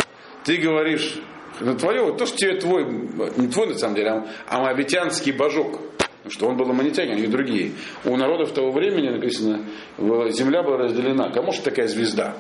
Ты 0.45 0.57
говоришь, 0.59 1.19
это 1.61 1.75
твое, 1.75 2.15
то, 2.15 2.27
что 2.27 2.37
тебе 2.37 2.59
твой, 2.59 2.85
не 2.85 3.49
твой 3.49 3.69
на 3.69 3.75
самом 3.79 3.95
деле, 3.95 4.25
а 4.49 4.59
моавитянский 4.61 5.33
божок 5.33 5.81
что 6.29 6.49
он 6.49 6.57
был 6.57 6.71
аманитянин, 6.71 7.23
и 7.23 7.27
другие. 7.27 7.73
У 8.05 8.17
народов 8.17 8.53
того 8.53 8.73
времени 8.73 9.09
написано, 9.09 9.67
земля 9.99 10.63
была 10.63 10.79
разделена. 10.79 11.31
Кому 11.31 11.53
же 11.53 11.61
такая 11.63 11.89
звезда? 11.89 12.35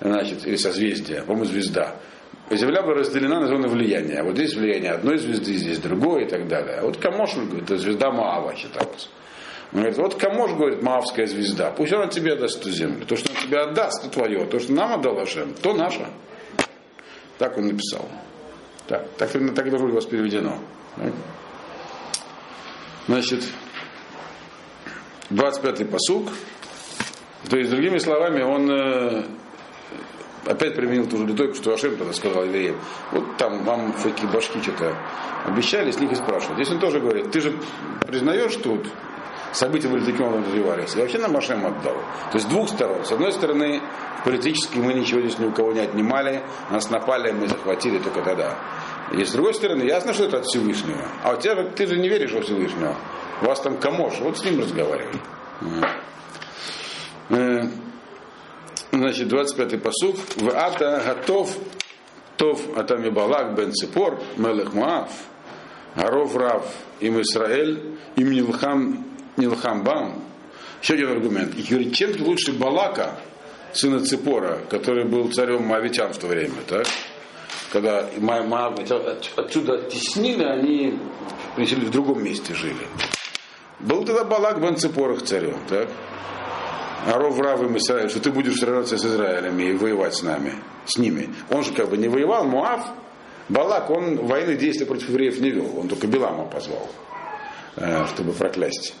Значит, 0.00 0.46
или 0.46 0.56
созвездие, 0.56 1.22
по-моему, 1.22 1.44
звезда. 1.44 1.96
земля 2.50 2.82
была 2.82 2.94
разделена 2.94 3.40
на 3.40 3.46
зоны 3.46 3.68
влияния. 3.68 4.22
Вот 4.22 4.34
здесь 4.36 4.54
влияние 4.54 4.92
одной 4.92 5.18
звезды, 5.18 5.54
здесь 5.54 5.78
другой 5.78 6.24
и 6.24 6.28
так 6.28 6.48
далее. 6.48 6.80
Вот 6.82 6.96
Камош, 6.96 7.34
говорит, 7.36 7.64
это 7.64 7.78
звезда 7.78 8.10
Маава 8.10 8.54
считалась. 8.56 9.08
Он 9.72 9.80
говорит, 9.80 9.98
вот 9.98 10.14
Камош, 10.16 10.52
говорит, 10.52 10.82
Маавская 10.82 11.26
звезда, 11.26 11.70
пусть 11.70 11.92
он 11.92 12.08
тебе 12.08 12.34
отдаст 12.34 12.60
эту 12.60 12.70
землю. 12.70 13.04
То, 13.06 13.16
что 13.16 13.30
он 13.32 13.36
тебе 13.42 13.60
отдаст, 13.60 14.02
то 14.02 14.08
твое. 14.10 14.44
То, 14.46 14.58
что 14.58 14.72
нам 14.72 14.94
отдал 14.94 15.18
Ашем, 15.18 15.54
то 15.62 15.74
наше. 15.74 16.06
Так 17.38 17.56
он 17.58 17.66
написал. 17.66 18.08
Так, 18.86 19.08
так, 19.16 19.30
так 19.32 19.70
быть 19.70 19.80
у 19.80 19.94
вас 19.94 20.04
переведено. 20.04 20.58
Значит, 23.06 23.44
25-й 25.30 25.84
посук. 25.84 26.28
То 27.48 27.58
есть, 27.58 27.70
другими 27.70 27.98
словами, 27.98 28.42
он 28.42 28.70
э, 28.70 29.24
опять 30.46 30.74
применил 30.74 31.06
ту 31.06 31.18
же 31.18 31.26
риторику, 31.26 31.54
что 31.54 31.74
Ашем 31.74 31.96
тогда 31.96 32.12
сказал 32.12 32.44
евреям. 32.44 32.76
Вот 33.12 33.36
там 33.36 33.64
вам 33.64 33.92
всякие 33.94 34.30
башки 34.30 34.60
что-то 34.62 34.96
обещали, 35.44 35.90
с 35.90 36.00
них 36.00 36.12
и 36.12 36.14
спрашивают. 36.14 36.56
Здесь 36.56 36.70
он 36.70 36.80
тоже 36.80 37.00
говорит, 37.00 37.30
ты 37.30 37.40
же 37.40 37.58
признаешь, 38.06 38.52
что 38.52 38.70
вот 38.70 38.86
события 39.52 39.88
были 39.88 40.04
таким 40.04 40.26
образом 40.26 40.46
развивались. 40.46 40.94
И 40.94 40.98
вообще 40.98 41.18
нам 41.18 41.36
Ашем 41.36 41.66
отдал. 41.66 41.96
То 42.30 42.34
есть 42.34 42.46
с 42.46 42.48
двух 42.48 42.68
сторон. 42.68 43.04
С 43.04 43.12
одной 43.12 43.32
стороны, 43.32 43.82
политически 44.24 44.78
мы 44.78 44.94
ничего 44.94 45.20
здесь 45.20 45.38
ни 45.38 45.46
у 45.46 45.52
кого 45.52 45.72
не 45.72 45.80
отнимали, 45.80 46.42
нас 46.70 46.90
напали, 46.90 47.32
мы 47.32 47.48
захватили 47.48 47.98
только 47.98 48.22
тогда. 48.22 48.56
И 49.12 49.24
с 49.24 49.32
другой 49.32 49.54
стороны, 49.54 49.82
ясно, 49.82 50.12
что 50.12 50.24
это 50.24 50.38
от 50.38 50.46
Всевышнего. 50.46 51.06
А 51.22 51.34
у 51.34 51.40
тебя 51.40 51.62
ты 51.64 51.86
же 51.86 51.96
не 51.96 52.08
веришь 52.08 52.32
во 52.32 52.40
Всевышнего. 52.40 52.96
У 53.42 53.46
вас 53.46 53.60
там 53.60 53.76
камош, 53.76 54.14
вот 54.20 54.38
с 54.38 54.44
ним 54.44 54.60
разговаривай. 54.60 55.20
Э, 57.30 57.62
значит, 58.92 59.32
25-й 59.32 59.78
посуд. 59.78 60.16
В 60.36 60.48
ата 60.50 61.02
готов 61.06 61.56
тов 62.36 62.60
атами 62.76 63.10
балак 63.10 63.54
бен 63.54 63.72
ципор 63.72 64.20
мелех 64.36 64.72
Муав, 64.72 65.10
Гаров 65.94 66.36
Рав 66.36 66.66
им 67.00 67.20
Исраэль, 67.20 67.96
им 68.16 68.30
Нилхам, 68.30 69.06
Нилхам 69.36 69.84
Бам. 69.84 70.22
Еще 70.82 70.94
один 70.94 71.12
аргумент. 71.12 71.54
И 71.54 71.62
говорит, 71.62 71.94
чем 71.94 72.10
лучше 72.22 72.52
Балака, 72.52 73.18
сына 73.72 74.00
Ципора, 74.00 74.60
который 74.68 75.04
был 75.04 75.30
царем 75.32 75.64
Моавитян 75.64 76.12
в 76.12 76.18
то 76.18 76.26
время, 76.26 76.56
так? 76.68 76.86
Когда 77.74 78.08
Моав, 78.20 78.78
отсюда 79.36 79.90
теснили, 79.90 80.44
они 80.44 80.96
в 81.56 81.90
другом 81.90 82.22
месте 82.22 82.54
жили. 82.54 82.86
Был 83.80 84.04
тогда 84.04 84.22
Балак 84.22 84.60
бен 84.60 84.76
Ципорах 84.76 85.22
царем, 85.22 85.58
так? 85.68 85.88
А 87.08 87.18
Ров 87.18 87.36
Равым 87.40 87.76
Израиль, 87.78 88.08
что 88.10 88.20
ты 88.20 88.30
будешь 88.30 88.60
сражаться 88.60 88.96
с 88.96 89.04
Израилем 89.04 89.58
и 89.58 89.72
воевать 89.72 90.14
с 90.14 90.22
нами, 90.22 90.52
с 90.86 90.98
ними. 90.98 91.34
Он 91.50 91.64
же 91.64 91.72
как 91.72 91.90
бы 91.90 91.96
не 91.96 92.06
воевал, 92.06 92.44
Муав, 92.44 92.86
Балак, 93.48 93.90
он 93.90 94.24
войны 94.24 94.54
действия 94.54 94.86
против 94.86 95.08
евреев 95.08 95.40
не 95.40 95.50
вел, 95.50 95.76
он 95.76 95.88
только 95.88 96.06
Белама 96.06 96.44
позвал, 96.44 96.88
э, 97.74 98.06
чтобы 98.14 98.34
проклясть. 98.34 98.94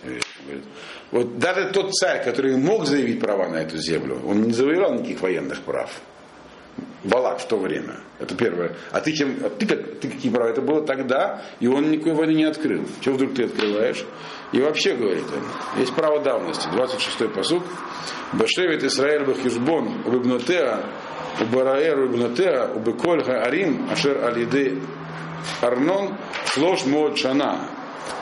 Вот 1.12 1.38
даже 1.38 1.70
тот 1.70 1.92
царь, 1.92 2.24
который 2.24 2.56
мог 2.56 2.86
заявить 2.86 3.20
права 3.20 3.48
на 3.48 3.58
эту 3.58 3.78
землю, 3.78 4.20
он 4.26 4.42
не 4.42 4.52
завоевал 4.52 4.94
никаких 4.94 5.20
военных 5.20 5.62
прав. 5.62 5.92
Балак 7.04 7.38
в 7.40 7.46
то 7.46 7.58
время. 7.58 7.96
Это 8.18 8.34
первое. 8.34 8.76
А 8.90 9.00
ты, 9.00 9.12
чем, 9.12 9.36
а 9.44 9.50
ты, 9.50 9.66
как, 9.66 10.00
ты 10.00 10.08
какие 10.08 10.32
права? 10.32 10.48
Это 10.48 10.62
было 10.62 10.86
тогда, 10.86 11.42
и 11.60 11.66
он 11.66 11.90
никакой 11.90 12.14
войны 12.14 12.32
не 12.32 12.44
открыл. 12.44 12.84
Чего 13.02 13.16
вдруг 13.16 13.34
ты 13.34 13.44
открываешь? 13.44 14.04
И 14.52 14.60
вообще, 14.60 14.94
говорит 14.94 15.24
он, 15.24 15.80
есть 15.80 15.94
право 15.94 16.20
давности. 16.20 16.66
26-й 16.68 17.28
посуд. 17.28 17.62
Башевит 18.32 18.82
Исраэль 18.84 19.26
Бахишбон, 19.26 20.02
Убибнотеа, 20.06 20.80
Убараэр 21.40 21.98
Убибнотеа, 22.00 22.72
Убекольха 22.74 23.42
Арим, 23.42 23.86
Ашер 23.90 24.24
Алиды 24.24 24.80
Арнон, 25.60 26.16
Шлош 26.46 26.86
Мод. 26.86 27.18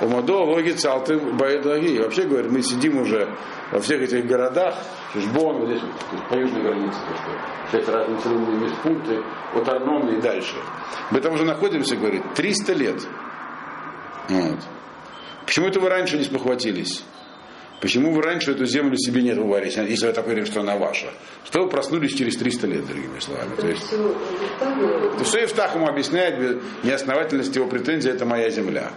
Умадо 0.01 0.39
логи 0.39 0.71
цалты 0.71 1.19
байдаги. 1.19 1.99
Вообще, 1.99 2.23
говорит, 2.23 2.51
мы 2.51 2.63
сидим 2.63 2.99
уже 2.99 3.29
во 3.71 3.81
всех 3.81 4.03
этих 4.03 4.27
городах, 4.27 4.77
Хижбон, 5.13 5.59
вот 5.59 5.69
здесь, 5.69 5.83
вот, 5.83 6.29
по 6.29 6.35
южной 6.35 6.63
границе, 6.63 6.99
то, 7.09 7.15
что 7.17 7.71
шесть 7.71 7.89
разных 7.89 8.25
населенных 8.25 8.83
пункты, 8.83 9.23
от 9.55 9.69
Арнона 9.69 10.11
и 10.11 10.21
дальше. 10.21 10.57
Мы 11.11 11.21
там 11.21 11.35
уже 11.35 11.45
находимся, 11.45 11.97
говорит, 11.97 12.23
300 12.35 12.73
лет. 12.73 13.07
Вот. 14.29 14.59
Почему 15.45 15.67
это 15.67 15.81
вы 15.81 15.89
раньше 15.89 16.17
не 16.17 16.25
спохватились? 16.25 17.05
Почему 17.83 18.13
вы 18.13 18.23
раньше 18.23 18.53
эту 18.53 18.65
землю 18.65 18.97
себе 18.97 19.23
не 19.23 19.31
отварили, 19.31 19.91
если 19.91 20.07
вы 20.07 20.13
так 20.13 20.25
уверены, 20.25 20.47
что 20.47 20.61
она 20.61 20.77
ваша? 20.77 21.09
Что 21.45 21.65
вы 21.65 21.69
проснулись 21.69 22.15
через 22.15 22.37
300 22.37 22.67
лет, 22.69 22.87
другими 22.87 23.19
словами? 23.19 23.57
То 23.57 23.67
есть, 23.67 23.93
это 23.93 25.25
все 25.25 25.41
Евтах 25.41 25.75
ему 25.75 25.89
объясняет 25.89 26.63
неосновательность 26.85 27.57
его 27.57 27.67
претензии, 27.67 28.09
это 28.09 28.25
моя 28.25 28.51
земля. 28.51 28.93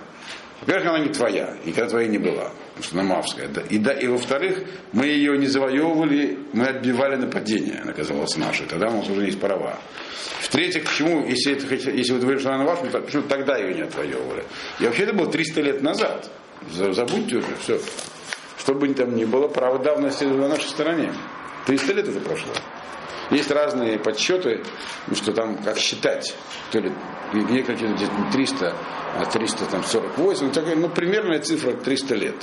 Во-первых, 0.61 0.87
она 0.87 0.99
не 0.99 1.09
твоя, 1.09 1.57
и 1.65 1.71
когда 1.71 1.89
твоя 1.89 2.07
не 2.07 2.19
была, 2.19 2.51
потому 2.75 2.83
что 2.83 2.99
она 2.99 3.15
мавская. 3.15 3.47
Да. 3.47 3.61
И, 3.61 3.77
да, 3.77 3.93
и 3.93 4.07
во-вторых, 4.07 4.59
мы 4.91 5.05
ее 5.05 5.37
не 5.37 5.47
завоевывали, 5.47 6.37
мы 6.53 6.65
отбивали 6.65 7.15
нападение, 7.15 7.79
она 7.81 7.93
казалась 7.93 8.35
нашей, 8.35 8.65
тогда 8.65 8.87
у 8.89 8.97
нас 8.97 9.09
уже 9.09 9.25
есть 9.25 9.39
права. 9.39 9.79
В-третьих, 10.41 10.83
почему, 10.83 11.25
если, 11.25 11.53
это, 11.53 11.91
если 11.91 12.13
вы 12.13 12.19
говорите, 12.19 12.41
что 12.41 12.53
она 12.53 12.65
ваша, 12.65 12.85
почему 12.85 13.23
тогда 13.23 13.57
ее 13.57 13.73
не 13.75 13.81
отвоевывали? 13.81 14.43
И 14.79 14.85
вообще 14.85 15.03
это 15.03 15.13
было 15.13 15.31
300 15.31 15.61
лет 15.61 15.81
назад. 15.81 16.29
Забудьте 16.71 17.37
уже, 17.37 17.55
все. 17.61 17.79
Что 18.59 18.73
бы 18.73 18.93
там 18.93 19.15
ни 19.15 19.25
было, 19.25 19.47
право 19.47 19.79
давности 19.79 20.25
на 20.25 20.47
нашей 20.47 20.67
стороне. 20.67 21.13
300 21.67 21.93
лет 21.93 22.07
уже 22.07 22.19
прошло. 22.19 22.51
Есть 23.31 23.51
разные 23.51 23.97
подсчеты, 23.97 24.63
что 25.13 25.31
там 25.31 25.57
как 25.57 25.77
считать. 25.77 26.35
То 26.71 26.79
ли 26.79 26.91
некоторые 27.33 27.95
где-то 27.95 28.13
300, 28.31 28.75
а 29.17 29.25
348. 29.25 30.51
Ну, 30.53 30.75
ну, 30.75 30.89
примерная 30.89 31.39
цифра 31.39 31.73
300 31.73 32.15
лет. 32.15 32.35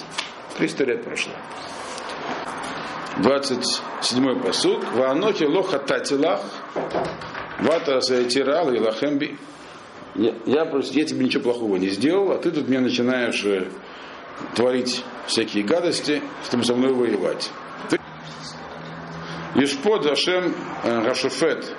300 0.58 0.84
лет 0.84 1.04
прошло. 1.04 1.32
27-й 3.18 4.40
посуд. 4.40 4.84
Ваанохи 4.94 5.44
лоха 5.44 5.78
татилах. 5.78 6.40
Вата 7.60 8.00
саятирал 8.00 8.72
и 8.72 8.78
лахемби. 8.78 9.38
Я, 10.14 10.34
я 10.46 10.64
просто, 10.64 10.98
я 10.98 11.04
тебе 11.04 11.24
ничего 11.24 11.44
плохого 11.44 11.76
не 11.76 11.88
сделал, 11.88 12.32
а 12.32 12.38
ты 12.38 12.50
тут 12.50 12.68
мне 12.68 12.80
начинаешь 12.80 13.42
э, 13.44 13.68
творить 14.54 15.04
всякие 15.26 15.64
гадости, 15.64 16.22
чтобы 16.44 16.64
со 16.64 16.74
мной 16.74 16.92
воевать. 16.92 17.50
Ишпод 19.54 20.06
Ашем 20.06 20.54
Гашуфет 20.82 21.74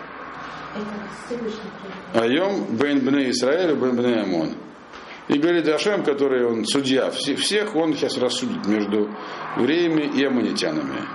Айом 2.13 2.75
Бен 2.77 2.99
Бне 2.99 3.31
Израиль 3.31 3.75
Бен 3.75 3.95
Бне 3.95 4.21
Амон. 4.21 4.55
И 5.27 5.39
говорит 5.39 5.67
Ашем, 5.67 6.03
который 6.03 6.45
он 6.45 6.65
судья 6.65 7.09
всех, 7.11 7.75
он 7.75 7.93
сейчас 7.95 8.17
рассудит 8.17 8.65
между 8.67 9.09
евреями 9.57 10.19
и 10.19 10.23
аммонитянами. 10.23 11.07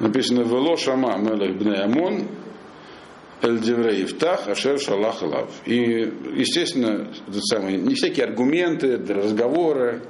Написано 0.00 0.40
Вело 0.40 0.76
Шама 0.76 1.16
Мелех 1.18 1.56
Бне 1.56 1.76
Амон 1.76 2.28
Эль 3.40 3.58
Ифтах 4.02 4.48
Ашер 4.48 4.78
Шалах 4.78 5.22
Лав. 5.22 5.50
И, 5.66 5.74
естественно, 6.34 7.08
это 7.28 7.40
самое, 7.42 7.76
не 7.78 7.94
всякие 7.94 8.26
аргументы, 8.26 8.96
разговоры, 8.96 10.02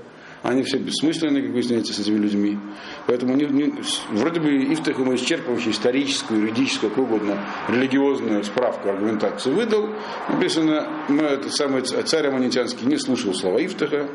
они 0.43 0.63
все 0.63 0.79
бессмысленные, 0.79 1.43
как 1.43 1.53
выясняется, 1.53 1.93
с 1.93 1.99
этими 2.01 2.19
людьми. 2.19 2.59
Поэтому 3.07 3.35
не, 3.37 3.45
не, 3.47 3.75
вроде 4.11 4.41
бы 4.41 4.51
Ифтах 4.73 4.99
ему 4.99 5.15
исчерпывающую 5.15 5.71
историческую, 5.71 6.41
юридическую, 6.41 6.91
как 6.91 7.05
угодно, 7.05 7.39
религиозную 7.69 8.43
справку, 8.45 8.89
аргументацию 8.89 9.55
выдал. 9.55 9.89
Написано, 10.29 11.05
мы, 11.09 11.23
это 11.23 11.51
самый 11.51 11.83
царь 11.83 12.27
Аманитянский 12.27 12.87
не 12.87 12.97
слушал 12.97 13.35
слова 13.35 13.65
Ифтаха, 13.65 14.09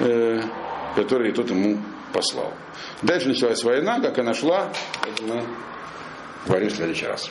э, 0.00 0.42
которые 0.94 1.32
тот 1.32 1.50
ему 1.50 1.78
послал. 2.12 2.52
Дальше 3.02 3.28
началась 3.28 3.62
война, 3.64 4.00
как 4.00 4.18
она 4.18 4.34
шла, 4.34 4.72
это 5.02 5.22
мы 5.24 5.44
говорим 6.46 6.68
в 6.68 6.72
следующий 6.72 7.06
раз. 7.06 7.30